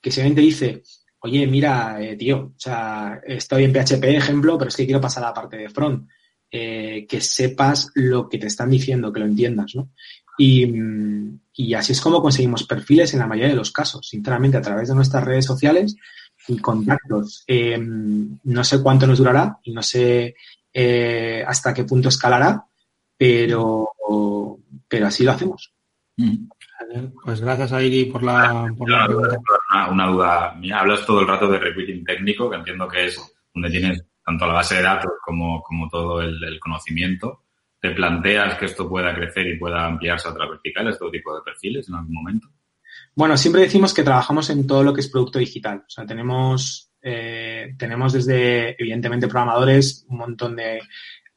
Que 0.01 0.11
si 0.11 0.21
alguien 0.21 0.37
te 0.37 0.43
dice, 0.43 0.83
oye, 1.21 1.47
mira, 1.47 2.01
eh, 2.01 2.17
tío, 2.17 2.53
o 2.55 2.59
sea, 2.59 3.21
estoy 3.27 3.65
en 3.65 3.73
PHP, 3.73 4.05
ejemplo, 4.05 4.59
pero 4.59 4.69
es 4.69 4.77
que 4.77 4.85
quiero 4.85 5.01
pasar 5.01 5.25
a 5.25 5.29
la 5.29 5.35
parte 5.35 5.57
de 5.57 5.69
front. 5.71 6.09
Eh, 6.51 7.07
que 7.09 7.21
sepas 7.21 7.91
lo 7.95 8.29
que 8.29 8.39
te 8.39 8.47
están 8.47 8.71
diciendo, 8.71 9.13
que 9.13 9.21
lo 9.21 9.27
entiendas, 9.27 9.75
¿no? 9.75 9.91
Y, 10.39 10.65
y, 11.55 11.75
así 11.75 11.93
es 11.93 12.01
como 12.01 12.23
conseguimos 12.23 12.65
perfiles 12.65 13.13
en 13.13 13.21
la 13.21 13.27
mayoría 13.27 13.51
de 13.51 13.57
los 13.57 13.73
casos, 13.73 14.09
sinceramente, 14.09 14.57
a 14.57 14.63
través 14.63 14.89
de 14.89 14.95
nuestras 14.95 15.25
redes 15.25 15.45
sociales 15.45 15.97
y 16.47 16.59
contactos. 16.59 17.43
Eh, 17.47 17.79
no 17.79 18.65
sé 18.65 18.83
cuánto 18.83 19.07
nos 19.07 19.19
durará 19.19 19.59
y 19.65 19.73
no 19.73 19.83
sé 19.83 20.37
eh, 20.73 21.45
hasta 21.47 21.75
qué 21.75 21.85
punto 21.85 22.11
escalará, 22.11 22.65
pero, 23.17 23.89
pero 24.87 25.07
así 25.07 25.25
lo 25.25 25.33
hacemos. 25.33 25.73
Pues 27.25 27.41
gracias, 27.41 27.73
Airi, 27.73 28.05
por 28.07 28.23
la, 28.23 28.73
por 28.77 28.89
la 28.89 29.07
pregunta. 29.07 29.39
Una, 29.91 30.07
duda. 30.07 30.61
Hablas 30.75 31.05
todo 31.05 31.21
el 31.21 31.29
rato 31.29 31.49
de 31.49 31.59
recruiting 31.59 32.05
técnico, 32.05 32.49
que 32.49 32.57
entiendo 32.57 32.87
que 32.87 33.07
es 33.07 33.21
donde 33.55 33.71
tienes 33.71 34.05
tanto 34.27 34.45
la 34.45 34.55
base 34.55 34.75
de 34.75 34.83
datos 34.83 35.13
como, 35.25 35.63
como 35.63 35.89
todo 35.89 36.21
el, 36.21 36.59
conocimiento. 36.59 37.45
¿Te 37.81 37.91
planteas 37.93 38.59
que 38.59 38.65
esto 38.65 38.89
pueda 38.89 39.15
crecer 39.15 39.47
y 39.47 39.57
pueda 39.57 39.87
ampliarse 39.87 40.27
a 40.27 40.33
otras 40.33 40.51
verticales, 40.51 40.99
todo 40.99 41.13
tipo 41.13 41.33
de 41.33 41.43
perfiles 41.43 41.89
en 41.89 41.95
algún 41.95 42.15
momento? 42.15 42.49
Bueno, 43.15 43.37
siempre 43.37 43.63
decimos 43.63 43.95
que 43.95 44.03
trabajamos 44.03 44.51
en 44.51 44.67
todo 44.67 44.83
lo 44.83 44.93
que 44.93 45.01
es 45.01 45.09
producto 45.09 45.39
digital. 45.39 45.85
O 45.87 45.91
sea, 45.91 46.05
tenemos, 46.05 46.91
eh, 47.01 47.75
tenemos 47.79 48.15
desde, 48.15 48.71
evidentemente, 48.83 49.29
programadores, 49.29 50.05
un 50.09 50.19
montón 50.19 50.57
de 50.57 50.81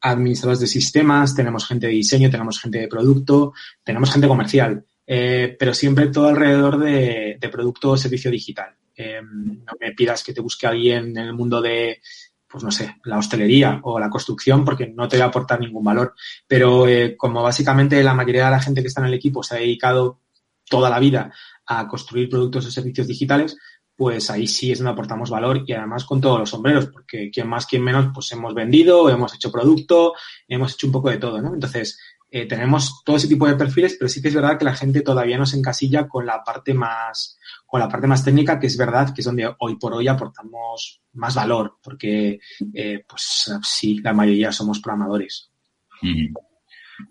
administradores 0.01 0.61
de 0.61 0.67
sistemas, 0.67 1.35
tenemos 1.35 1.67
gente 1.67 1.85
de 1.85 1.93
diseño, 1.93 2.31
tenemos 2.31 2.59
gente 2.59 2.79
de 2.79 2.87
producto, 2.87 3.53
tenemos 3.83 4.11
gente 4.11 4.27
comercial, 4.27 4.83
eh, 5.05 5.55
pero 5.59 5.75
siempre 5.75 6.07
todo 6.07 6.29
alrededor 6.29 6.79
de, 6.79 7.37
producto 7.51 7.91
o 7.91 7.97
servicio 7.97 8.31
digital. 8.31 8.73
Eh, 8.95 9.21
no 9.21 9.73
me 9.79 9.91
pidas 9.91 10.23
que 10.23 10.33
te 10.33 10.41
busque 10.41 10.65
alguien 10.65 11.17
en 11.17 11.17
el 11.17 11.33
mundo 11.33 11.61
de, 11.61 12.01
pues 12.49 12.63
no 12.63 12.71
sé, 12.71 12.95
la 13.03 13.17
hostelería 13.17 13.79
o 13.83 13.99
la 13.99 14.09
construcción, 14.09 14.65
porque 14.65 14.87
no 14.87 15.07
te 15.07 15.17
va 15.17 15.25
a 15.25 15.27
aportar 15.27 15.59
ningún 15.59 15.83
valor. 15.83 16.15
Pero 16.47 16.87
eh, 16.87 17.15
como 17.15 17.43
básicamente 17.43 18.01
la 18.03 18.13
mayoría 18.13 18.45
de 18.45 18.51
la 18.51 18.61
gente 18.61 18.81
que 18.81 18.87
está 18.87 19.01
en 19.01 19.07
el 19.07 19.13
equipo 19.13 19.43
se 19.43 19.55
ha 19.55 19.59
dedicado 19.59 20.19
toda 20.67 20.89
la 20.89 20.99
vida 20.99 21.31
a 21.67 21.87
construir 21.87 22.29
productos 22.29 22.65
o 22.65 22.71
servicios 22.71 23.07
digitales, 23.07 23.57
pues 23.95 24.29
ahí 24.29 24.47
sí 24.47 24.71
es 24.71 24.79
donde 24.79 24.93
aportamos 24.93 25.29
valor 25.29 25.63
y 25.67 25.73
además 25.73 26.05
con 26.05 26.21
todos 26.21 26.39
los 26.39 26.49
sombreros, 26.49 26.87
porque 26.87 27.29
quien 27.29 27.49
más, 27.49 27.65
quien 27.65 27.83
menos, 27.83 28.11
pues 28.13 28.31
hemos 28.31 28.53
vendido, 28.53 29.09
hemos 29.09 29.35
hecho 29.35 29.51
producto, 29.51 30.13
hemos 30.47 30.73
hecho 30.73 30.87
un 30.87 30.93
poco 30.93 31.09
de 31.09 31.17
todo, 31.17 31.41
¿no? 31.41 31.53
Entonces, 31.53 31.99
eh, 32.31 32.45
tenemos 32.47 33.03
todo 33.03 33.15
ese 33.15 33.27
tipo 33.27 33.47
de 33.47 33.55
perfiles, 33.55 33.95
pero 33.97 34.07
sí 34.07 34.21
que 34.21 34.27
es 34.27 34.35
verdad 34.35 34.57
que 34.57 34.65
la 34.65 34.75
gente 34.75 35.01
todavía 35.01 35.37
nos 35.37 35.53
encasilla 35.53 36.07
con 36.07 36.25
la 36.25 36.43
parte 36.43 36.73
más, 36.73 37.39
con 37.65 37.79
la 37.79 37.89
parte 37.89 38.07
más 38.07 38.23
técnica, 38.23 38.59
que 38.59 38.67
es 38.67 38.77
verdad 38.77 39.13
que 39.13 39.21
es 39.21 39.25
donde 39.25 39.51
hoy 39.59 39.77
por 39.77 39.93
hoy 39.93 40.07
aportamos 40.07 41.01
más 41.13 41.35
valor, 41.35 41.77
porque, 41.81 42.39
eh, 42.73 43.03
pues 43.07 43.51
sí, 43.63 43.99
la 44.01 44.13
mayoría 44.13 44.51
somos 44.51 44.79
programadores. 44.79 45.51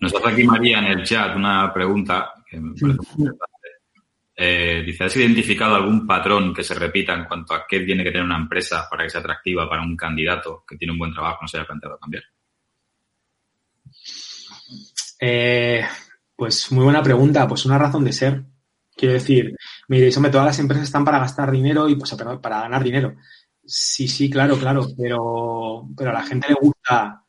Nos 0.00 0.14
hace 0.14 0.28
aquí 0.28 0.44
María 0.44 0.78
en 0.78 0.98
el 0.98 1.04
chat 1.04 1.34
una 1.34 1.72
pregunta 1.72 2.32
que 2.48 2.60
me 2.60 2.74
parece 2.74 3.04
muy 3.16 3.30
eh, 4.40 4.84
dice, 4.86 5.02
¿has 5.02 5.16
identificado 5.16 5.74
algún 5.74 6.06
patrón 6.06 6.54
que 6.54 6.62
se 6.62 6.72
repita 6.72 7.12
en 7.12 7.24
cuanto 7.24 7.54
a 7.54 7.64
qué 7.68 7.80
tiene 7.80 8.04
que 8.04 8.12
tener 8.12 8.24
una 8.24 8.36
empresa 8.36 8.86
para 8.88 9.02
que 9.02 9.10
sea 9.10 9.20
atractiva 9.20 9.68
para 9.68 9.82
un 9.82 9.96
candidato 9.96 10.62
que 10.64 10.76
tiene 10.76 10.92
un 10.92 10.98
buen 11.00 11.12
trabajo 11.12 11.38
no 11.42 11.48
se 11.48 11.56
haya 11.56 11.66
planteado 11.66 11.98
cambiar? 11.98 12.22
Eh, 15.20 15.84
pues 16.36 16.70
muy 16.72 16.84
buena 16.84 17.02
pregunta. 17.02 17.46
Pues 17.48 17.66
una 17.66 17.78
razón 17.78 18.04
de 18.04 18.12
ser. 18.12 18.44
Quiero 18.94 19.14
decir, 19.14 19.54
mire, 19.88 20.10
hombre, 20.16 20.32
todas 20.32 20.46
las 20.46 20.58
empresas 20.58 20.84
están 20.84 21.04
para 21.04 21.20
gastar 21.20 21.50
dinero 21.50 21.88
y 21.88 21.94
pues 21.96 22.14
para 22.14 22.60
ganar 22.62 22.82
dinero. 22.82 23.16
Sí, 23.64 24.08
sí, 24.08 24.30
claro, 24.30 24.58
claro, 24.58 24.88
pero, 24.96 25.88
pero 25.96 26.10
a 26.10 26.14
la 26.14 26.24
gente 26.24 26.48
le 26.48 26.54
gusta, 26.54 27.22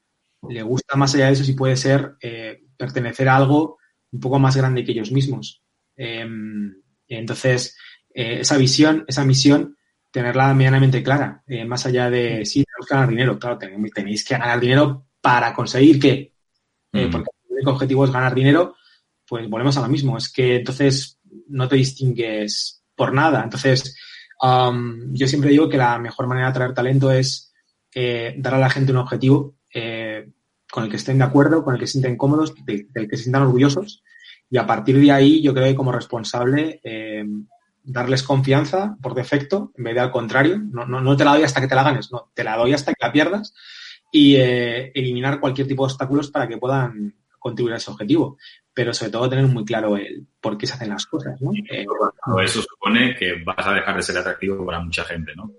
le 0.48 0.64
gusta 0.64 0.96
más 0.96 1.14
allá 1.14 1.28
de 1.28 1.34
eso 1.34 1.44
si 1.44 1.54
puede 1.54 1.76
ser 1.76 2.16
eh, 2.22 2.64
pertenecer 2.78 3.28
a 3.30 3.36
algo 3.36 3.78
un 4.12 4.20
poco 4.20 4.40
más 4.40 4.56
grande 4.56 4.84
que 4.84 4.94
ellos 4.94 5.12
mismos. 5.12 5.62
Em, 5.96 6.74
entonces, 7.08 7.78
eh, 8.14 8.40
esa 8.40 8.58
visión, 8.58 9.06
esa 9.08 9.26
misión, 9.26 9.78
tenerla 10.12 10.54
medianamente 10.54 11.04
clara, 11.04 11.44
eh, 11.46 11.66
más 11.66 11.86
allá 11.86 12.10
de, 12.10 12.46
sí, 12.46 12.64
tenemos 12.64 12.88
que 12.88 12.96
ganar 12.96 13.10
dinero, 13.10 13.40
claro, 13.40 13.58
tenéis 13.58 14.24
que 14.24 14.38
ganar 14.38 14.60
dinero 14.60 15.08
para 15.22 15.54
conseguir 15.54 16.00
qué. 16.00 16.34
Eh, 16.94 17.10
porque 17.12 17.30
único 17.60 17.72
objetivo 17.72 18.06
es 18.06 18.12
ganar 18.12 18.34
dinero, 18.34 18.76
pues 19.28 19.50
volvemos 19.50 19.78
a 19.78 19.82
lo 19.82 19.88
mismo, 19.88 20.18
es 20.18 20.32
que 20.32 20.58
entonces 20.58 21.20
no 21.48 21.68
te 21.68 21.76
distingues 21.76 22.84
por 22.96 23.14
nada. 23.14 23.44
Entonces, 23.44 23.96
yo 24.42 25.28
siempre 25.28 25.52
digo 25.52 25.70
que 25.70 25.78
la 25.78 26.00
mejor 26.00 26.28
manera 26.28 26.48
de 26.48 26.52
atraer 26.52 26.74
talento 26.74 27.12
es 27.12 27.54
dar 27.94 28.56
a 28.56 28.60
la 28.60 28.70
gente 28.70 28.92
un 28.92 28.98
objetivo 28.98 29.56
con 30.72 30.84
el 30.84 30.90
que 30.90 30.98
estén 30.98 31.20
de 31.20 31.24
acuerdo, 31.26 31.64
con 31.64 31.74
el 31.74 31.80
que 31.80 31.88
se 31.88 31.94
sienten 31.94 32.18
cómodos, 32.18 32.54
del 32.66 33.08
que 33.08 33.18
se 33.18 33.24
sientan 33.24 33.44
orgullosos 33.44 34.04
y 34.50 34.58
a 34.58 34.66
partir 34.66 35.00
de 35.00 35.12
ahí, 35.12 35.42
yo 35.42 35.54
creo 35.54 35.68
que 35.68 35.76
como 35.76 35.92
responsable, 35.92 36.80
eh, 36.84 37.24
darles 37.84 38.24
confianza 38.24 38.98
por 39.02 39.14
defecto, 39.14 39.72
en 39.78 39.84
vez 39.84 39.94
de 39.94 40.02
al 40.02 40.12
contrario. 40.12 40.60
No, 40.60 40.86
no, 40.86 41.02
no, 41.02 41.16
te 41.16 41.24
la 41.24 41.34
doy 41.34 41.44
hasta 41.44 41.62
que 41.62 41.68
te 41.68 41.76
la 41.76 41.84
ganes, 41.84 42.12
no, 42.12 42.32
te 42.34 42.44
la 42.44 42.58
doy 42.58 42.74
hasta 42.74 42.94
que 42.94 43.06
la 43.06 43.12
pierdas 43.12 43.54
y 44.12 44.36
eh, 44.38 44.92
eliminar 44.96 45.40
cualquier 45.40 45.68
tipo 45.68 45.84
de 45.84 45.92
obstáculos 45.92 46.32
para 46.32 46.48
que 46.48 46.58
puedan 46.58 47.16
contribuir 47.40 47.74
a 47.74 47.78
ese 47.78 47.92
objetivo. 47.92 48.38
Pero 48.74 48.94
sobre 48.94 49.12
todo 49.12 49.30
tener 49.30 49.48
muy 49.48 49.66
claro 49.66 49.98
el 49.98 50.28
por 50.40 50.58
qué 50.58 50.68
se 50.68 50.74
hacen 50.74 50.90
las 50.90 51.06
cosas. 51.06 51.42
¿no? 51.42 51.52
Eh, 51.54 51.86
eso 52.44 52.62
supone 52.62 53.16
que 53.16 53.42
vas 53.44 53.66
a 53.66 53.74
dejar 53.74 53.96
de 53.96 54.04
ser 54.04 54.18
atractivo 54.18 54.66
para 54.66 54.80
mucha 54.80 55.04
gente, 55.04 55.34
¿no? 55.36 55.52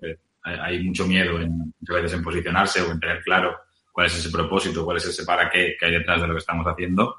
hay, 0.43 0.83
mucho 0.83 1.05
miedo 1.05 1.39
en, 1.39 1.73
muchas 1.79 1.95
veces 1.95 2.13
en 2.13 2.23
posicionarse 2.23 2.81
o 2.81 2.91
en 2.91 2.99
tener 2.99 3.21
claro 3.21 3.55
cuál 3.91 4.07
es 4.07 4.17
ese 4.17 4.31
propósito, 4.31 4.83
cuál 4.83 4.97
es 4.97 5.05
ese 5.05 5.23
para 5.23 5.49
qué 5.49 5.75
que 5.79 5.85
hay 5.85 5.91
detrás 5.91 6.21
de 6.21 6.27
lo 6.27 6.33
que 6.33 6.39
estamos 6.39 6.65
haciendo 6.65 7.17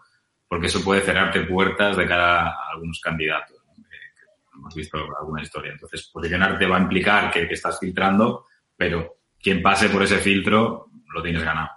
porque 0.52 0.66
eso 0.66 0.84
puede 0.84 1.00
cerrarte 1.00 1.44
puertas 1.44 1.96
de 1.96 2.06
cara 2.06 2.48
a 2.48 2.72
algunos 2.74 3.00
candidatos. 3.00 3.56
hemos 4.54 4.74
visto 4.74 4.98
alguna 5.18 5.40
historia. 5.40 5.72
Entonces, 5.72 6.10
posicionarte 6.12 6.66
va 6.66 6.76
a 6.76 6.80
implicar 6.82 7.30
que, 7.30 7.44
estás 7.44 7.78
filtrando, 7.80 8.44
pero 8.76 9.16
quien 9.40 9.62
pase 9.62 9.88
por 9.88 10.02
ese 10.02 10.18
filtro 10.18 10.90
lo 11.14 11.22
tienes 11.22 11.42
ganado. 11.42 11.70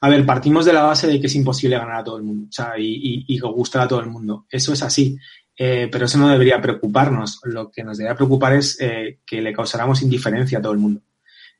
A 0.00 0.08
ver, 0.08 0.24
partimos 0.26 0.64
de 0.64 0.72
la 0.72 0.82
base 0.82 1.06
de 1.06 1.20
que 1.20 1.26
es 1.26 1.34
imposible 1.34 1.78
ganar 1.78 2.00
a 2.00 2.04
todo 2.04 2.16
el 2.16 2.22
mundo, 2.22 2.46
o 2.48 2.52
sea, 2.52 2.72
y, 2.78 3.24
y, 3.26 3.38
gustar 3.38 3.82
a 3.82 3.88
todo 3.88 4.00
el 4.00 4.06
mundo. 4.06 4.46
Eso 4.50 4.72
es 4.72 4.82
así, 4.82 5.16
eh, 5.56 5.88
pero 5.90 6.06
eso 6.06 6.18
no 6.18 6.28
debería 6.28 6.60
preocuparnos. 6.60 7.40
Lo 7.44 7.70
que 7.70 7.84
nos 7.84 7.98
debería 7.98 8.16
preocupar 8.16 8.54
es 8.54 8.80
eh, 8.80 9.20
que 9.26 9.40
le 9.40 9.52
causáramos 9.52 10.02
indiferencia 10.02 10.58
a 10.58 10.62
todo 10.62 10.72
el 10.72 10.78
mundo. 10.78 11.02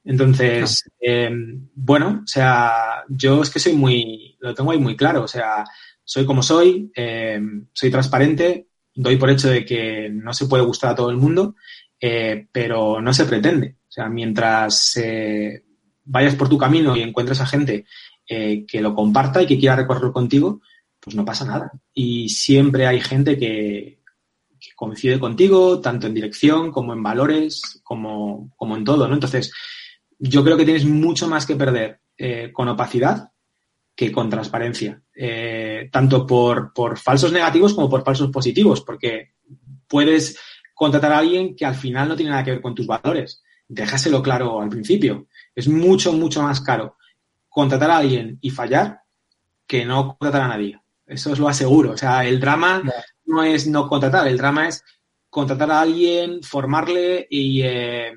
Entonces, 0.04 0.90
eh, 1.00 1.30
bueno, 1.74 2.22
o 2.24 2.26
sea, 2.26 3.04
yo 3.08 3.42
es 3.42 3.50
que 3.50 3.58
soy 3.58 3.74
muy, 3.74 4.36
lo 4.40 4.54
tengo 4.54 4.70
ahí 4.70 4.78
muy 4.78 4.96
claro, 4.96 5.24
o 5.24 5.28
sea, 5.28 5.64
soy 6.02 6.24
como 6.24 6.42
soy, 6.42 6.90
eh, 6.96 7.40
soy 7.72 7.90
transparente, 7.90 8.68
doy 8.94 9.16
por 9.16 9.30
hecho 9.30 9.48
de 9.48 9.64
que 9.64 10.08
no 10.10 10.32
se 10.32 10.46
puede 10.46 10.64
gustar 10.64 10.92
a 10.92 10.94
todo 10.94 11.10
el 11.10 11.16
mundo, 11.16 11.54
eh, 12.00 12.46
pero 12.50 13.00
no 13.00 13.12
se 13.12 13.26
pretende. 13.26 13.76
O 13.88 13.92
sea, 13.92 14.08
mientras 14.08 14.98
vayas 16.04 16.34
por 16.34 16.48
tu 16.48 16.56
camino 16.56 16.96
y 16.96 17.02
encuentres 17.02 17.40
a 17.40 17.46
gente 17.46 17.84
que 18.66 18.80
lo 18.80 18.94
comparta 18.94 19.42
y 19.42 19.46
que 19.46 19.58
quiera 19.58 19.74
recorrerlo 19.74 20.12
contigo, 20.12 20.60
pues 21.00 21.16
no 21.16 21.24
pasa 21.24 21.44
nada. 21.44 21.72
Y 21.92 22.28
siempre 22.28 22.86
hay 22.86 23.00
gente 23.00 23.36
que, 23.36 23.98
coincide 24.76 25.18
contigo, 25.18 25.80
tanto 25.80 26.06
en 26.06 26.14
dirección 26.14 26.70
como 26.70 26.92
en 26.92 27.02
valores, 27.02 27.80
como, 27.82 28.52
como 28.56 28.76
en 28.76 28.84
todo, 28.84 29.08
¿no? 29.08 29.14
Entonces, 29.14 29.52
yo 30.18 30.44
creo 30.44 30.56
que 30.56 30.64
tienes 30.64 30.84
mucho 30.84 31.28
más 31.28 31.44
que 31.46 31.56
perder 31.56 32.00
con 32.52 32.68
opacidad 32.68 33.30
que 34.00 34.10
con 34.10 34.30
transparencia, 34.30 35.02
eh, 35.14 35.90
tanto 35.92 36.26
por, 36.26 36.72
falsos 36.98 37.32
negativos 37.32 37.74
como 37.74 37.90
por 37.90 38.02
falsos 38.02 38.30
positivos, 38.30 38.80
porque 38.80 39.32
puedes 39.86 40.38
contratar 40.72 41.12
a 41.12 41.18
alguien 41.18 41.54
que 41.54 41.66
al 41.66 41.74
final 41.74 42.08
no 42.08 42.16
tiene 42.16 42.30
nada 42.30 42.42
que 42.42 42.52
ver 42.52 42.62
con 42.62 42.74
tus 42.74 42.86
valores. 42.86 43.42
Déjaselo 43.68 44.22
claro 44.22 44.60
al 44.60 44.70
principio. 44.70 45.26
Es 45.54 45.68
mucho, 45.68 46.14
mucho 46.14 46.42
más 46.42 46.62
caro 46.62 46.96
contratar 47.50 47.90
a 47.90 47.98
alguien 47.98 48.38
y 48.40 48.50
fallar 48.50 49.02
que 49.66 49.84
no 49.84 50.16
contratar 50.16 50.42
a 50.42 50.48
nadie. 50.48 50.80
Eso 51.06 51.32
os 51.32 51.38
lo 51.38 51.48
aseguro. 51.48 51.92
O 51.92 51.96
sea, 51.96 52.24
el 52.24 52.40
drama 52.40 52.82
no, 53.26 53.42
es 53.42 53.66
no 53.66 53.88
contratar, 53.88 54.26
el 54.28 54.38
drama 54.38 54.68
es 54.68 54.82
contratar 55.28 55.70
a 55.70 55.80
alguien, 55.80 56.42
formarle 56.42 57.26
y 57.28 57.62
eh, 57.62 58.12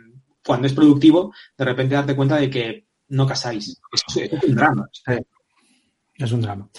cuando 0.46 0.68
es 0.68 0.74
productivo, 0.74 1.34
de 1.58 1.66
repente 1.66 1.96
darte 1.96 2.16
cuenta 2.16 2.38
de 2.38 2.50
que 2.50 2.88
no 3.10 3.28
casáis. 3.28 3.82
Eso, 3.92 4.22
es 4.22 4.44
un 4.44 4.56
drama. 4.56 4.90
Es 6.16 6.32
un 6.32 6.42
drama. 6.42 6.70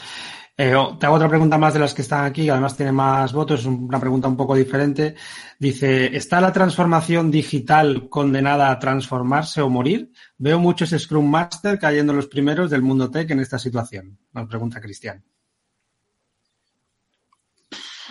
Eh, 0.56 0.72
te 1.00 1.06
hago 1.06 1.16
otra 1.16 1.28
pregunta 1.28 1.58
más 1.58 1.74
de 1.74 1.80
las 1.80 1.92
que 1.94 2.02
están 2.02 2.24
aquí, 2.24 2.48
además 2.48 2.76
tiene 2.76 2.92
más 2.92 3.32
votos, 3.32 3.60
es 3.60 3.66
una 3.66 3.98
pregunta 3.98 4.28
un 4.28 4.36
poco 4.36 4.54
diferente. 4.54 5.16
Dice, 5.58 6.16
¿está 6.16 6.40
la 6.40 6.52
transformación 6.52 7.28
digital 7.28 8.08
condenada 8.08 8.70
a 8.70 8.78
transformarse 8.78 9.60
o 9.60 9.68
morir? 9.68 10.12
Veo 10.38 10.60
muchos 10.60 10.90
Scrum 10.90 11.28
Master 11.28 11.76
cayendo 11.76 12.12
los 12.12 12.28
primeros 12.28 12.70
del 12.70 12.82
mundo 12.82 13.10
tech 13.10 13.28
en 13.32 13.40
esta 13.40 13.58
situación. 13.58 14.16
Nos 14.32 14.46
pregunta 14.46 14.80
Cristian. 14.80 15.24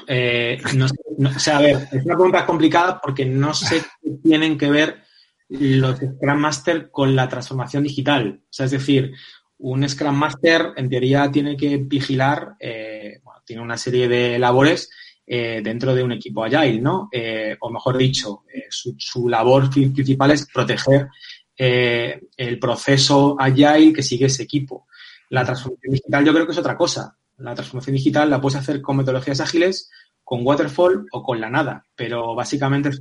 Eh, 0.06 0.62
o 1.18 1.39
sea, 1.39 1.60
a 1.60 1.62
ver, 1.62 1.88
es 1.94 2.04
una 2.04 2.16
pregunta 2.16 2.46
complicada 2.46 3.00
porque 3.00 3.26
no 3.26 3.54
sé 3.54 3.82
qué 4.02 4.12
tienen 4.22 4.58
que 4.58 4.70
ver 4.70 5.02
los 5.48 5.96
Scrum 5.98 6.38
Master 6.38 6.91
con 6.91 7.16
la 7.16 7.30
transformación 7.30 7.84
digital. 7.84 8.41
O 8.44 8.48
sea, 8.52 8.66
es 8.66 8.72
decir, 8.74 9.14
un 9.64 9.88
Scrum 9.88 10.16
Master 10.16 10.74
en 10.76 10.89
teoría 10.89 11.32
tiene 11.32 11.55
que 11.55 11.78
vigilar, 11.78 12.55
eh, 12.59 13.22
bueno, 13.24 13.41
tiene 13.45 13.61
una 13.61 13.78
serie 13.78 14.09
de 14.09 14.38
labores 14.38 14.89
eh, 15.26 15.61
dentro 15.64 15.95
de 15.95 16.03
un 16.03 16.11
equipo 16.11 16.43
agile, 16.43 16.82
¿no? 16.82 17.07
Eh, 17.09 17.55
o 17.61 17.70
mejor 17.70 17.97
dicho, 17.97 18.43
su, 18.70 19.30
labor 19.30 19.70
principal 19.70 20.32
es 20.32 20.47
proteger 20.53 21.07
el 21.55 22.59
proceso 22.59 23.38
agile 23.39 23.93
que 23.93 24.03
sigue 24.03 24.26
ese 24.26 24.43
equipo. 24.43 24.88
La 25.30 25.45
transformación 25.45 25.93
digital 25.93 26.26
yo 26.26 26.34
creo 26.34 26.45
que 26.45 26.51
es 26.51 26.57
otra 26.57 26.76
cosa. 26.76 27.16
La 27.38 27.55
transformación 27.55 27.95
digital 27.95 28.30
la 28.30 28.41
puedes 28.41 28.59
hacer 28.59 28.82
con 28.82 28.97
metodologías 28.97 29.39
ágiles, 29.39 29.89
con 30.26 30.45
waterfall 30.45 31.05
o 31.14 31.24
con 31.24 31.39
la 31.39 31.49
nada, 31.49 31.86
pero 31.95 32.36
básicamente 32.36 32.89
es 32.89 32.99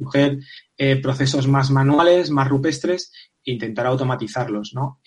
procesos 1.03 1.49
más 1.49 1.73
manuales, 1.73 2.31
más 2.31 2.49
rupestres 2.49 3.13
e 3.45 3.51
intentar 3.51 3.87
automatizarlos, 3.87 4.75
¿no? 4.75 5.01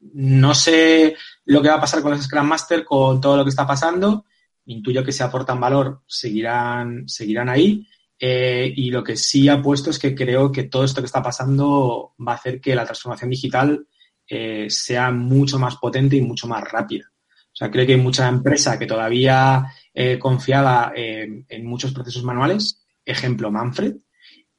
No 0.00 0.54
sé 0.54 1.16
lo 1.44 1.62
que 1.62 1.68
va 1.68 1.76
a 1.76 1.80
pasar 1.80 2.02
con 2.02 2.12
los 2.12 2.22
Scrum 2.22 2.46
Master, 2.46 2.84
con 2.84 3.20
todo 3.20 3.36
lo 3.36 3.44
que 3.44 3.50
está 3.50 3.66
pasando. 3.66 4.24
Intuyo 4.66 5.02
que 5.02 5.12
si 5.12 5.22
aportan 5.22 5.60
valor 5.60 6.02
seguirán, 6.06 7.08
seguirán 7.08 7.48
ahí. 7.48 7.86
Eh, 8.20 8.72
y 8.76 8.90
lo 8.90 9.02
que 9.04 9.16
sí 9.16 9.48
ha 9.48 9.62
puesto 9.62 9.90
es 9.90 9.98
que 9.98 10.14
creo 10.14 10.50
que 10.50 10.64
todo 10.64 10.84
esto 10.84 11.00
que 11.00 11.06
está 11.06 11.22
pasando 11.22 12.14
va 12.26 12.32
a 12.32 12.34
hacer 12.34 12.60
que 12.60 12.74
la 12.74 12.84
transformación 12.84 13.30
digital 13.30 13.86
eh, 14.26 14.66
sea 14.68 15.10
mucho 15.10 15.58
más 15.58 15.76
potente 15.76 16.16
y 16.16 16.22
mucho 16.22 16.46
más 16.48 16.62
rápida. 16.64 17.10
O 17.10 17.56
sea, 17.58 17.70
creo 17.70 17.86
que 17.86 17.92
hay 17.92 18.00
mucha 18.00 18.28
empresa 18.28 18.78
que 18.78 18.86
todavía 18.86 19.64
eh, 19.94 20.18
confiaba 20.18 20.92
en 20.94 21.66
muchos 21.66 21.92
procesos 21.92 22.22
manuales, 22.22 22.86
ejemplo 23.04 23.50
Manfred, 23.50 23.96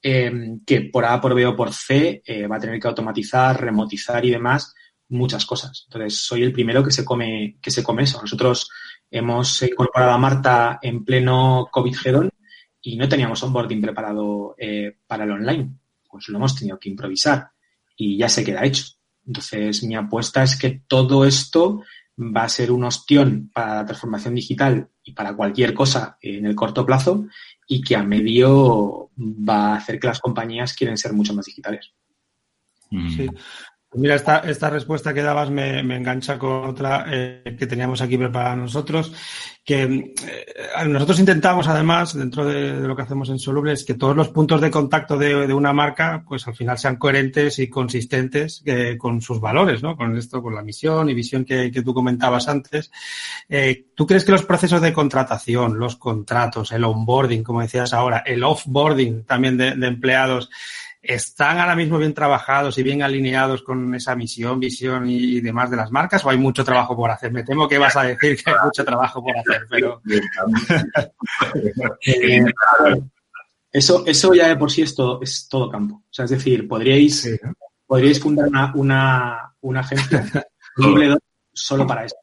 que 0.02 0.90
por 0.92 1.06
A, 1.06 1.22
por 1.22 1.34
B 1.34 1.46
o 1.46 1.56
por 1.56 1.72
C 1.72 2.22
va 2.50 2.58
a 2.58 2.60
tener 2.60 2.78
que 2.78 2.88
automatizar, 2.88 3.62
remotizar 3.62 4.26
y 4.26 4.32
demás 4.32 4.76
muchas 5.10 5.46
cosas. 5.46 5.86
Entonces, 5.88 6.20
soy 6.20 6.44
el 6.44 6.54
primero 6.54 6.84
que 6.84 6.92
se 6.92 7.04
come, 7.04 7.58
que 7.62 7.72
se 7.72 7.84
come 7.84 8.04
eso. 8.04 8.22
Nosotros 8.22 8.70
hemos 9.12 9.62
incorporado 9.62 10.12
a 10.12 10.18
Marta 10.18 10.80
en 10.82 11.04
pleno 11.04 11.68
COVID 11.72 11.96
gedon 11.96 12.30
y 12.82 12.96
no 12.96 13.10
teníamos 13.10 13.44
onboarding 13.44 13.82
preparado 13.82 14.56
eh, 14.58 14.98
para 15.06 15.26
el 15.26 15.32
online. 15.32 15.72
Pues 16.10 16.30
lo 16.30 16.38
hemos 16.38 16.56
tenido 16.56 16.80
que 16.80 16.90
improvisar 16.90 17.52
y 17.96 18.18
ya 18.18 18.30
se 18.30 18.44
queda 18.44 18.66
hecho. 18.66 18.86
Entonces, 19.26 19.84
mi 19.84 19.96
apuesta 19.96 20.44
es 20.44 20.58
que 20.58 20.82
todo 20.88 21.26
esto 21.26 21.84
va 22.20 22.44
a 22.44 22.50
ser 22.50 22.72
un 22.72 22.84
ostión 22.84 23.50
para 23.54 23.76
la 23.76 23.86
transformación 23.86 24.36
digital 24.36 24.90
y 25.04 25.14
para 25.14 25.36
cualquier 25.36 25.74
cosa 25.74 26.18
en 26.22 26.46
el 26.46 26.56
corto 26.56 26.86
plazo 26.86 27.28
y 27.68 27.82
que 27.82 27.96
a 27.96 28.04
medio 28.04 29.12
va 29.18 29.74
a 29.74 29.76
hacer 29.78 30.00
que 30.00 30.08
las 30.08 30.20
compañías 30.20 30.74
quieren 30.74 30.98
ser 30.98 31.14
mucho 31.14 31.34
más 31.34 31.46
digitales. 31.46 31.94
Sí. 32.90 33.30
Mira, 33.94 34.14
esta, 34.14 34.38
esta 34.42 34.70
respuesta 34.70 35.16
que 35.16 35.24
dabas 35.24 35.50
me, 35.50 35.80
engancha 35.80 36.38
con 36.38 36.70
otra 36.70 37.06
eh, 37.10 37.56
que 37.58 37.66
teníamos 37.66 38.00
aquí 38.02 38.20
preparada 38.20 38.56
nosotros, 38.56 39.12
que 39.66 39.82
eh, 39.82 40.16
nosotros 40.86 41.20
intentamos 41.20 41.68
además, 41.68 42.14
dentro 42.14 42.46
de, 42.46 42.74
lo 42.88 42.96
que 42.96 43.02
hacemos 43.02 43.32
en 43.32 43.40
Soluble, 43.40 43.74
es 43.74 43.84
que 43.84 43.96
todos 43.96 44.16
los 44.16 44.30
puntos 44.30 44.62
de 44.62 44.70
contacto 44.70 45.18
de, 45.18 45.52
una 45.52 45.74
marca, 45.74 46.24
pues 46.28 46.48
al 46.48 46.56
final 46.56 46.78
sean 46.78 46.98
coherentes 46.98 47.58
y 47.58 47.68
consistentes 47.68 48.62
eh, 48.64 48.96
con 48.96 49.22
sus 49.22 49.42
valores, 49.42 49.82
¿no? 49.82 49.98
Con 49.98 50.16
esto, 50.16 50.44
con 50.44 50.54
la 50.54 50.62
misión 50.62 51.10
y 51.10 51.16
visión 51.16 51.44
que, 51.44 51.72
tú 51.72 51.92
comentabas 51.92 52.48
antes. 52.48 52.92
¿Tú 53.96 54.06
crees 54.06 54.24
que 54.24 54.32
los 54.32 54.46
procesos 54.46 54.82
de 54.82 54.94
contratación, 54.94 55.80
los 55.80 55.96
contratos, 55.96 56.72
el 56.74 56.84
onboarding, 56.84 57.42
como 57.42 57.62
decías 57.62 57.94
ahora, 57.94 58.20
el 58.20 58.44
offboarding 58.44 59.24
también 59.24 59.58
de 59.58 59.88
empleados, 59.88 60.52
¿Están 61.02 61.60
ahora 61.60 61.76
mismo 61.76 61.98
bien 61.98 62.14
trabajados 62.14 62.78
y 62.78 62.84
bien 62.84 63.02
alineados 63.02 63.64
con 63.64 63.96
esa 63.96 64.16
misión, 64.16 64.60
visión 64.60 65.10
y 65.10 65.40
demás 65.40 65.70
de 65.70 65.78
las 65.78 65.92
marcas 65.92 66.26
o 66.26 66.30
hay 66.30 66.38
mucho 66.38 66.64
trabajo 66.64 66.96
por 66.96 67.10
hacer? 67.10 67.32
Me 67.32 67.44
temo 67.44 67.68
que 67.68 67.78
vas 67.78 67.96
a 67.96 68.04
decir 68.04 68.38
que 68.38 68.52
hay 68.52 68.58
mucho 68.64 68.84
trabajo 68.84 69.24
por 69.24 69.38
hacer, 69.38 69.66
pero... 69.70 70.02
Eh, 72.06 72.44
eso, 73.72 74.04
eso 74.06 74.34
ya 74.34 74.48
de 74.48 74.56
por 74.56 74.72
sí 74.72 74.82
es 74.82 74.96
todo, 74.96 75.22
es 75.22 75.48
todo 75.48 75.70
campo. 75.70 75.96
O 75.96 76.14
sea, 76.14 76.26
es 76.26 76.32
decir, 76.32 76.68
podríais, 76.68 77.40
podríais 77.86 78.20
fundar 78.20 78.48
una, 78.48 78.74
una, 78.76 79.54
una 79.62 79.80
agencia 79.82 80.26
solo 81.54 81.86
para 81.86 82.06
eso 82.06 82.16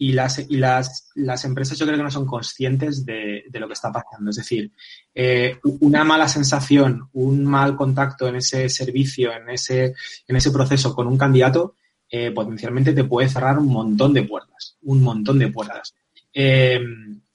y 0.00 0.12
las, 0.12 0.38
y 0.38 0.56
las, 0.56 1.10
las 1.16 1.44
empresas 1.44 1.76
yo 1.76 1.84
creo 1.84 1.98
que 1.98 2.04
no 2.04 2.10
son 2.10 2.24
conscientes 2.24 3.04
de, 3.04 3.44
de 3.50 3.60
lo 3.60 3.66
que 3.66 3.74
está 3.74 3.92
pasando. 3.92 4.30
Es 4.30 4.36
decir, 4.36 4.70
eh, 5.12 5.58
una 5.80 6.04
mala 6.04 6.28
sensación, 6.28 7.08
un 7.14 7.44
mal 7.44 7.74
contacto 7.74 8.28
en 8.28 8.36
ese 8.36 8.68
servicio, 8.68 9.32
en 9.32 9.50
ese, 9.50 9.94
en 10.28 10.36
ese 10.36 10.52
proceso 10.52 10.94
con 10.94 11.08
un 11.08 11.18
candidato, 11.18 11.74
eh, 12.08 12.30
potencialmente 12.30 12.92
te 12.92 13.04
puede 13.04 13.28
cerrar 13.28 13.58
un 13.58 13.66
montón 13.66 14.14
de 14.14 14.22
puertas, 14.22 14.76
un 14.82 15.02
montón 15.02 15.38
de 15.38 15.48
puertas. 15.48 15.94
Eh, 16.32 16.80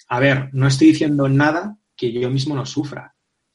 a 0.08 0.20
ver, 0.20 0.50
no 0.54 0.68
estoy 0.68 0.88
diciendo 0.88 1.28
nada 1.28 1.78
que 1.98 2.14
yo 2.14 2.30
mismo 2.30 2.56
no 2.56 2.66
sufra. 2.66 3.13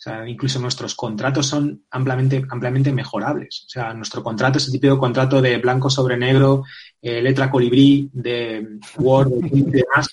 Sea, 0.08 0.26
incluso 0.26 0.58
nuestros 0.58 0.94
contratos 0.94 1.46
son 1.46 1.84
ampliamente, 1.90 2.42
ampliamente 2.48 2.92
mejorables. 2.92 3.64
O 3.66 3.68
sea, 3.68 3.92
nuestro 3.92 4.22
contrato 4.22 4.56
es 4.56 4.66
el 4.66 4.72
típico 4.72 4.98
contrato 4.98 5.42
de 5.42 5.58
blanco 5.58 5.90
sobre 5.90 6.16
negro, 6.16 6.64
eh, 7.02 7.20
letra 7.20 7.50
colibrí, 7.50 8.08
de 8.14 8.78
Word 8.96 9.32
y 9.52 9.62
demás. 9.64 10.08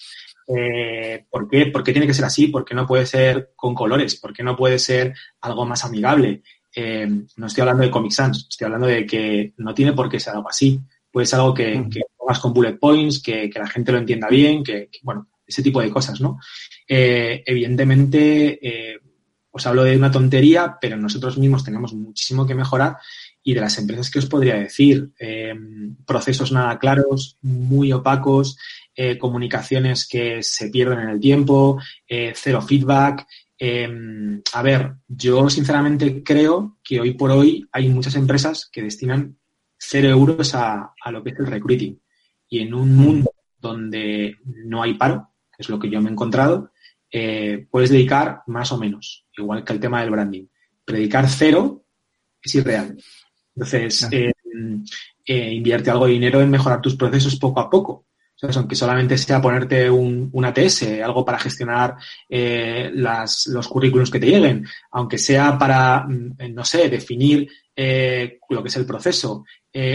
Eh, 0.48 1.26
¿Por 1.30 1.48
qué? 1.48 1.68
¿Por 1.68 1.82
qué 1.82 1.94
tiene 1.94 2.08
que 2.08 2.14
ser 2.14 2.26
así? 2.26 2.48
¿Por 2.48 2.66
qué 2.66 2.76
no 2.76 2.86
puede 2.86 3.06
ser 3.06 3.54
con 3.56 3.74
colores? 3.74 4.18
¿Por 4.18 4.34
qué 4.34 4.44
no 4.44 4.58
puede 4.58 4.80
ser 4.80 5.14
algo 5.40 5.66
más 5.66 5.86
amigable? 5.86 6.42
Eh, 6.76 7.08
no 7.38 7.48
estoy 7.48 7.62
hablando 7.62 7.84
de 7.84 7.92
Comic 7.92 8.12
Sans, 8.12 8.48
estoy 8.50 8.66
hablando 8.66 8.88
de 8.88 9.06
que 9.06 9.54
no 9.58 9.74
tiene 9.74 9.94
por 9.94 10.10
qué 10.10 10.20
ser 10.20 10.36
algo 10.36 10.50
así. 10.50 10.78
Puede 11.10 11.26
ser 11.26 11.40
algo 11.40 11.54
que, 11.54 11.86
que 11.90 12.02
pongas 12.18 12.40
con 12.40 12.54
bullet 12.54 12.78
points, 12.78 13.24
que, 13.24 13.50
que, 13.50 13.60
la 13.60 13.68
gente 13.68 13.94
lo 13.94 14.00
entienda 14.00 14.28
bien, 14.28 14.62
que, 14.62 14.90
bueno, 15.04 15.30
ese 15.48 15.64
tipo 15.64 15.80
de 15.80 15.90
cosas, 15.90 16.20
¿no? 16.20 16.38
evidentemente, 16.88 18.60
os 19.56 19.66
hablo 19.66 19.86
de 19.86 19.96
una 19.96 20.12
tontería, 20.12 20.78
pero 20.82 20.98
nosotros 20.98 21.38
mismos 21.38 21.64
tenemos 21.64 21.94
muchísimo 21.94 22.46
que 22.46 22.54
mejorar 22.54 22.98
y 23.42 23.54
de 23.54 23.62
las 23.62 23.78
empresas 23.78 24.12
que 24.12 24.20
os 24.20 24.26
podría 24.26 24.56
decir, 24.56 25.12
em, 25.18 25.96
procesos 26.06 26.52
nada 26.52 26.78
claros, 26.78 27.38
muy 27.42 27.94
opacos, 27.94 28.58
eh, 28.94 29.18
comunicaciones 29.18 30.06
que 30.10 30.44
se 30.44 30.70
pierden 30.70 31.00
en 31.00 31.10
el 31.10 31.22
tiempo, 31.22 31.80
eh, 32.06 32.34
cero 32.36 32.62
feedback. 32.62 33.26
Em, 33.58 34.42
a 34.52 34.62
ver, 34.62 34.96
yo 35.08 35.50
sinceramente 35.50 36.22
creo 36.22 36.78
que 36.84 37.00
hoy 37.00 37.14
por 37.14 37.32
hoy 37.32 37.66
hay 37.72 37.88
muchas 37.88 38.16
empresas 38.16 38.70
que 38.70 38.82
destinan 38.82 39.38
cero 39.78 40.10
euros 40.10 40.54
a, 40.54 40.94
a 41.02 41.12
lo 41.12 41.24
que 41.24 41.30
es 41.30 41.40
el 41.40 41.48
recruiting. 41.48 41.98
Y 42.50 42.60
en 42.60 42.74
un 42.74 42.94
mundo 42.94 43.32
donde 43.58 44.36
no 44.44 44.84
hay 44.84 44.96
paro, 44.96 45.30
que 45.56 45.64
es 45.64 45.70
lo 45.70 45.80
que 45.80 45.90
yo 45.90 46.02
me 46.02 46.10
he 46.10 46.12
encontrado, 46.12 46.72
eh, 47.18 47.66
puedes 47.72 47.92
dedicar 47.92 48.42
más 48.48 48.74
o 48.74 48.78
menos, 48.78 49.25
igual 49.38 49.64
que 49.64 49.74
el 49.74 49.80
tema 49.80 50.02
del 50.02 50.12
branding. 50.12 50.46
Predicar 50.84 51.28
cero 51.30 51.84
es 52.42 52.56
irreal. 52.56 52.98
Entonces, 53.56 54.08
eh, 54.12 54.32
eh, 55.26 55.52
invierte 55.54 55.90
algo 55.90 56.06
de 56.06 56.14
dinero 56.14 56.42
en 56.42 56.50
mejorar 56.50 56.82
tus 56.82 56.96
procesos 56.96 57.38
poco 57.38 57.60
a 57.60 57.70
poco. 57.70 58.06
aunque 58.54 58.76
solamente 58.76 59.18
sea 59.18 59.42
ponerte 59.42 59.90
un, 59.90 60.30
ATS, 60.46 60.84
algo 61.04 61.24
para 61.26 61.40
gestionar 61.40 61.96
los 62.30 63.68
currículums 63.68 64.12
que 64.12 64.20
te 64.20 64.28
lleguen, 64.28 64.68
aunque 64.92 65.18
sea 65.18 65.58
para, 65.58 66.06
mm, 66.06 66.54
no 66.54 66.66
sé, 66.66 66.90
definir 66.90 67.48
lo 68.50 68.62
que 68.62 68.68
es 68.68 68.76
el 68.76 68.86
proceso, 68.86 69.46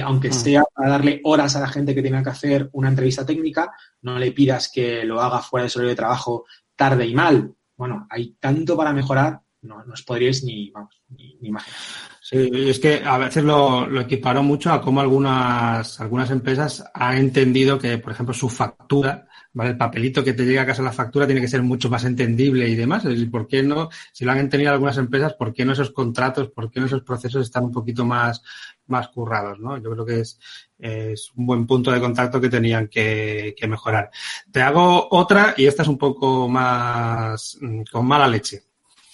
aunque 0.03 0.31
mm. 0.31 0.33
sea 0.33 0.63
para 0.75 0.91
darle 0.91 1.21
horas 1.25 1.55
a 1.55 1.61
la 1.61 1.69
gente 1.69 1.95
que 1.95 2.03
tenga 2.03 2.23
que 2.23 2.31
hacer 2.31 2.71
una 2.73 2.89
entrevista 2.89 3.25
técnica, 3.25 3.73
no 4.03 4.19
le 4.19 4.33
pidas 4.33 4.71
que 4.75 5.05
lo 5.05 5.21
haga 5.21 5.43
fuera 5.43 5.65
de 5.65 5.71
su 5.71 5.79
horario 5.79 5.91
de 5.91 5.97
trabajo 5.97 6.45
tarde 6.75 7.07
y 7.07 7.15
mal. 7.15 7.55
Bueno, 7.81 8.07
hay 8.11 8.37
tanto 8.39 8.77
para 8.77 8.93
mejorar, 8.93 9.41
no, 9.63 9.83
os 9.91 10.03
podríais 10.03 10.45
ni, 10.45 10.71
ni, 11.17 11.49
imaginar. 11.49 11.81
Sí, 12.21 12.51
es 12.53 12.79
que 12.79 13.03
a 13.03 13.17
veces 13.17 13.43
lo, 13.43 13.87
lo 13.87 14.03
equiparo 14.03 14.43
mucho 14.43 14.71
a 14.71 14.83
cómo 14.83 15.01
algunas, 15.01 15.99
algunas 15.99 16.31
empresas 16.31 16.85
han 16.93 17.17
entendido 17.17 17.79
que, 17.79 17.97
por 17.97 18.13
ejemplo, 18.13 18.35
su 18.35 18.51
factura 18.51 19.27
¿vale? 19.53 19.71
El 19.71 19.77
papelito 19.77 20.23
que 20.23 20.33
te 20.33 20.45
llega 20.45 20.63
a 20.63 20.67
casa 20.67 20.83
la 20.83 20.93
factura 20.93 21.27
tiene 21.27 21.41
que 21.41 21.49
ser 21.49 21.63
mucho 21.63 21.91
más 21.91 22.05
entendible 22.05 22.69
y 22.69 22.75
demás. 22.75 23.05
Es 23.05 23.11
decir, 23.11 23.31
¿por 23.31 23.47
qué 23.47 23.63
no, 23.63 23.89
si 24.13 24.25
lo 24.25 24.33
han 24.33 24.49
tenido 24.49 24.73
algunas 24.73 24.99
empresas, 24.99 25.35
por 25.35 25.53
qué 25.53 25.65
no 25.65 25.73
esos 25.73 25.91
contratos, 25.91 26.51
por 26.51 26.71
qué 26.71 26.81
no 26.81 26.87
esos 26.87 27.03
procesos 27.03 27.43
están 27.43 27.65
un 27.65 27.73
poquito 27.73 28.05
más, 28.05 28.43
más 28.87 29.09
currados, 29.09 29.59
¿no? 29.59 29.77
Yo 29.79 29.91
creo 29.91 30.07
que 30.07 30.21
es, 30.21 30.39
es 30.79 31.33
un 31.37 31.47
buen 31.47 31.67
punto 31.67 31.91
de 31.91 32.01
contacto 32.01 32.41
que 32.41 32.49
tenían 32.49 32.89
que, 32.89 33.55
que 33.57 33.67
mejorar. 33.67 34.11
Te 34.51 34.63
hago 34.63 35.09
otra 35.11 35.55
y 35.57 35.67
esta 35.67 35.83
es 35.83 35.89
un 35.89 35.99
poco 35.99 36.49
más 36.49 37.59
mm, 37.61 37.83
con 37.91 38.07
mala 38.07 38.29
leche. 38.29 38.63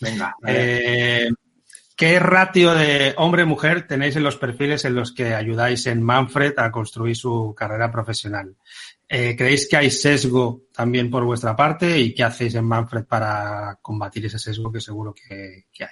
Venga. 0.00 0.34
Eh, 0.46 1.28
¿Qué 1.96 2.18
ratio 2.18 2.74
de 2.74 3.14
hombre-mujer 3.16 3.86
tenéis 3.86 4.16
en 4.16 4.22
los 4.22 4.36
perfiles 4.36 4.84
en 4.84 4.94
los 4.94 5.12
que 5.12 5.34
ayudáis 5.34 5.86
en 5.86 6.02
Manfred 6.02 6.52
a 6.58 6.70
construir 6.70 7.16
su 7.16 7.54
carrera 7.56 7.90
profesional? 7.90 8.54
Eh, 9.08 9.36
¿Creéis 9.36 9.68
que 9.68 9.76
hay 9.76 9.90
sesgo 9.90 10.64
también 10.72 11.10
por 11.10 11.24
vuestra 11.24 11.54
parte 11.54 11.98
y 12.00 12.12
qué 12.12 12.24
hacéis 12.24 12.56
en 12.56 12.64
Manfred 12.64 13.04
para 13.04 13.78
combatir 13.80 14.26
ese 14.26 14.38
sesgo 14.38 14.72
que 14.72 14.80
seguro 14.80 15.14
que, 15.14 15.64
hay? 15.78 15.86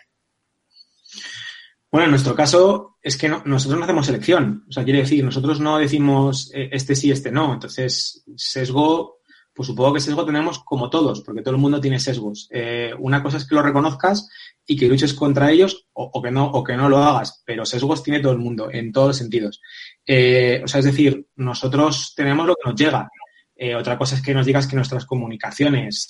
Bueno, 1.93 2.07
en 2.07 2.11
nuestro 2.11 2.35
caso 2.35 2.97
es 3.01 3.17
que 3.17 3.29
nosotros 3.29 3.79
no 3.79 3.85
hacemos 3.85 4.07
selección. 4.07 4.65
O 4.69 4.73
sea, 4.73 4.83
quiere 4.83 5.01
decir, 5.01 5.25
nosotros 5.25 5.61
no 5.61 5.79
decimos 5.79 6.51
eh, 6.53 6.71
este 6.73 6.97
sí, 6.97 7.13
este 7.13 7.31
no. 7.31 7.55
Entonces, 7.55 8.25
sesgo, 8.35 9.21
pues 9.55 9.69
supongo 9.69 9.95
que 9.95 10.01
sesgo 10.01 10.27
tenemos 10.27 10.59
como 10.59 10.91
todos, 10.91 11.21
porque 11.21 11.41
todo 11.41 11.55
el 11.55 11.61
mundo 11.61 11.81
tiene 11.81 12.01
sesgos. 12.01 12.49
Eh, 12.51 12.93
una 12.99 13.23
cosa 13.23 13.37
es 13.37 13.47
que 13.47 13.55
lo 13.55 13.63
reconozcas 13.63 14.29
y 14.67 14.77
que 14.77 14.89
luches 14.89 15.15
contra 15.15 15.51
ellos 15.51 15.87
o, 15.93 16.21
que 16.21 16.31
no, 16.33 16.47
o 16.47 16.65
que 16.65 16.77
no 16.77 16.89
lo 16.89 16.99
hagas, 16.99 17.43
pero 17.47 17.65
sesgos 17.65 18.03
tiene 18.03 18.21
todo 18.21 18.33
el 18.33 18.39
mundo, 18.39 18.69
en 18.73 18.91
todos 18.91 19.09
los 19.09 19.17
sentidos. 19.17 19.61
Eh, 20.05 20.61
o 20.65 20.69
sea, 20.69 20.81
es 20.81 20.87
decir, 20.87 21.29
nosotros 21.37 22.15
tenemos 22.17 22.47
lo 22.47 22.57
que 22.57 22.69
nos 22.69 22.79
llega. 22.79 23.09
Eh, 23.55 23.77
otra 23.77 23.97
cosa 23.97 24.17
es 24.17 24.23
que 24.23 24.35
nos 24.35 24.45
digas 24.45 24.67
que 24.67 24.75
nuestras 24.75 25.07
comunicaciones, 25.07 26.09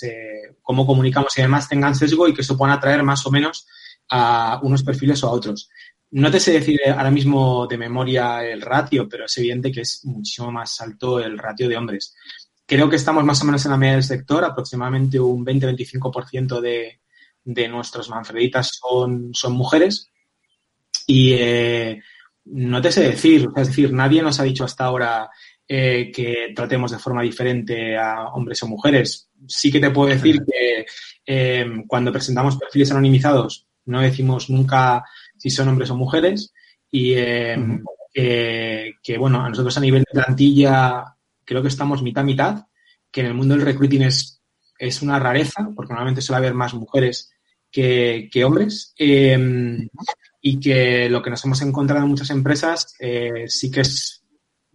cómo 0.62 0.86
comunicamos 0.86 1.36
y 1.36 1.42
demás, 1.42 1.68
tengan 1.68 1.94
sesgo 1.94 2.26
y 2.26 2.32
que 2.32 2.40
eso 2.40 2.56
puedan 2.56 2.76
atraer 2.76 3.02
más 3.02 3.26
o 3.26 3.30
menos 3.30 3.66
a 4.08 4.58
unos 4.62 4.82
perfiles 4.82 5.22
o 5.22 5.28
a 5.28 5.32
otros. 5.32 5.68
No 6.12 6.30
te 6.30 6.38
sé 6.38 6.52
decir 6.52 6.78
ahora 6.86 7.10
mismo 7.10 7.66
de 7.66 7.76
memoria 7.76 8.44
el 8.44 8.62
ratio, 8.62 9.08
pero 9.08 9.24
es 9.26 9.36
evidente 9.36 9.72
que 9.72 9.80
es 9.80 10.04
muchísimo 10.04 10.52
más 10.52 10.80
alto 10.80 11.18
el 11.18 11.36
ratio 11.36 11.68
de 11.68 11.76
hombres. 11.76 12.14
Creo 12.66 12.88
que 12.88 12.96
estamos 12.96 13.24
más 13.24 13.42
o 13.42 13.44
menos 13.44 13.64
en 13.64 13.72
la 13.72 13.76
media 13.76 13.94
del 13.94 14.02
sector, 14.02 14.44
aproximadamente 14.44 15.20
un 15.20 15.44
20-25% 15.44 16.60
de, 16.60 17.00
de 17.44 17.68
nuestros 17.68 18.08
manfreditas 18.08 18.80
son, 18.80 19.34
son 19.34 19.52
mujeres. 19.52 20.10
Y 21.06 21.34
eh, 21.34 22.00
no 22.46 22.80
te 22.80 22.90
sé 22.90 23.02
decir, 23.02 23.48
es 23.54 23.68
decir, 23.68 23.92
nadie 23.92 24.22
nos 24.22 24.40
ha 24.40 24.44
dicho 24.44 24.64
hasta 24.64 24.84
ahora 24.84 25.30
eh, 25.68 26.10
que 26.14 26.52
tratemos 26.54 26.90
de 26.90 26.98
forma 26.98 27.22
diferente 27.22 27.96
a 27.96 28.28
hombres 28.28 28.62
o 28.62 28.68
mujeres. 28.68 29.28
Sí 29.46 29.70
que 29.70 29.80
te 29.80 29.90
puedo 29.90 30.08
decir 30.08 30.42
que 30.44 30.86
eh, 31.26 31.66
cuando 31.86 32.12
presentamos 32.12 32.56
perfiles 32.56 32.90
anonimizados 32.90 33.66
no 33.86 34.00
decimos 34.00 34.48
nunca 34.48 35.04
si 35.36 35.50
son 35.50 35.68
hombres 35.68 35.90
o 35.90 35.96
mujeres 35.96 36.54
y 36.90 37.14
que, 37.14 39.18
bueno, 39.18 39.44
a 39.44 39.50
nosotros 39.50 39.76
a 39.76 39.80
nivel 39.80 40.04
de 40.04 40.22
plantilla 40.22 41.04
creo 41.44 41.62
que 41.62 41.68
estamos 41.68 42.02
mitad-mitad, 42.02 42.66
que 43.10 43.20
en 43.20 43.26
el 43.26 43.34
mundo 43.34 43.54
del 43.54 43.64
recruiting 43.64 44.02
es, 44.02 44.42
es 44.78 45.02
una 45.02 45.18
rareza, 45.18 45.70
porque 45.74 45.92
normalmente 45.92 46.22
suele 46.22 46.38
haber 46.38 46.54
más 46.54 46.74
mujeres 46.74 47.32
que, 47.70 48.30
hombres. 48.44 48.94
Em, 48.96 49.88
y 50.40 50.60
que 50.60 51.08
lo 51.08 51.22
que 51.22 51.30
nos 51.30 51.44
hemos 51.44 51.62
encontrado 51.62 52.04
en 52.04 52.10
muchas 52.10 52.30
empresas 52.30 52.94
eh, 52.98 53.44
sí 53.48 53.70
que 53.70 53.80
es 53.80 54.22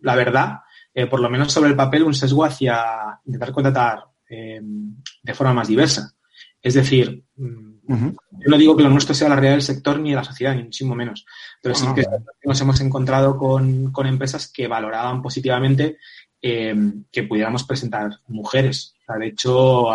la 0.01 0.15
verdad, 0.15 0.59
eh, 0.93 1.05
por 1.05 1.19
lo 1.19 1.29
menos 1.29 1.51
sobre 1.51 1.69
el 1.69 1.75
papel, 1.75 2.03
un 2.03 2.13
sesgo 2.13 2.43
hacia 2.43 3.19
intentar 3.25 3.51
contratar 3.51 4.05
de 4.27 5.33
forma 5.33 5.53
más 5.53 5.67
diversa. 5.67 6.13
Es 6.61 6.75
decir, 6.75 7.23
mm, 7.35 7.69
yo 7.87 8.47
no 8.47 8.57
digo 8.57 8.75
que 8.75 8.83
lo 8.83 8.89
nuestro 8.89 9.15
sea 9.15 9.29
la 9.29 9.35
realidad 9.35 9.53
del 9.53 9.61
sector 9.63 9.99
ni 9.99 10.11
de 10.11 10.17
la 10.17 10.23
sociedad, 10.23 10.55
ni 10.55 10.63
muchísimo 10.63 10.93
menos, 10.93 11.25
pero 11.61 11.73
sí 11.73 11.85
ah, 11.87 11.95
que 11.95 12.05
nos 12.43 12.61
hemos 12.61 12.79
encontrado 12.81 13.37
con, 13.37 13.91
empresas 14.05 14.51
que 14.51 14.67
valoraban 14.67 15.21
positivamente 15.21 15.97
em, 16.41 17.03
que 17.11 17.23
pudiéramos 17.23 17.63
presentar 17.63 18.19
mujeres. 18.27 18.95
de 19.19 19.27
hecho, 19.27 19.87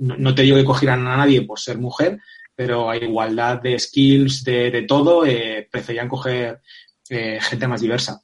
no, 0.00 0.34
te 0.34 0.42
digo 0.42 0.56
que 0.56 0.64
cogieran 0.64 1.06
a 1.06 1.16
nadie 1.16 1.42
por 1.42 1.58
ser 1.58 1.78
mujer, 1.78 2.20
pero 2.54 2.88
a 2.88 2.96
igualdad 2.96 3.60
de 3.60 3.78
skills, 3.78 4.44
de, 4.44 4.84
todo, 4.86 5.26
eh, 5.26 5.68
preferían 5.70 6.08
coger 6.08 6.60
eh, 7.08 7.38
gente 7.40 7.66
más 7.66 7.80
diversa. 7.80 8.22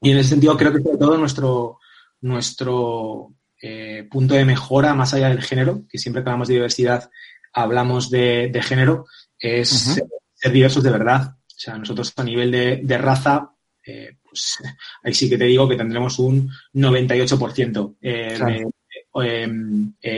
Y 0.00 0.10
en 0.10 0.18
ese 0.18 0.30
sentido 0.30 0.56
creo 0.56 0.72
que 0.72 0.82
sobre 0.82 0.98
todo 0.98 1.16
nuestro, 1.16 1.78
nuestro 2.20 3.32
eh, 3.60 4.06
punto 4.10 4.34
de 4.34 4.44
mejora, 4.44 4.94
más 4.94 5.14
allá 5.14 5.30
del 5.30 5.42
género, 5.42 5.84
que 5.88 5.98
siempre 5.98 6.22
que 6.22 6.28
hablamos 6.28 6.48
de 6.48 6.54
diversidad 6.54 7.10
hablamos 7.54 8.10
de, 8.10 8.60
género, 8.62 9.06
es 9.38 9.68
ser, 10.34 10.52
diversos 10.52 10.82
de 10.82 10.90
verdad. 10.90 11.36
O 11.38 11.56
sea, 11.56 11.78
nosotros 11.78 12.12
a 12.16 12.24
nivel 12.24 12.50
de, 12.50 12.98
raza, 12.98 13.52
pues 14.34 14.58
ahí 15.04 15.14
sí 15.14 15.30
que 15.30 15.38
te 15.38 15.44
digo 15.44 15.68
que 15.68 15.76
tendremos 15.76 16.18
un 16.18 16.50
98% 16.74 17.94
de 18.00 18.66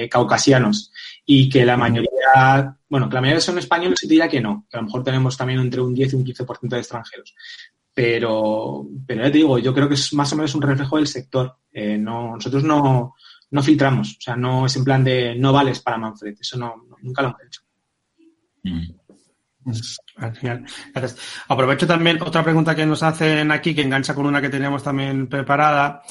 caucasianos 0.08 0.90
y 1.26 1.50
que 1.50 1.66
la 1.66 1.76
mayoría, 1.76 2.78
bueno, 2.88 3.08
que 3.08 3.14
la 3.14 3.20
mayoría 3.20 3.42
son 3.42 3.58
españoles 3.58 4.02
y 4.02 4.08
diría 4.08 4.28
que 4.28 4.40
no, 4.40 4.66
que 4.70 4.78
a 4.78 4.80
lo 4.80 4.86
mejor 4.86 5.04
tenemos 5.04 5.36
también 5.36 5.60
entre 5.60 5.82
un 5.82 5.94
10 5.94 6.12
y 6.12 6.16
un 6.16 6.24
15% 6.24 6.68
de 6.68 6.78
extranjeros. 6.78 7.34
Pero, 7.92 8.86
pero 9.06 9.22
ya 9.22 9.30
te 9.30 9.38
digo, 9.38 9.58
yo 9.58 9.74
creo 9.74 9.88
que 9.88 9.94
es 9.94 10.12
más 10.14 10.32
o 10.32 10.36
menos 10.36 10.54
un 10.54 10.62
reflejo 10.62 10.96
del 10.96 11.06
sector. 11.06 11.56
Eh, 11.72 11.98
no, 11.98 12.36
nosotros 12.36 12.64
no, 12.64 13.14
no 13.50 13.62
filtramos, 13.62 14.16
o 14.18 14.20
sea, 14.20 14.36
no 14.36 14.66
es 14.66 14.76
en 14.76 14.84
plan 14.84 15.04
de 15.04 15.34
no 15.34 15.52
vales 15.52 15.80
para 15.80 15.98
Manfred, 15.98 16.36
eso 16.40 16.58
no, 16.58 16.86
nunca 17.02 17.22
lo 17.22 17.28
hemos 17.28 17.42
hecho. 17.42 17.60
Mm. 20.16 20.64
Gracias. 20.94 21.44
Aprovecho 21.48 21.86
también 21.86 22.20
otra 22.22 22.42
pregunta 22.42 22.74
que 22.74 22.86
nos 22.86 23.02
hacen 23.02 23.50
aquí, 23.50 23.74
que 23.74 23.82
engancha 23.82 24.14
con 24.14 24.26
una 24.26 24.40
que 24.40 24.48
teníamos 24.48 24.82
también 24.82 25.26
preparada. 25.28 26.02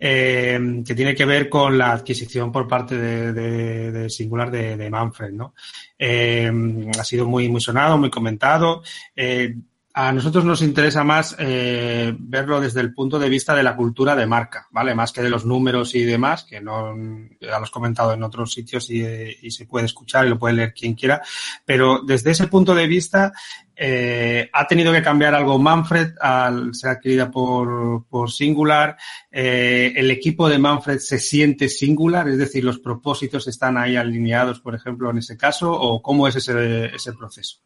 Eh, 0.00 0.82
que 0.86 0.94
tiene 0.94 1.12
que 1.12 1.24
ver 1.24 1.48
con 1.48 1.76
la 1.76 1.90
adquisición 1.90 2.52
por 2.52 2.68
parte 2.68 2.96
de, 2.96 4.08
Singular 4.08 4.48
de, 4.48 4.90
Manfred, 4.90 5.32
¿no? 5.32 5.54
Eh, 5.98 6.48
ha 6.96 7.02
sido 7.02 7.26
muy, 7.26 7.48
muy 7.48 7.60
sonado, 7.60 7.98
muy 7.98 8.08
comentado. 8.08 8.82
Eh, 9.16 9.56
a 10.00 10.12
nosotros 10.12 10.44
nos 10.44 10.62
interesa 10.62 11.02
más 11.02 11.36
verlo 11.36 12.60
desde 12.60 12.80
el 12.80 12.94
punto 12.94 13.18
de 13.18 13.28
vista 13.28 13.54
de 13.54 13.64
la 13.64 13.74
cultura 13.74 14.14
de 14.14 14.26
marca, 14.26 14.68
¿vale? 14.70 14.94
Más 14.94 15.12
que 15.12 15.22
de 15.22 15.30
los 15.30 15.44
números 15.44 15.94
y 15.96 16.04
demás, 16.04 16.44
que 16.44 16.60
no 16.60 16.94
ya 17.40 17.58
lo 17.58 17.64
has 17.64 17.70
comentado 17.70 18.12
en 18.12 18.22
otros 18.22 18.52
sitios 18.52 18.90
y, 18.90 19.04
y 19.42 19.50
se 19.50 19.66
puede 19.66 19.86
escuchar 19.86 20.24
y 20.24 20.30
lo 20.30 20.38
puede 20.38 20.54
leer 20.54 20.72
quien 20.72 20.94
quiera. 20.94 21.20
Pero 21.64 22.02
desde 22.06 22.30
ese 22.30 22.46
punto 22.46 22.76
de 22.76 22.86
vista, 22.86 23.32
eh, 23.80 24.50
ha 24.52 24.66
tenido 24.66 24.92
que 24.92 25.02
cambiar 25.02 25.36
algo 25.36 25.56
Manfred 25.56 26.14
al 26.20 26.74
ser 26.74 26.90
adquirida 26.90 27.30
por, 27.30 28.06
por 28.08 28.30
Singular. 28.30 28.96
Eh, 29.30 29.92
el 29.94 30.10
equipo 30.10 30.48
de 30.48 30.58
Manfred 30.58 30.98
se 30.98 31.20
siente 31.20 31.68
Singular, 31.68 32.28
es 32.28 32.38
decir, 32.38 32.64
los 32.64 32.80
propósitos 32.80 33.46
están 33.46 33.78
ahí 33.78 33.96
alineados, 33.96 34.60
por 34.60 34.74
ejemplo, 34.74 35.10
en 35.10 35.18
ese 35.18 35.36
caso, 35.36 35.72
o 35.72 36.02
cómo 36.02 36.26
es 36.26 36.36
ese, 36.36 36.86
ese 36.86 37.12
proceso. 37.12 37.58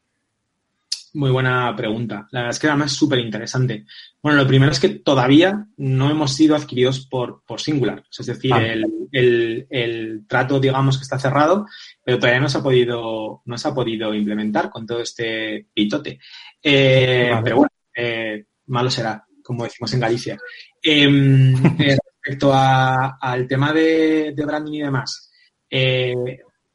Muy 1.14 1.30
buena 1.30 1.74
pregunta. 1.76 2.26
La 2.30 2.40
verdad 2.40 2.54
es 2.54 2.58
que 2.58 2.68
además 2.68 2.92
es 2.92 2.98
súper 2.98 3.18
interesante. 3.18 3.84
Bueno, 4.22 4.38
lo 4.38 4.48
primero 4.48 4.72
es 4.72 4.80
que 4.80 4.88
todavía 4.88 5.66
no 5.76 6.10
hemos 6.10 6.32
sido 6.32 6.56
adquiridos 6.56 7.06
por, 7.06 7.42
por 7.44 7.60
Singular. 7.60 8.02
Es 8.18 8.26
decir, 8.26 8.50
el, 8.54 9.66
el, 9.68 10.24
trato, 10.26 10.58
digamos, 10.58 10.96
que 10.96 11.02
está 11.02 11.18
cerrado, 11.18 11.66
pero 12.02 12.18
todavía 12.18 12.40
no 12.40 12.48
se 12.48 12.58
ha 12.58 12.62
podido, 12.62 13.42
no 13.44 13.58
se 13.58 13.68
ha 13.68 13.74
podido 13.74 14.14
implementar 14.14 14.70
con 14.70 14.86
todo 14.86 15.00
este 15.00 15.66
pitote. 15.74 16.18
Eh, 16.62 17.32
pero 17.44 17.56
bueno, 17.56 17.70
eh, 17.94 18.46
malo 18.66 18.90
será, 18.90 19.22
como 19.42 19.64
decimos 19.64 19.92
en 19.92 20.00
Galicia. 20.00 20.38
Em, 20.82 21.54
eh, 21.78 21.98
respecto 22.22 22.52
al 22.54 23.46
tema 23.46 23.70
de, 23.74 24.32
de, 24.34 24.46
branding 24.46 24.72
y 24.72 24.82
demás, 24.82 25.30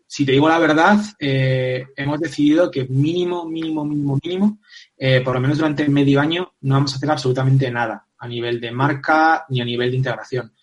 si 0.08 0.26
te 0.26 0.32
digo 0.32 0.48
la 0.48 0.58
verdad, 0.58 1.00
eh, 1.20 1.88
hemos 1.96 2.20
decidido 2.20 2.72
que 2.72 2.86
mínimo, 2.86 3.46
mínimo, 3.46 3.84
mínimo, 3.84 4.18
mínimo, 4.24 4.60
eh, 4.98 5.22
por 5.22 5.36
lo 5.36 5.42
menos 5.42 5.58
durante 5.58 5.88
medio 5.90 6.22
año, 6.22 6.54
no 6.62 6.76
vamos 6.76 6.94
a 6.94 6.96
hacer 6.96 7.12
absolutamente 7.12 7.70
nada 7.70 8.06
a 8.18 8.28
nivel 8.28 8.60
de 8.62 8.72
marca 8.72 9.46
ni 9.50 9.62
a 9.62 9.66
nivel 9.66 9.92
de 9.92 9.98
integración. 9.98 10.54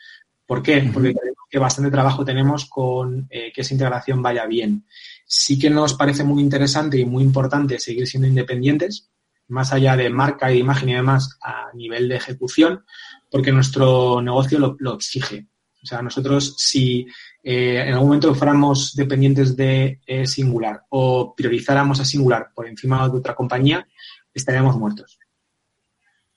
¿Por 0.47 0.63
qué? 0.63 0.91
Porque 0.93 1.15
que 1.55 1.59
bastante 1.61 1.91
trabajo 1.91 2.25
tenemos 2.25 2.65
con 2.65 3.29
eh, 3.31 3.53
que 3.55 3.61
esa 3.61 3.75
integración 3.75 4.21
vaya 4.21 4.45
bien. 4.47 4.85
Sí 5.25 5.57
que 5.57 5.71
nos 5.71 5.95
parece 5.95 6.25
muy 6.25 6.43
interesante 6.43 6.99
y 6.99 7.05
muy 7.05 7.23
importante 7.23 7.79
seguir 7.79 8.09
siendo 8.09 8.27
independientes, 8.27 9.09
más 9.49 9.73
allá 9.73 9.97
de 9.97 10.11
marca 10.11 10.51
e 10.51 10.57
imagen 10.57 10.89
y 10.89 10.95
demás, 10.95 11.39
a 11.43 11.67
nivel 11.75 12.09
de 12.09 12.17
ejecución, 12.17 12.85
porque 13.31 13.53
nuestro 13.53 14.21
negocio 14.21 14.59
lo, 14.59 14.75
lo 14.81 14.95
exige. 14.95 15.47
O 15.81 15.87
sea, 15.87 16.03
nosotros 16.03 16.57
si 16.59 17.07
eh, 17.45 17.83
en 17.87 17.93
algún 17.93 18.09
momento 18.09 18.35
fuéramos 18.35 18.97
dependientes 18.97 19.55
de 19.55 20.01
eh, 20.07 20.27
Singular 20.27 20.83
o 20.89 21.35
priorizáramos 21.37 22.01
a 22.01 22.05
Singular 22.05 22.49
por 22.55 22.67
encima 22.67 23.07
de 23.07 23.19
otra 23.19 23.35
compañía, 23.35 23.87
estaríamos 24.33 24.77
muertos. 24.79 25.19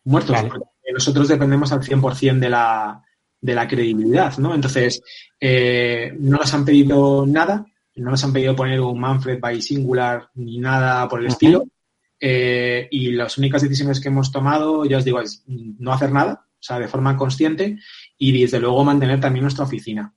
Muertos. 0.03 0.37
Nosotros 0.93 1.29
dependemos 1.29 1.71
al 1.71 1.81
100% 1.81 2.39
de 2.39 2.49
la, 2.49 3.01
de 3.39 3.55
la 3.55 3.67
credibilidad, 3.67 4.37
¿no? 4.37 4.53
Entonces, 4.53 5.01
eh, 5.39 6.13
no 6.19 6.37
nos 6.37 6.53
han 6.53 6.65
pedido 6.65 7.25
nada, 7.25 7.65
no 7.95 8.11
nos 8.11 8.23
han 8.23 8.33
pedido 8.33 8.55
poner 8.55 8.81
un 8.81 8.99
Manfred 8.99 9.39
by 9.39 9.61
Singular 9.61 10.29
ni 10.35 10.59
nada 10.59 11.07
por 11.07 11.21
el 11.21 11.27
estilo. 11.27 11.65
Eh, 12.19 12.87
y 12.91 13.11
las 13.11 13.37
únicas 13.37 13.61
decisiones 13.61 13.99
que 13.99 14.09
hemos 14.09 14.31
tomado, 14.31 14.85
ya 14.85 14.97
os 14.97 15.05
digo, 15.05 15.21
es 15.21 15.43
no 15.47 15.93
hacer 15.93 16.11
nada, 16.11 16.45
o 16.51 16.63
sea, 16.63 16.79
de 16.79 16.87
forma 16.87 17.15
consciente 17.15 17.77
y 18.17 18.41
desde 18.41 18.59
luego 18.59 18.83
mantener 18.83 19.19
también 19.19 19.43
nuestra 19.43 19.65
oficina. 19.65 20.13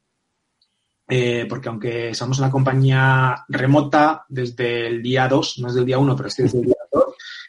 Eh, 1.12 1.46
porque 1.48 1.68
aunque 1.68 2.14
somos 2.14 2.38
una 2.38 2.52
compañía 2.52 3.44
remota 3.48 4.24
desde 4.28 4.86
el 4.86 5.02
día 5.02 5.26
2, 5.26 5.58
no 5.58 5.66
es 5.66 5.74
del 5.74 5.84
día 5.84 5.98
1, 5.98 6.14
pero 6.14 6.30
sí 6.30 6.44
desde 6.44 6.58
el 6.60 6.66
día 6.66 6.76
2, 6.92 7.04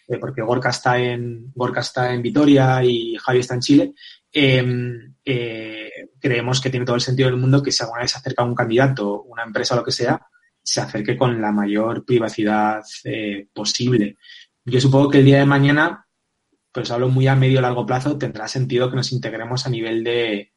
eh, 0.08 0.18
porque 0.18 0.42
Gorka 0.42 0.70
está, 0.70 0.98
en, 0.98 1.52
Gorka 1.54 1.82
está 1.82 2.12
en 2.12 2.24
Vitoria 2.24 2.84
y 2.84 3.16
Javi 3.18 3.40
está 3.40 3.54
en 3.54 3.60
Chile, 3.60 3.94
em, 4.32 5.14
creemos 6.20 6.60
que 6.60 6.72
tiene 6.72 6.88
todo 6.88 6.96
el 6.96 7.04
sentido 7.04 7.30
del 7.30 7.40
mundo 7.40 7.62
que 7.62 7.72
si 7.72 7.84
alguna 7.84 8.02
vez 8.02 8.12
se 8.12 8.18
acerca 8.18 8.44
un 8.44 8.56
candidato, 8.56 9.22
una 9.24 9.44
empresa 9.44 9.76
o 9.76 9.78
lo 9.78 9.84
que 9.84 9.92
sea, 9.92 10.20
se 10.64 10.82
acerque 10.82 11.16
con 11.16 11.40
la 11.40 11.52
mayor 11.52 12.04
privacidad 12.04 12.82
posible. 13.54 14.18
Yo 14.66 14.82
supongo 14.82 15.10
que 15.10 15.20
el 15.20 15.26
día 15.26 15.38
de 15.38 15.46
mañana, 15.46 16.08
pues 16.72 16.90
hablo 16.90 17.10
muy 17.10 17.28
a 17.28 17.36
medio 17.36 17.62
largo 17.62 17.86
plazo, 17.86 18.18
tendrá 18.18 18.48
sentido 18.48 18.90
que 18.90 18.96
nos 18.96 19.12
integremos 19.12 19.68
a 19.68 19.70
nivel 19.70 20.04
de, 20.04 20.52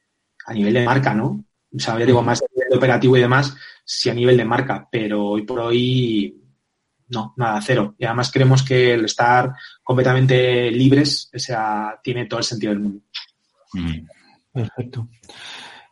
a 0.46 0.54
nivel 0.54 0.72
de 0.72 0.84
marca, 0.84 1.12
¿no? 1.12 1.44
O 1.74 1.78
sea, 1.78 1.98
ya 1.98 2.06
digo, 2.06 2.22
más 2.22 2.42
operativo 2.76 3.16
y 3.16 3.20
demás, 3.20 3.56
sí 3.84 4.10
a 4.10 4.14
nivel 4.14 4.36
de 4.36 4.44
marca, 4.44 4.88
pero 4.90 5.24
hoy 5.26 5.42
por 5.42 5.60
hoy 5.60 6.40
no, 7.08 7.34
nada, 7.36 7.60
cero. 7.60 7.94
Y 7.98 8.04
además 8.04 8.30
creemos 8.32 8.62
que 8.62 8.94
el 8.94 9.04
estar 9.04 9.52
completamente 9.82 10.70
libres, 10.70 11.30
o 11.34 11.38
sea, 11.38 12.00
tiene 12.02 12.26
todo 12.26 12.38
el 12.40 12.44
sentido 12.44 12.72
del 12.72 12.82
mundo. 12.82 13.00
Mm. 13.72 14.06
Perfecto. 14.52 15.08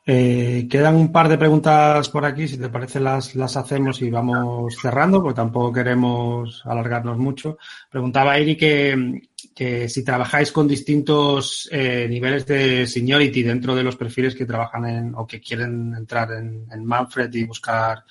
Eh, 0.05 0.66
quedan 0.68 0.97
un 0.97 1.12
par 1.12 1.28
de 1.28 1.39
preguntas 1.39 2.09
por 2.09 2.24
aquí, 2.24 2.49
si 2.49 2.59
te 2.59 2.68
parece 2.68 2.99
las, 2.99 3.37
las 3.37 3.57
hacemos 3.57 4.03
y 4.03 4.11
vamos 4.11 4.74
cerrando, 4.80 5.22
porque 5.22 5.37
tampoco 5.37 5.72
queremos 5.72 6.62
alargarnos 6.64 7.18
mucho. 7.18 7.57
Preguntaba 7.89 8.37
Eri 8.37 8.57
que, 8.57 9.22
que 9.55 9.88
si 9.88 10.05
trabajáis 10.05 10.50
con 10.50 10.66
distintos 10.66 11.68
eh, 11.70 12.07
niveles 12.09 12.46
de 12.46 12.86
seniority 12.86 13.42
dentro 13.42 13.74
de 13.74 13.82
los 13.82 13.96
perfiles 13.96 14.34
que 14.34 14.46
trabajan 14.46 14.86
en 14.86 15.14
o 15.14 15.26
que 15.26 15.40
quieren 15.40 15.94
entrar 15.94 16.30
en, 16.32 16.84
Manfred 16.84 17.32
y 17.34 17.44
buscar 17.44 18.05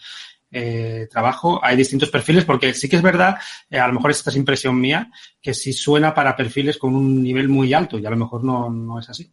eh, 0.52 1.08
trabajo. 1.10 1.60
Hay 1.64 1.76
distintos 1.76 2.10
perfiles 2.10 2.46
porque 2.46 2.74
sí 2.74 2.88
que 2.88 2.98
es 2.98 3.02
verdad, 3.02 3.38
eh, 3.70 3.80
a 3.80 3.88
lo 3.88 3.94
mejor 3.94 4.12
esta 4.12 4.30
es 4.30 4.36
impresión 4.36 4.80
mía, 4.80 5.12
que 5.42 5.54
sí 5.54 5.74
suena 5.74 6.14
para 6.14 6.36
perfiles 6.36 6.78
con 6.78 6.96
un 6.96 7.24
nivel 7.24 7.50
muy 7.50 7.74
alto 7.74 7.98
y 7.98 8.06
a 8.06 8.10
lo 8.10 8.18
mejor 8.18 8.44
no, 8.44 8.70
no 8.70 9.00
es 9.00 9.10
así. 9.10 9.32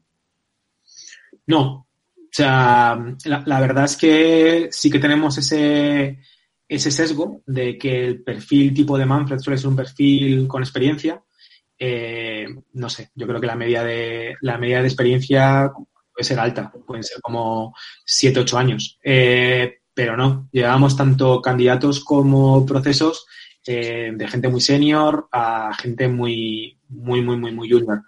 No, 1.47 1.89
o 2.29 2.31
sea, 2.31 2.99
la, 3.25 3.61
verdad 3.61 3.85
es 3.85 3.97
que 3.97 4.69
sí 4.71 4.91
que 4.91 4.99
tenemos 4.99 5.39
ese, 5.39 6.21
ese 6.69 6.91
sesgo 6.91 7.43
de 7.47 7.79
que 7.79 8.05
el 8.05 8.23
perfil 8.23 8.75
tipo 8.75 8.99
de 8.99 9.07
Manfred 9.07 9.39
suele 9.39 9.59
ser 9.59 9.69
un 9.69 9.77
perfil 9.77 10.47
con 10.47 10.63
experiencia. 10.63 11.23
Eh, 11.79 12.47
no 12.73 12.89
sé, 12.91 13.11
yo 13.15 13.27
creo 13.27 13.41
que 13.41 13.47
la 13.47 13.55
media 13.55 13.85
de 13.85 14.37
la 14.41 14.59
media 14.59 14.81
de 14.81 14.89
experiencia 14.89 15.71
puede 16.13 16.25
ser 16.25 16.41
alta, 16.41 16.71
pueden 16.71 17.05
ser 17.05 17.21
como 17.21 17.75
7, 18.05 18.41
8 18.41 18.59
años. 18.59 18.99
Eh, 19.03 19.79
pero 19.95 20.17
no, 20.17 20.49
llevamos 20.53 20.97
tanto 20.97 21.41
candidatos 21.43 22.05
como 22.05 22.65
procesos 22.65 23.27
eh, 23.67 24.13
de 24.15 24.29
gente 24.29 24.49
muy 24.49 24.61
senior 24.61 25.29
a 25.33 25.75
gente 25.75 26.09
muy, 26.09 26.79
muy, 26.89 27.21
muy, 27.21 27.37
muy, 27.37 27.53
muy 27.53 27.71
junior. 27.71 28.03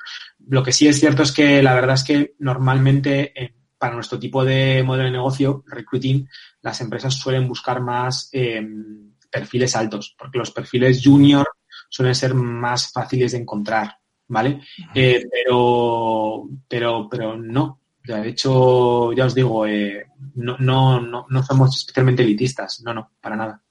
Lo 0.49 0.63
que 0.63 0.73
sí 0.73 0.89
es 0.89 0.99
cierto 0.99 1.23
es 1.23 1.33
que 1.33 1.63
la 1.63 1.75
verdad 1.75 1.95
es 1.95 2.05
que 2.05 2.35
normalmente 2.39 3.33
para 3.81 3.95
nuestro 3.95 4.19
tipo 4.19 4.45
de 4.45 4.83
modelo 4.83 5.05
de 5.05 5.11
negocio, 5.11 5.65
recruiting, 5.67 6.29
las 6.61 6.83
empresas 6.83 7.15
suelen 7.15 7.49
buscar 7.49 7.81
más 7.81 8.29
em, 8.31 9.15
perfiles 9.31 9.75
altos, 9.75 10.15
porque 10.19 10.37
los 10.37 10.51
perfiles 10.51 11.01
junior 11.03 11.47
suelen 11.91 12.15
ser 12.15 12.33
más 12.33 12.91
fáciles 12.91 13.33
de 13.33 13.39
encontrar, 13.39 13.99
¿vale? 14.29 14.63
Eh, 14.95 15.27
pero, 15.31 16.49
pero, 16.67 17.09
pero 17.11 17.37
no. 17.37 17.79
De 18.03 18.29
hecho, 18.29 19.13
ya 19.13 19.27
os 19.27 19.35
digo, 19.35 19.67
eh, 19.67 20.07
no, 20.37 20.57
no, 20.59 21.01
no, 21.01 21.27
no 21.29 21.43
somos 21.43 21.77
especialmente 21.77 22.23
elitistas, 22.23 22.81
no, 22.83 22.95
no, 22.95 23.11
para 23.21 23.37
nada. 23.37 23.63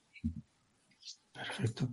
Perfecto. 1.34 1.89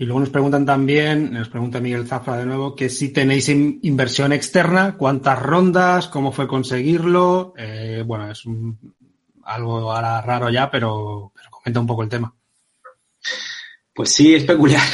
Y 0.00 0.04
luego 0.04 0.20
nos 0.20 0.30
preguntan 0.30 0.64
también, 0.64 1.32
nos 1.32 1.48
pregunta 1.48 1.80
Miguel 1.80 2.06
Zafra 2.06 2.36
de 2.36 2.46
nuevo, 2.46 2.76
que 2.76 2.88
si 2.88 3.12
tenéis 3.12 3.48
inversión 3.48 4.32
externa, 4.32 4.96
cuántas 4.96 5.42
rondas, 5.42 6.06
cómo 6.06 6.30
fue 6.30 6.46
conseguirlo. 6.46 7.52
Eh, 7.56 8.04
bueno, 8.06 8.30
es 8.30 8.44
algo 9.42 9.92
ahora 9.92 10.22
raro 10.22 10.50
ya, 10.50 10.70
pero, 10.70 11.32
comenta 11.50 11.80
un 11.80 11.86
poco 11.86 12.04
el 12.04 12.08
tema. 12.08 12.32
Pues 13.92 14.12
sí, 14.12 14.36
es 14.36 14.44
peculiar. 14.44 14.86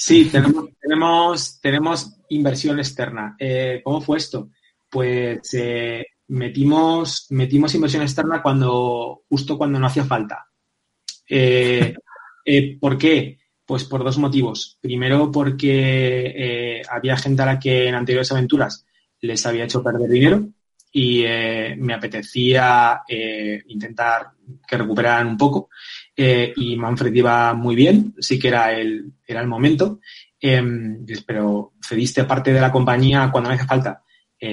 Sí, 0.00 0.26
tenemos, 0.26 0.66
tenemos, 0.80 1.60
tenemos 1.60 2.16
inversión 2.28 2.78
externa. 2.78 3.34
Eh, 3.36 3.80
¿Cómo 3.82 4.00
fue 4.00 4.18
esto? 4.18 4.50
Pues 4.88 5.52
eh, 5.54 6.06
metimos, 6.28 7.26
metimos 7.30 7.74
inversión 7.74 8.02
externa 8.02 8.40
cuando, 8.40 9.24
justo 9.28 9.58
cuando 9.58 9.80
no 9.80 9.88
hacía 9.88 10.04
falta. 10.04 10.46
¿Por 12.80 12.96
qué? 12.96 13.38
Pues 13.66 13.82
por 13.84 14.04
dos 14.04 14.18
motivos. 14.18 14.78
Primero, 14.80 15.32
porque 15.32 16.32
eh, 16.36 16.82
había 16.88 17.16
gente 17.16 17.42
a 17.42 17.46
la 17.46 17.58
que 17.58 17.88
en 17.88 17.96
anteriores 17.96 18.30
aventuras 18.30 18.86
les 19.20 19.44
había 19.46 19.64
hecho 19.64 19.82
perder 19.82 20.08
dinero 20.08 20.48
y 20.92 21.24
eh, 21.24 21.74
me 21.76 21.94
apetecía 21.94 23.02
eh, 23.06 23.62
intentar 23.66 24.30
que 24.66 24.78
recuperaran 24.78 25.26
un 25.26 25.36
poco. 25.36 25.70
Y 26.18 26.76
Manfred 26.76 27.14
iba 27.14 27.54
muy 27.54 27.76
bien, 27.76 28.14
sí 28.18 28.38
que 28.38 28.48
era 28.48 28.72
el, 28.72 29.12
era 29.26 29.40
el 29.40 29.46
momento. 29.46 30.00
Em, 30.40 31.04
pero 31.26 31.72
cediste 31.80 32.24
parte 32.24 32.52
de 32.52 32.60
la 32.60 32.72
compañía 32.72 33.30
cuando 33.30 33.50
me 33.50 33.56
hace 33.56 33.66
falta. 33.66 34.02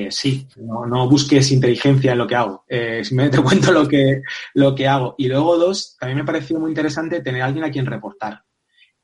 sí, 0.09 0.47
no, 0.57 0.85
no, 0.85 1.09
busques 1.09 1.51
inteligencia 1.51 2.11
en 2.11 2.17
lo 2.19 2.27
que 2.27 2.35
hago. 2.35 2.65
simplemente 3.03 3.37
te 3.37 3.43
cuento 3.43 3.71
lo 3.71 3.87
que, 3.87 4.21
lo 4.53 4.75
que 4.75 4.87
hago. 4.87 5.15
Y 5.17 5.27
luego, 5.27 5.57
dos, 5.57 5.97
también 5.99 6.19
me 6.19 6.25
pareció 6.25 6.59
muy 6.59 6.69
interesante 6.69 7.21
tener 7.21 7.41
a 7.41 7.45
alguien 7.45 7.65
a 7.65 7.71
quien 7.71 7.85
reportar. 7.85 8.45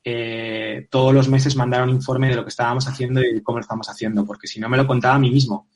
Eh, 0.04 0.88
todos 0.90 1.14
los 1.14 1.28
meses 1.28 1.54
mandar 1.54 1.84
un 1.84 1.90
informe 1.90 2.28
de 2.28 2.34
lo 2.34 2.42
que 2.42 2.48
estábamos 2.48 2.88
haciendo 2.88 3.22
y 3.22 3.40
cómo 3.40 3.58
lo 3.58 3.62
estamos 3.62 3.88
haciendo, 3.88 4.26
porque 4.26 4.48
si 4.48 4.58
no 4.58 4.68
me 4.68 4.76
lo 4.76 4.86
contaba 4.86 5.14
a 5.14 5.18
mí 5.18 5.30
mismo. 5.30 5.68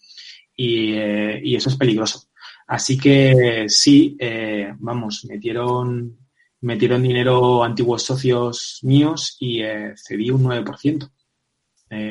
Y, 0.57 0.95
eh, 0.95 1.57
eso 1.57 1.68
es 1.68 1.76
peligroso. 1.76 2.28
Así 2.66 2.99
que 2.99 3.66
sí, 3.68 4.16
eh, 4.18 4.74
vamos, 4.78 5.24
metieron, 5.26 6.18
metieron 6.67 7.03
dinero 7.03 7.62
antiguos 7.64 8.03
socios 8.03 8.81
míos 8.83 9.37
y 9.41 9.62
cedí 9.97 10.31
un 10.31 10.45
9%. 10.45 11.11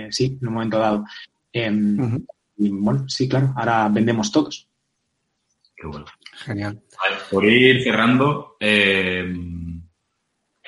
sí, 0.10 0.38
en 0.41 0.47
un 0.47 0.53
momento 0.53 0.80
dado. 0.80 1.06
Em, 1.51 2.26
y 2.58 2.70
bueno, 2.70 3.08
sí, 3.08 3.28
claro, 3.28 3.53
ahora 3.56 3.89
vendemos 3.89 4.32
todos. 4.32 4.68
Qué 5.76 5.88
bueno. 5.88 6.06
Genial. 6.45 6.82
por 7.30 7.45
ir 7.45 7.84
cerrando, 7.84 8.58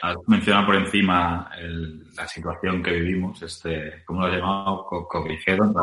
Has 0.02 0.16
mencionado 0.28 0.68
por 0.68 0.76
encima 0.76 1.50
la 2.16 2.28
situación 2.28 2.84
que 2.84 2.92
vivimos, 2.92 3.42
este, 3.42 4.04
¿cómo 4.06 4.22
lo 4.22 4.28
has 4.28 4.34
llamado? 4.34 4.86
Covigedon. 4.86 5.74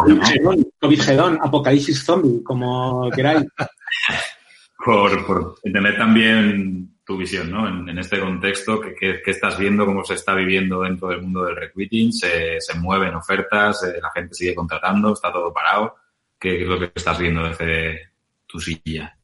Covigedon, 0.80 1.38
Apocalipsis 1.42 2.04
Zombie, 2.04 2.42
como 2.44 3.10
queráis. 3.10 3.44
por, 4.84 5.56
entender 5.64 5.96
también 5.96 6.93
tu 7.04 7.16
visión, 7.18 7.50
¿no? 7.50 7.68
En, 7.68 7.98
este 7.98 8.18
contexto, 8.18 8.80
¿qué, 8.80 9.20
estás 9.26 9.58
viendo? 9.58 9.84
¿Cómo 9.84 10.04
se 10.04 10.14
está 10.14 10.34
viviendo 10.34 10.80
dentro 10.80 11.08
del 11.08 11.22
mundo 11.22 11.44
del 11.44 11.56
recruiting? 11.56 12.12
¿Se, 12.12 12.58
mueven 12.78 13.14
ofertas? 13.14 13.84
Eh, 13.84 13.98
¿La 14.00 14.10
gente 14.10 14.34
sigue 14.34 14.54
contratando? 14.54 15.12
¿Está 15.12 15.32
todo 15.32 15.52
parado? 15.52 15.96
¿Qué, 16.38 16.62
es 16.62 16.68
lo 16.68 16.78
que 16.78 16.90
estás 16.94 17.18
viendo 17.18 17.44
desde 17.44 18.12
tu 18.46 18.58
silla? 18.58 19.16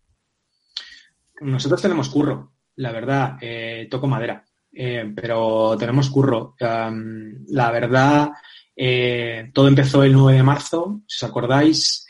Nosotros 1.41 1.81
tenemos 1.81 2.11
curro, 2.11 2.53
la 2.76 2.93
verdad, 2.93 3.39
eh, 3.41 3.89
toco 3.91 4.07
madera. 4.07 4.45
Eh, 4.72 5.12
pero 5.16 5.76
tenemos 5.78 6.11
curro. 6.11 6.55
la 6.59 7.70
verdad, 7.70 8.31
eh, 8.76 9.51
todo 9.53 9.68
empezó 9.68 10.03
el 10.05 10.12
9 10.12 10.37
de 10.37 10.43
marzo, 10.43 11.01
si 11.07 11.24
os 11.24 11.31
acordáis. 11.31 12.07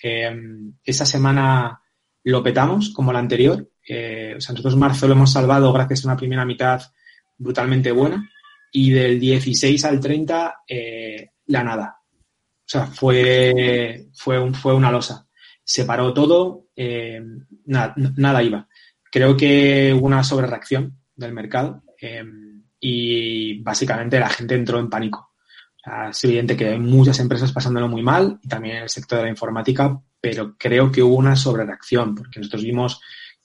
Esa 0.85 1.07
semana 1.07 1.81
lo 2.25 2.43
petamos, 2.43 2.91
como 2.91 3.13
la 3.13 3.21
anterior. 3.21 3.70
Eh, 3.87 4.35
o 4.37 4.41
sea, 4.41 4.53
nosotros 4.53 4.77
marzo 4.77 5.07
lo 5.07 5.15
hemos 5.15 5.33
salvado 5.33 5.73
gracias 5.73 6.05
a 6.05 6.09
una 6.09 6.17
primera 6.17 6.45
mitad 6.45 6.83
brutalmente 7.37 7.93
buena. 7.93 8.29
Y 8.73 8.91
del 8.91 9.19
16 9.19 9.85
al 9.85 9.99
30, 9.99 10.55
la 11.47 11.65
nada. 11.65 11.97
O 12.13 12.65
sea, 12.65 12.87
fue, 12.87 14.07
fue, 14.15 14.39
un, 14.39 14.55
fue 14.55 14.75
una 14.75 14.93
losa. 14.93 15.27
Se 15.65 15.85
paró 15.85 16.15
todo, 16.15 16.69
nada, 17.67 17.95
nada 17.97 18.43
iba. 18.45 18.69
Creo 19.11 19.37
que 19.37 19.93
hubo 19.93 20.07
una 20.07 20.23
sobrereacción 20.23 21.01
del 21.17 21.33
mercado. 21.33 21.83
Y 22.79 23.61
básicamente 23.61 24.21
la 24.21 24.29
gente 24.29 24.55
entró 24.55 24.79
en 24.79 24.89
pánico. 24.89 25.33
es 26.09 26.23
evidente 26.23 26.57
que 26.57 26.69
hay 26.69 26.79
muchas 26.79 27.19
empresas 27.19 27.51
pasándolo 27.51 27.89
muy 27.89 28.03
mal 28.03 28.39
y 28.41 28.49
también 28.49 28.77
el 28.77 28.89
sector 28.89 29.19
de 29.19 29.25
la 29.25 29.31
informática 29.31 30.01
pero 30.21 30.57
creo 30.59 30.93
que 30.93 31.03
hubo 31.03 31.17
una 31.17 31.37
sobrereacción, 31.37 32.15
porque 32.15 32.41
nosotros 32.41 32.63
vimos 32.63 33.01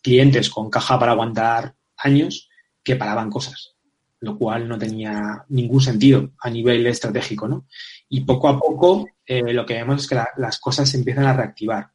clientes 0.05 0.51
con 0.51 0.69
caja 0.69 0.99
para 0.99 1.13
aguantar 1.13 1.73
años 1.97 2.47
que 2.83 2.95
paraban 2.95 3.31
cosas, 3.31 3.73
lo 4.19 4.37
cual 4.37 4.67
no 4.67 4.77
tenía 4.77 5.43
ningún 5.49 5.81
sentido 5.81 6.29
a 6.39 6.51
nivel 6.51 6.85
estratégico, 6.85 7.47
¿no? 7.47 7.65
Y 8.07 8.21
poco 8.21 8.47
a 8.47 8.59
poco 8.59 9.07
eh, 9.25 9.51
lo 9.51 9.65
que 9.65 9.73
vemos 9.73 10.03
es 10.03 10.07
que 10.07 10.19
las 10.37 10.59
cosas 10.59 10.87
se 10.87 10.97
empiezan 10.97 11.25
a 11.25 11.33
reactivar. 11.33 11.87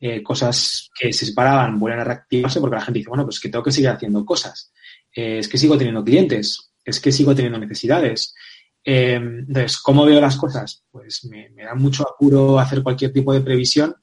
Eh, 0.00 0.24
cosas 0.24 0.90
que 0.98 1.12
se 1.12 1.24
separaban 1.24 1.78
vuelven 1.78 2.00
a 2.00 2.04
reactivarse 2.04 2.58
porque 2.58 2.74
la 2.74 2.82
gente 2.82 2.98
dice, 2.98 3.10
bueno, 3.10 3.24
pues 3.24 3.38
que 3.38 3.48
tengo 3.48 3.62
que 3.62 3.70
seguir 3.70 3.90
haciendo 3.90 4.26
cosas. 4.26 4.72
Eh, 5.14 5.38
es 5.38 5.46
que 5.46 5.56
sigo 5.56 5.78
teniendo 5.78 6.02
clientes, 6.02 6.72
es 6.84 6.98
que 6.98 7.12
sigo 7.12 7.32
teniendo 7.32 7.60
necesidades. 7.60 8.34
entonces, 8.82 9.78
¿cómo 9.78 10.04
veo 10.04 10.20
las 10.20 10.36
cosas? 10.36 10.82
Pues 10.90 11.24
me, 11.26 11.48
me 11.50 11.62
da 11.62 11.76
mucho 11.76 12.02
apuro 12.02 12.58
hacer 12.58 12.82
cualquier 12.82 13.12
tipo 13.12 13.32
de 13.32 13.40
previsión 13.40 13.94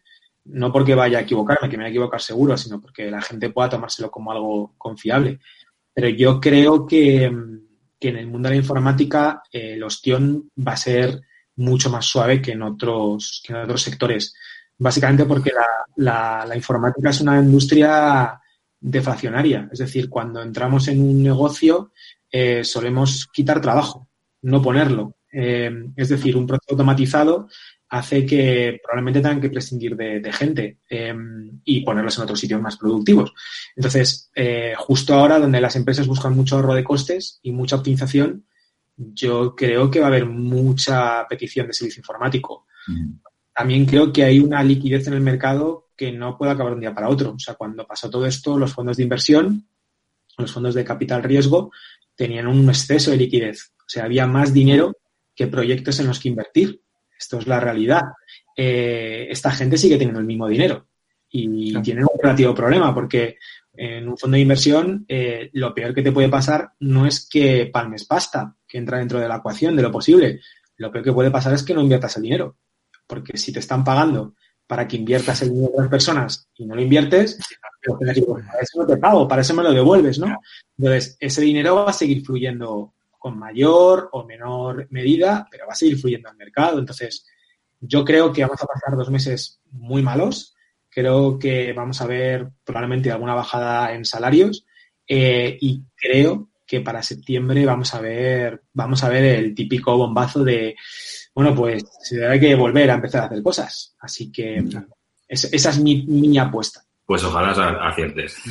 no 0.52 0.72
porque 0.72 0.96
vaya 0.96 1.20
a 1.20 1.22
equivocarme, 1.22 1.70
que 1.70 1.78
me 1.78 1.84
voy 1.84 1.90
a 1.90 1.92
equivocar 1.92 2.22
seguro, 2.22 2.58
sino 2.58 2.82
porque 2.82 3.10
la 3.10 3.22
gente 3.22 3.50
pueda 3.50 3.70
tomárselo 3.70 4.10
como 4.10 4.32
algo 4.32 4.74
confiable. 4.78 5.40
Pero 5.94 6.10
yo 6.10 6.40
creo 6.40 6.86
que, 6.86 7.26
en 7.26 8.16
el 8.18 8.28
mundo 8.28 8.50
de 8.50 8.56
la 8.56 8.62
informática 8.62 9.44
eh, 9.52 9.74
el 9.74 9.84
ostión 9.84 10.50
va 10.58 10.74
a 10.74 10.78
ser 10.78 11.22
mucho 11.58 11.90
más 11.90 12.06
suave 12.06 12.42
que 12.42 12.54
en 12.54 12.62
otros, 12.62 13.44
que 13.46 13.54
en 13.54 13.60
otros 13.60 13.82
sectores. 13.82 14.34
Básicamente 14.78 15.26
porque 15.26 15.52
la, 15.98 16.46
la, 16.48 16.56
informática 16.56 17.10
es 17.10 17.20
una 17.20 17.40
industria 17.40 18.40
deflacionaria. 18.80 19.68
Es 19.72 19.80
decir, 19.80 20.10
cuando 20.10 20.42
entramos 20.42 20.88
en 20.88 21.02
un 21.02 21.22
negocio 21.22 21.92
eh, 22.32 22.64
solemos 22.64 23.28
quitar 23.28 23.60
trabajo, 23.60 24.08
no 24.44 24.62
ponerlo. 24.62 25.16
Eh, 25.32 25.70
es 25.96 26.10
decir, 26.10 26.38
un 26.38 26.48
proceso 26.48 26.72
automatizado 26.72 27.50
hace 27.90 28.26
que 28.26 28.80
probablemente 28.84 29.22
tengan 29.22 29.42
que 29.42 29.50
prescindir 29.50 29.96
de, 29.96 30.32
gente 30.32 30.80
em, 30.90 31.60
y 31.64 31.82
ponerlos 31.82 32.18
en 32.18 32.24
otros 32.24 32.40
sitios 32.40 32.62
más 32.62 32.78
productivos. 32.78 33.34
Entonces, 33.76 34.30
eh, 34.36 34.74
justo 34.78 35.14
ahora, 35.14 35.40
donde 35.40 35.60
las 35.60 35.76
empresas 35.76 36.08
buscan 36.08 36.36
mucho 36.36 36.56
ahorro 36.56 36.76
de 36.76 36.84
costes 36.84 37.40
y 37.42 37.52
mucha 37.52 37.78
optimización, 37.78 38.46
yo 38.96 39.56
creo 39.56 39.90
que 39.90 40.00
va 40.00 40.08
a 40.08 40.10
haber 40.10 40.26
mucha 40.26 41.26
petición 41.28 41.68
de 41.68 41.74
servicio 41.74 42.02
informático. 42.02 42.68
También 43.54 43.86
creo 43.86 44.12
que 44.12 44.24
hay 44.24 44.40
una 44.40 44.64
liquidez 44.64 45.08
en 45.08 45.14
el 45.14 45.22
mercado 45.22 45.90
que 45.96 46.12
no 46.12 46.38
puede 46.38 46.52
acabar 46.52 46.74
un 46.74 46.80
día 46.80 46.94
para 46.94 47.10
otro. 47.10 47.32
O 47.32 47.40
sea, 47.40 47.56
cuando 47.56 47.88
pasó 47.88 48.10
todo 48.10 48.26
esto, 48.26 48.58
los 48.58 48.74
fondos 48.74 48.98
de 48.98 49.04
inversión, 49.04 49.68
los 50.38 50.52
fondos 50.52 50.76
de 50.76 50.84
capital 50.84 51.24
riesgo, 51.24 51.72
tenían 52.16 52.48
un 52.48 52.68
exceso 52.70 53.12
de 53.12 53.18
liquidez. 53.18 53.74
O 53.80 53.90
sea, 53.90 54.06
había 54.06 54.28
más 54.28 54.54
dinero 54.54 54.96
que 55.36 55.48
proyectos 55.48 56.00
en 56.00 56.08
los 56.08 56.20
que 56.20 56.30
invertir. 56.30 56.82
Esto 57.20 57.40
es 57.40 57.48
la 57.48 57.60
realidad. 57.60 58.04
Eh, 58.56 59.28
esta 59.30 59.52
gente 59.52 59.78
sigue 59.78 59.98
teniendo 59.98 60.20
el 60.20 60.26
mismo 60.26 60.48
dinero 60.48 60.88
y 61.32 61.80
tienen 61.82 62.06
un 62.06 62.20
relativo 62.22 62.56
problema 62.56 62.94
porque 62.94 63.38
en 63.74 64.10
un 64.10 64.18
fondo 64.18 64.36
de 64.36 64.42
inversión 64.42 65.06
eh, 65.08 65.50
lo 65.54 65.74
peor 65.74 65.94
que 65.94 66.02
te 66.02 66.12
puede 66.12 66.28
pasar 66.28 66.72
no 66.80 67.06
es 67.06 67.28
que 67.30 67.70
palmes 67.72 68.06
pasta, 68.06 68.56
que 68.68 68.78
entra 68.78 68.98
dentro 68.98 69.20
de 69.20 69.28
la 69.28 69.38
ecuación 69.38 69.76
de 69.76 69.84
lo 69.84 69.92
posible. 69.92 70.40
Lo 70.78 70.92
peor 70.92 71.04
que 71.04 71.14
puede 71.14 71.32
pasar 71.32 71.54
es 71.54 71.64
que 71.64 71.74
no 71.74 71.82
inviertas 71.82 72.16
el 72.18 72.24
dinero. 72.24 72.58
Porque 73.06 73.38
si 73.38 73.52
te 73.52 73.60
están 73.60 73.84
pagando 73.84 74.36
para 74.66 74.88
que 74.88 74.98
inviertas 74.98 75.42
el 75.42 75.50
dinero 75.50 75.68
de 75.70 75.74
otras 75.74 75.90
personas 75.90 76.48
y 76.56 76.66
no 76.66 76.76
lo 76.76 76.82
inviertes, 76.82 77.40
pues 77.84 77.98
para 78.00 78.60
eso 78.62 78.82
no 78.82 78.86
te 78.86 78.98
pago, 78.98 79.28
para 79.28 79.42
eso 79.42 79.54
me 79.54 79.64
lo 79.64 79.72
devuelves, 79.72 80.20
¿no? 80.20 80.38
Entonces, 80.78 81.18
ese 81.20 81.42
dinero 81.42 81.76
va 81.76 81.90
a 81.90 81.94
seguir 81.94 82.24
fluyendo 82.24 82.94
con 83.20 83.38
mayor 83.38 84.10
o 84.14 84.26
menor 84.26 84.88
medida, 84.90 85.48
pero 85.52 85.68
va 85.68 85.74
a 85.74 85.76
seguir 85.76 86.00
fluyendo 86.00 86.30
al 86.30 86.38
mercado. 86.38 86.80
Entonces, 86.80 87.28
yo 87.80 88.04
creo 88.04 88.32
que 88.34 88.42
vamos 88.42 88.62
a 88.64 88.66
pasar 88.66 88.98
dos 88.98 89.12
meses 89.12 89.62
muy 89.72 90.02
malos. 90.02 90.56
Creo 90.90 91.38
que 91.38 91.74
vamos 91.74 92.02
a 92.02 92.08
ver 92.08 92.50
probablemente 92.64 93.12
alguna 93.12 93.36
bajada 93.36 93.94
en 93.94 94.06
salarios 94.06 94.66
eh, 95.08 95.58
y 95.60 95.84
creo 95.96 96.50
que 96.66 96.82
para 96.82 97.04
septiembre 97.04 97.66
vamos 97.66 97.94
a 97.94 98.02
ver 98.02 98.62
vamos 98.74 99.04
a 99.04 99.10
ver 99.10 99.24
el 99.24 99.56
típico 99.56 99.98
bombazo 99.98 100.44
de 100.44 100.76
bueno 101.34 101.56
pues 101.56 101.84
se 102.04 102.18
debe 102.18 102.40
que 102.40 102.54
volver 102.54 102.92
a 102.92 102.96
empezar 102.96 103.24
a 103.24 103.26
hacer 103.26 103.44
cosas. 103.44 103.96
Así 104.00 104.32
que 104.32 104.64
esa 105.28 105.70
es 105.70 105.80
mi, 105.80 106.04
mi 106.04 106.38
apuesta. 106.38 106.82
Pues 107.06 107.24
ojalá 107.24 107.52
aciertes. 107.88 108.38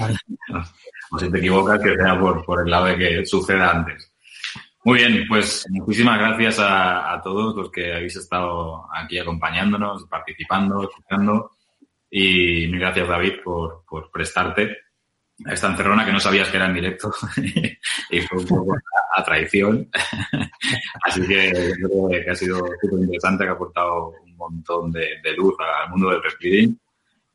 O 1.11 1.19
si 1.19 1.31
te 1.31 1.39
equivocas, 1.39 1.81
que 1.81 1.97
sea 1.97 2.21
por, 2.21 2.45
por 2.45 2.61
el 2.61 2.71
lado 2.71 2.85
de 2.85 2.99
que 2.99 3.25
suceda 3.25 3.71
antes. 3.71 4.08
Muy 4.89 5.01
bien, 5.01 5.27
pues 5.29 5.67
muchísimas 5.69 6.19
gracias 6.19 6.59
a, 6.61 7.21
todos 7.23 7.55
los 7.55 7.71
que 7.71 7.93
habéis 7.93 8.17
estado 8.17 8.87
aquí 8.91 9.19
acompañándonos, 9.19 10.07
participando, 10.07 10.83
escuchando. 10.83 11.51
Y 12.11 12.67
mil 12.69 12.81
gracias, 12.81 13.07
David, 13.07 13.35
por, 13.45 13.85
prestarte 14.11 14.79
a 15.45 15.53
esta 15.53 15.67
encerrona 15.67 16.07
que 16.07 16.13
no 16.13 16.19
sabías 16.19 16.49
que 16.49 16.57
era 16.57 16.69
en 16.69 16.73
directo 16.73 17.13
y 18.11 18.21
fue 18.23 18.39
un 18.39 18.47
poco 18.47 18.79
a, 19.15 19.23
traición. 19.23 19.91
Así 21.05 21.21
que 21.21 21.53
creo 21.53 22.09
que 22.09 22.31
ha 22.31 22.35
sido 22.35 22.57
súper 22.81 23.01
interesante, 23.01 23.45
que 23.45 23.51
ha 23.51 23.53
aportado 23.53 24.15
un 24.25 24.37
montón 24.39 24.91
de, 24.91 25.21
luz 25.37 25.55
al 25.61 25.91
mundo 25.91 26.09
del 26.09 26.23
respiring. 26.23 26.81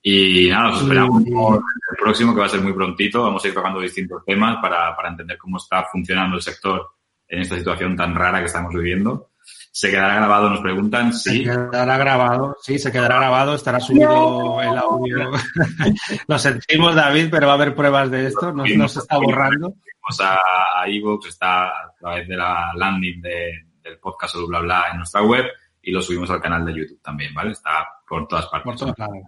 Y 0.01 0.49
nada, 0.49 0.75
esperamos 0.75 1.21
el 1.23 1.97
próximo, 1.99 2.33
que 2.33 2.39
va 2.39 2.47
a 2.47 2.49
ser 2.49 2.61
muy 2.61 2.73
prontito. 2.73 3.21
Vamos 3.21 3.45
a 3.45 3.47
ir 3.47 3.53
tocando 3.53 3.79
distintos 3.79 4.25
temas 4.25 4.57
para, 4.59 4.95
para 4.95 5.09
entender 5.09 5.37
cómo 5.37 5.57
está 5.57 5.83
funcionando 5.91 6.37
el 6.37 6.41
sector 6.41 6.89
en 7.27 7.41
esta 7.41 7.55
situación 7.55 7.95
tan 7.95 8.15
rara 8.15 8.39
que 8.39 8.45
estamos 8.45 8.73
viviendo. 8.73 9.31
¿Se 9.71 9.89
quedará 9.89 10.15
grabado? 10.15 10.49
Nos 10.49 10.61
preguntan. 10.61 11.13
Sí. 11.13 11.37
Se 11.37 11.43
quedará 11.43 11.97
grabado, 11.97 12.55
sí, 12.61 12.77
se 12.77 12.91
quedará 12.91 13.17
grabado, 13.17 13.55
estará 13.55 13.79
subido 13.79 14.61
el 14.61 14.77
audio. 14.77 15.31
Lo 16.27 16.39
sentimos, 16.39 16.95
David, 16.95 17.29
pero 17.31 17.47
va 17.47 17.53
a 17.53 17.55
haber 17.55 17.75
pruebas 17.75 18.11
de 18.11 18.27
esto, 18.27 18.53
no, 18.53 18.65
se 18.87 18.99
está 18.99 19.17
borrando. 19.17 19.73
Vamos 20.01 20.21
a 20.21 20.87
iVoox, 20.87 21.27
está 21.27 21.69
a 21.69 21.93
través 21.99 22.27
de 22.27 22.35
la 22.35 22.71
landing 22.75 23.21
del 23.21 23.99
podcast 23.99 24.35
o 24.35 24.47
bla 24.47 24.59
bla 24.59 24.85
en 24.91 24.97
nuestra 24.97 25.23
web 25.23 25.45
y 25.81 25.91
lo 25.91 26.01
subimos 26.01 26.29
al 26.29 26.41
canal 26.41 26.65
de 26.65 26.73
YouTube 26.73 27.01
también, 27.01 27.33
¿vale? 27.33 27.51
Está 27.51 27.87
por 28.07 28.27
todas 28.27 28.45
partes. 28.47 28.63
Por 28.63 28.75
todas 28.77 28.95
partes. 28.95 29.23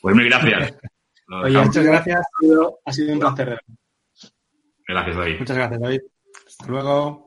Pues 0.00 0.14
muy 0.14 0.24
gracias. 0.26 0.74
Oye, 1.28 1.58
muchas 1.58 1.84
gracias. 1.84 2.20
Ha 2.84 2.92
sido 2.92 3.12
un 3.12 3.18
placer. 3.18 3.60
Gracias, 4.86 5.16
David. 5.16 5.38
Muchas 5.40 5.56
gracias, 5.56 5.80
David. 5.80 6.00
Hasta 6.58 6.70
luego. 6.72 7.25